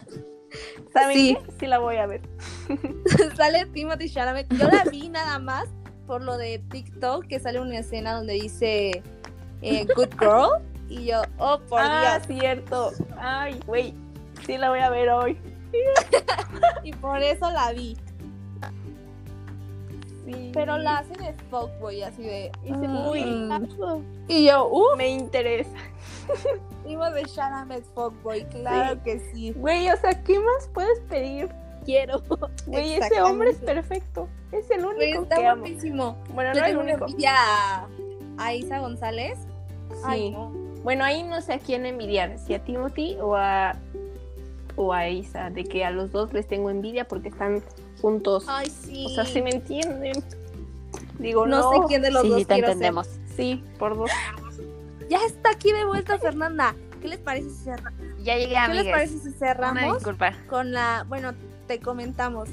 ¿Saben 0.92 1.16
Sí. 1.16 1.38
qué? 1.46 1.52
Sí 1.58 1.66
la 1.66 1.78
voy 1.78 1.96
a 1.96 2.06
ver. 2.06 2.20
sale 3.36 3.66
Timothy 3.66 4.08
Chalamet. 4.08 4.46
Yo 4.52 4.68
la 4.68 4.84
vi 4.90 5.08
nada 5.08 5.38
más 5.38 5.68
por 6.06 6.22
lo 6.22 6.36
de 6.36 6.58
TikTok, 6.70 7.26
que 7.26 7.40
sale 7.40 7.60
una 7.60 7.78
escena 7.78 8.14
donde 8.14 8.34
dice 8.34 9.02
eh, 9.62 9.86
Good 9.96 10.14
Girl. 10.18 10.62
Y 10.88 11.06
yo, 11.06 11.22
oh, 11.38 11.58
por 11.68 11.80
ah, 11.82 12.20
Dios. 12.26 12.38
cierto. 12.38 12.92
Ay, 13.16 13.58
güey. 13.66 13.94
Sí 14.46 14.58
la 14.58 14.70
voy 14.70 14.80
a 14.80 14.90
ver 14.90 15.08
hoy. 15.08 15.38
Y 16.84 16.92
por 16.92 17.22
eso 17.22 17.50
la 17.50 17.72
vi. 17.72 17.96
Sí. 20.26 20.50
Pero 20.54 20.78
la 20.78 20.98
hacen 20.98 21.16
de 21.16 21.34
fuckboy, 21.50 22.02
así 22.02 22.22
de. 22.22 22.52
Y 22.64 22.68
se 22.68 22.88
muy 22.88 23.48
Y 24.28 24.46
yo, 24.46 24.68
uh, 24.68 24.96
me 24.96 25.08
interesa. 25.08 25.76
Timothy 26.84 27.24
Chalamet 27.24 27.84
fuckboy. 27.94 28.44
Claro 28.46 29.02
que 29.02 29.18
sí. 29.18 29.52
Güey, 29.52 29.90
o 29.90 29.96
sea, 29.96 30.22
¿qué 30.22 30.38
más 30.38 30.68
puedes 30.72 31.00
pedir? 31.08 31.50
Quiero. 31.84 32.22
Güey, 32.66 32.94
ese 32.94 33.20
hombre 33.22 33.50
es 33.50 33.58
perfecto. 33.58 34.28
Es 34.52 34.70
el 34.70 34.84
único 34.84 35.22
está 35.22 35.36
que 35.36 35.46
amo. 35.46 35.64
Bueno, 36.32 36.52
Le 36.54 36.60
no 36.60 36.66
el 36.66 36.72
tengo 36.72 36.82
una 36.82 36.94
único. 36.94 37.24
a, 38.38 38.54
Isa 38.54 38.78
González. 38.78 39.38
Ay, 40.04 40.20
Sí. 40.22 40.30
no. 40.30 40.50
Bueno, 40.82 41.04
ahí 41.04 41.22
no 41.22 41.40
sé 41.40 41.54
a 41.54 41.58
quién 41.58 41.86
envidiar, 41.86 42.38
si 42.38 42.54
a 42.54 42.62
Timothy 42.62 43.16
o 43.20 43.36
a 43.36 43.76
o 44.76 44.92
a 44.92 45.08
Isa, 45.08 45.50
de 45.50 45.64
que 45.64 45.84
a 45.84 45.90
los 45.90 46.10
dos 46.10 46.32
les 46.32 46.48
tengo 46.48 46.68
envidia 46.68 47.06
porque 47.06 47.28
están 47.28 47.62
juntos. 48.02 48.44
Ay, 48.48 48.68
sí. 48.68 49.06
O 49.06 49.08
sea, 49.10 49.24
si 49.24 49.40
me 49.40 49.50
entienden. 49.50 50.12
Digo, 51.18 51.46
no, 51.46 51.58
no, 51.60 51.70
sé 51.72 51.78
quién 51.88 52.02
de 52.02 52.10
los 52.10 52.22
sí, 52.22 52.28
dos 52.28 52.38
sí 52.40 52.44
te 52.44 52.54
entendemos. 52.56 53.08
Sí, 53.36 53.62
por 53.78 53.96
dos. 53.96 54.10
Ya 55.08 55.24
está 55.26 55.50
aquí 55.50 55.70
de 55.72 55.84
vuelta 55.84 56.18
Fernanda. 56.18 56.74
¿Qué 57.00 57.08
les 57.08 57.18
parece 57.20 57.50
si, 57.50 57.64
cerra- 57.64 57.92
Ya 58.22 58.36
llegué, 58.36 58.56
¿Qué 58.66 58.74
les 58.74 58.86
parece 58.90 59.18
si 59.18 59.28
Una 59.28 59.36
cerramos 59.38 59.94
disculpa. 59.96 60.32
con 60.48 60.72
la, 60.72 61.04
bueno, 61.08 61.34
te 61.66 61.80
comentamos, 61.80 62.48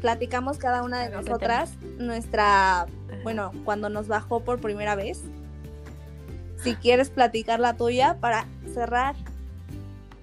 platicamos 0.00 0.58
cada 0.58 0.82
una 0.82 1.00
de 1.02 1.10
nosotras 1.10 1.76
nuestra, 1.98 2.86
bueno, 3.22 3.52
cuando 3.64 3.88
nos 3.88 4.08
bajó 4.08 4.40
por 4.40 4.60
primera 4.60 4.94
vez. 4.94 5.22
Si 6.62 6.74
quieres 6.74 7.10
platicar 7.10 7.60
la 7.60 7.76
tuya 7.76 8.18
para 8.20 8.46
cerrar 8.72 9.14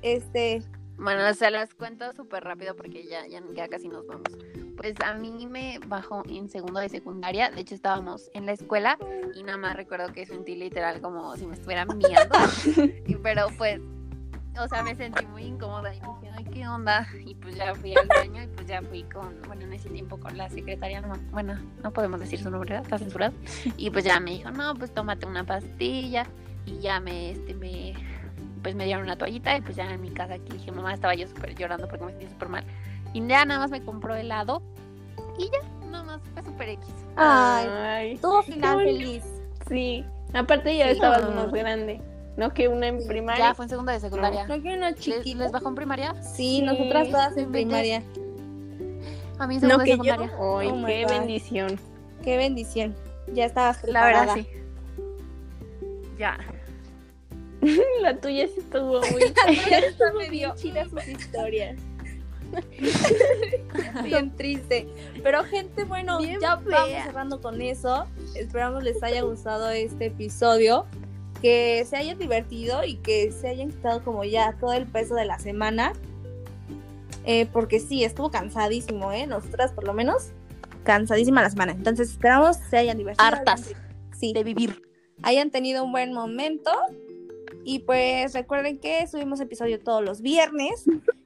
este, 0.01 0.61
Bueno, 0.97 1.33
se 1.33 1.49
las 1.51 1.73
cuento 1.73 2.11
súper 2.13 2.43
rápido 2.43 2.75
porque 2.75 3.05
ya, 3.07 3.25
ya, 3.27 3.41
ya 3.55 3.67
casi 3.67 3.87
nos 3.87 4.05
vamos. 4.07 4.23
Pues 4.75 4.95
a 5.05 5.13
mí 5.13 5.47
me 5.47 5.79
bajó 5.87 6.23
en 6.27 6.49
segundo 6.49 6.79
de 6.79 6.89
secundaria. 6.89 7.51
De 7.51 7.61
hecho, 7.61 7.75
estábamos 7.75 8.29
en 8.33 8.45
la 8.47 8.53
escuela 8.53 8.97
y 9.35 9.43
nada 9.43 9.57
más 9.57 9.75
recuerdo 9.75 10.11
que 10.11 10.25
sentí 10.25 10.55
literal 10.55 10.99
como 10.99 11.35
si 11.37 11.45
me 11.45 11.53
estuvieran 11.53 11.87
viendo. 11.87 12.35
Y- 13.05 13.15
Pero 13.23 13.47
pues, 13.57 13.79
o 14.59 14.67
sea, 14.67 14.83
me 14.83 14.95
sentí 14.95 15.25
muy 15.25 15.43
incómoda 15.43 15.93
y 15.93 15.99
dije, 15.99 16.31
ay, 16.37 16.43
¿qué 16.45 16.67
onda? 16.67 17.07
Y 17.25 17.35
pues 17.35 17.55
ya 17.55 17.73
fui 17.75 17.95
al 17.95 18.07
baño 18.07 18.43
y 18.43 18.47
pues 18.47 18.67
ya 18.67 18.81
fui 18.81 19.03
con, 19.03 19.35
bueno, 19.47 19.63
en 19.63 19.73
ese 19.73 19.89
tiempo 19.89 20.17
con 20.19 20.37
la 20.37 20.49
secretaria, 20.49 21.01
no, 21.01 21.13
bueno, 21.31 21.55
no 21.83 21.91
podemos 21.91 22.19
decir 22.19 22.39
su 22.41 22.49
nombre, 22.49 22.69
¿verdad? 22.73 22.83
está 22.85 22.97
censurado. 22.99 23.33
Y 23.77 23.89
pues 23.89 24.05
ya 24.05 24.19
me 24.19 24.31
dijo, 24.31 24.51
no, 24.51 24.75
pues 24.75 24.93
tómate 24.93 25.25
una 25.25 25.43
pastilla 25.45 26.25
y 26.65 26.79
ya 26.79 26.99
me, 26.99 27.31
este, 27.31 27.53
me, 27.55 27.93
pues 28.61 28.75
me 28.75 28.85
dieron 28.85 29.03
una 29.03 29.17
toallita 29.17 29.57
y 29.57 29.61
pues 29.61 29.75
ya 29.75 29.89
en 29.91 30.01
mi 30.01 30.11
casa 30.11 30.35
aquí 30.35 30.51
dije, 30.53 30.71
mamá, 30.71 30.93
estaba 30.93 31.15
yo 31.15 31.27
súper 31.27 31.55
llorando 31.55 31.87
porque 31.87 32.05
me 32.05 32.11
sentí 32.11 32.27
súper 32.27 32.49
mal. 32.49 32.63
Y 33.13 33.25
ya 33.27 33.45
nada 33.45 33.59
más 33.59 33.71
me 33.71 33.83
compró 33.83 34.15
helado 34.15 34.61
y 35.37 35.45
ya, 35.45 35.87
nada 35.89 36.03
más, 36.03 36.21
fue 36.33 36.43
súper 36.43 36.69
X. 36.69 36.87
ay, 37.15 37.67
Ay, 37.67 38.17
todo 38.17 38.43
final 38.43 38.77
feliz. 38.83 39.23
sí. 39.67 40.05
Aparte 40.33 40.75
ya 40.75 40.85
Sí. 40.85 40.91
estabas 40.93 41.29
más 41.35 41.51
grande. 41.51 42.01
No 42.37 42.53
que 42.53 42.67
una 42.67 42.87
en 42.87 43.05
primaria. 43.07 43.49
Ya 43.49 43.53
fue 43.55 43.65
en 43.65 43.69
segundo 43.69 43.91
de 43.91 43.99
secundaria. 43.99 44.47
¿No 44.47 44.61
que 44.61 44.73
una 44.75 44.89
¿Les, 44.91 44.99
chiquita? 44.99 45.43
¿Les 45.43 45.51
bajó 45.51 45.69
en 45.69 45.75
primaria? 45.75 46.15
Sí, 46.23 46.35
Sí, 46.35 46.61
nosotras 46.63 47.09
todas 47.09 47.37
en 47.37 47.45
no 47.45 47.51
primaria. 47.51 48.03
A 49.39 49.47
mí 49.47 49.55
en 49.55 49.61
No 49.61 49.67
segundo 49.69 49.77
de 49.79 49.85
que 49.85 49.91
yo. 49.97 50.03
secundaria. 50.03 50.31
Ay, 50.33 50.37
Oh 50.39 50.85
qué 50.85 51.03
God. 51.03 51.11
bendición. 51.11 51.79
Qué 52.23 52.37
bendición. 52.37 52.95
Ya 53.33 53.45
estabas 53.45 53.77
La 53.77 54.01
preparada. 54.01 54.35
verdad, 54.35 54.35
sí. 54.35 54.47
Ya. 56.17 56.37
La 58.01 58.17
tuya 58.19 58.47
sí 58.47 58.55
estuvo 58.59 58.99
muy 59.11 59.23
Está 59.23 60.13
medio 60.17 60.53
Chidas 60.55 60.89
sus 60.89 61.07
historias. 61.07 61.77
bien 64.03 64.35
triste. 64.35 64.87
Pero 65.23 65.43
gente, 65.43 65.83
bueno, 65.85 66.19
Bien 66.19 66.39
ya 66.39 66.57
fea. 66.57 66.79
vamos 66.79 67.03
cerrando 67.05 67.41
con 67.41 67.61
eso. 67.61 68.05
Esperamos 68.35 68.83
les 68.83 69.01
haya 69.03 69.21
gustado 69.21 69.69
este 69.71 70.07
episodio. 70.07 70.85
Que 71.43 71.85
se 71.87 71.97
hayan 71.97 72.17
divertido 72.17 72.83
y 72.85 72.95
que 72.95 73.31
se 73.31 73.49
hayan 73.49 73.69
quitado 73.69 74.03
como 74.03 74.23
ya 74.23 74.55
todo 74.59 74.73
el 74.73 74.87
peso 74.87 75.13
de 75.13 75.25
la 75.25 75.37
semana. 75.39 75.93
Eh, 77.25 77.47
porque 77.53 77.79
sí, 77.79 78.03
estuvo 78.03 78.31
cansadísimo, 78.31 79.11
¿eh? 79.11 79.27
Nosotras 79.27 79.71
por 79.73 79.83
lo 79.85 79.93
menos. 79.93 80.29
Cansadísima 80.83 81.41
la 81.41 81.49
semana. 81.49 81.73
Entonces 81.73 82.09
esperamos 82.09 82.57
se 82.69 82.77
hayan 82.77 82.97
divertido. 82.97 83.25
Hartas 83.27 83.73
Sí. 84.17 84.31
de 84.33 84.43
vivir. 84.43 84.81
hayan 85.21 85.51
tenido 85.51 85.83
un 85.83 85.91
buen 85.91 86.13
momento. 86.13 86.71
Y 87.65 87.79
pues 87.79 88.33
recuerden 88.33 88.77
que 88.79 89.05
subimos 89.07 89.39
episodio 89.41 89.79
todos 89.81 90.01
los 90.03 90.21
viernes. 90.21 90.85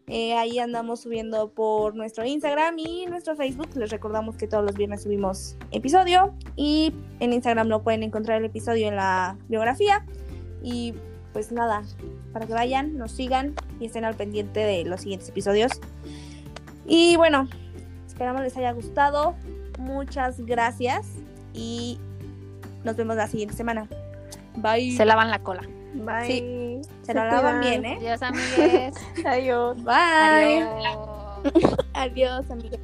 Eh, 0.10 0.36
ahí 0.36 0.58
andamos 0.58 1.02
subiendo 1.02 1.50
por 1.50 1.94
nuestro 1.94 2.26
Instagram 2.26 2.80
y 2.80 3.06
nuestro 3.08 3.36
Facebook. 3.36 3.68
Les 3.76 3.92
recordamos 3.92 4.38
que 4.38 4.48
todos 4.48 4.64
los 4.64 4.74
viernes 4.76 5.04
subimos 5.04 5.58
episodio. 5.72 6.34
Y 6.56 6.94
en 7.20 7.34
Instagram 7.34 7.68
lo 7.68 7.84
pueden 7.84 8.04
encontrar 8.04 8.38
el 8.38 8.46
episodio 8.46 8.88
en 8.88 8.96
la 8.96 9.38
biografía. 9.50 10.06
Y 10.64 10.94
pues 11.34 11.52
nada, 11.52 11.84
para 12.32 12.48
que 12.48 12.54
vayan, 12.54 12.98
nos 12.98 13.12
sigan 13.12 13.54
y 13.82 13.88
estén 13.88 14.06
al 14.06 14.16
pendiente 14.16 14.62
de 14.62 14.86
los 14.86 15.02
siguientes 15.02 15.28
episodios. 15.28 15.74
Y 16.86 17.18
bueno, 17.18 17.50
esperamos 18.08 18.42
les 18.42 18.56
haya 18.56 18.72
gustado. 18.72 19.36
Muchas 19.78 20.40
gracias 20.40 21.06
y 21.54 22.00
nos 22.86 22.96
vemos 22.96 23.18
la 23.18 23.28
siguiente 23.28 23.56
semana. 23.56 23.90
Bye. 24.56 24.96
Se 24.96 25.06
lavan 25.06 25.30
la 25.30 25.44
cola. 25.44 25.68
Bye. 25.94 26.82
Se 27.02 27.14
lo 27.14 27.26
lavan 27.26 27.62
bien, 27.62 27.86
¿eh? 27.86 27.98
Adiós, 27.98 28.22
amigues. 28.22 28.96
Adiós. 29.26 29.84
Bye. 29.84 30.64
Adiós. 30.64 31.76
Adiós, 31.94 32.52
amigas. 32.52 32.80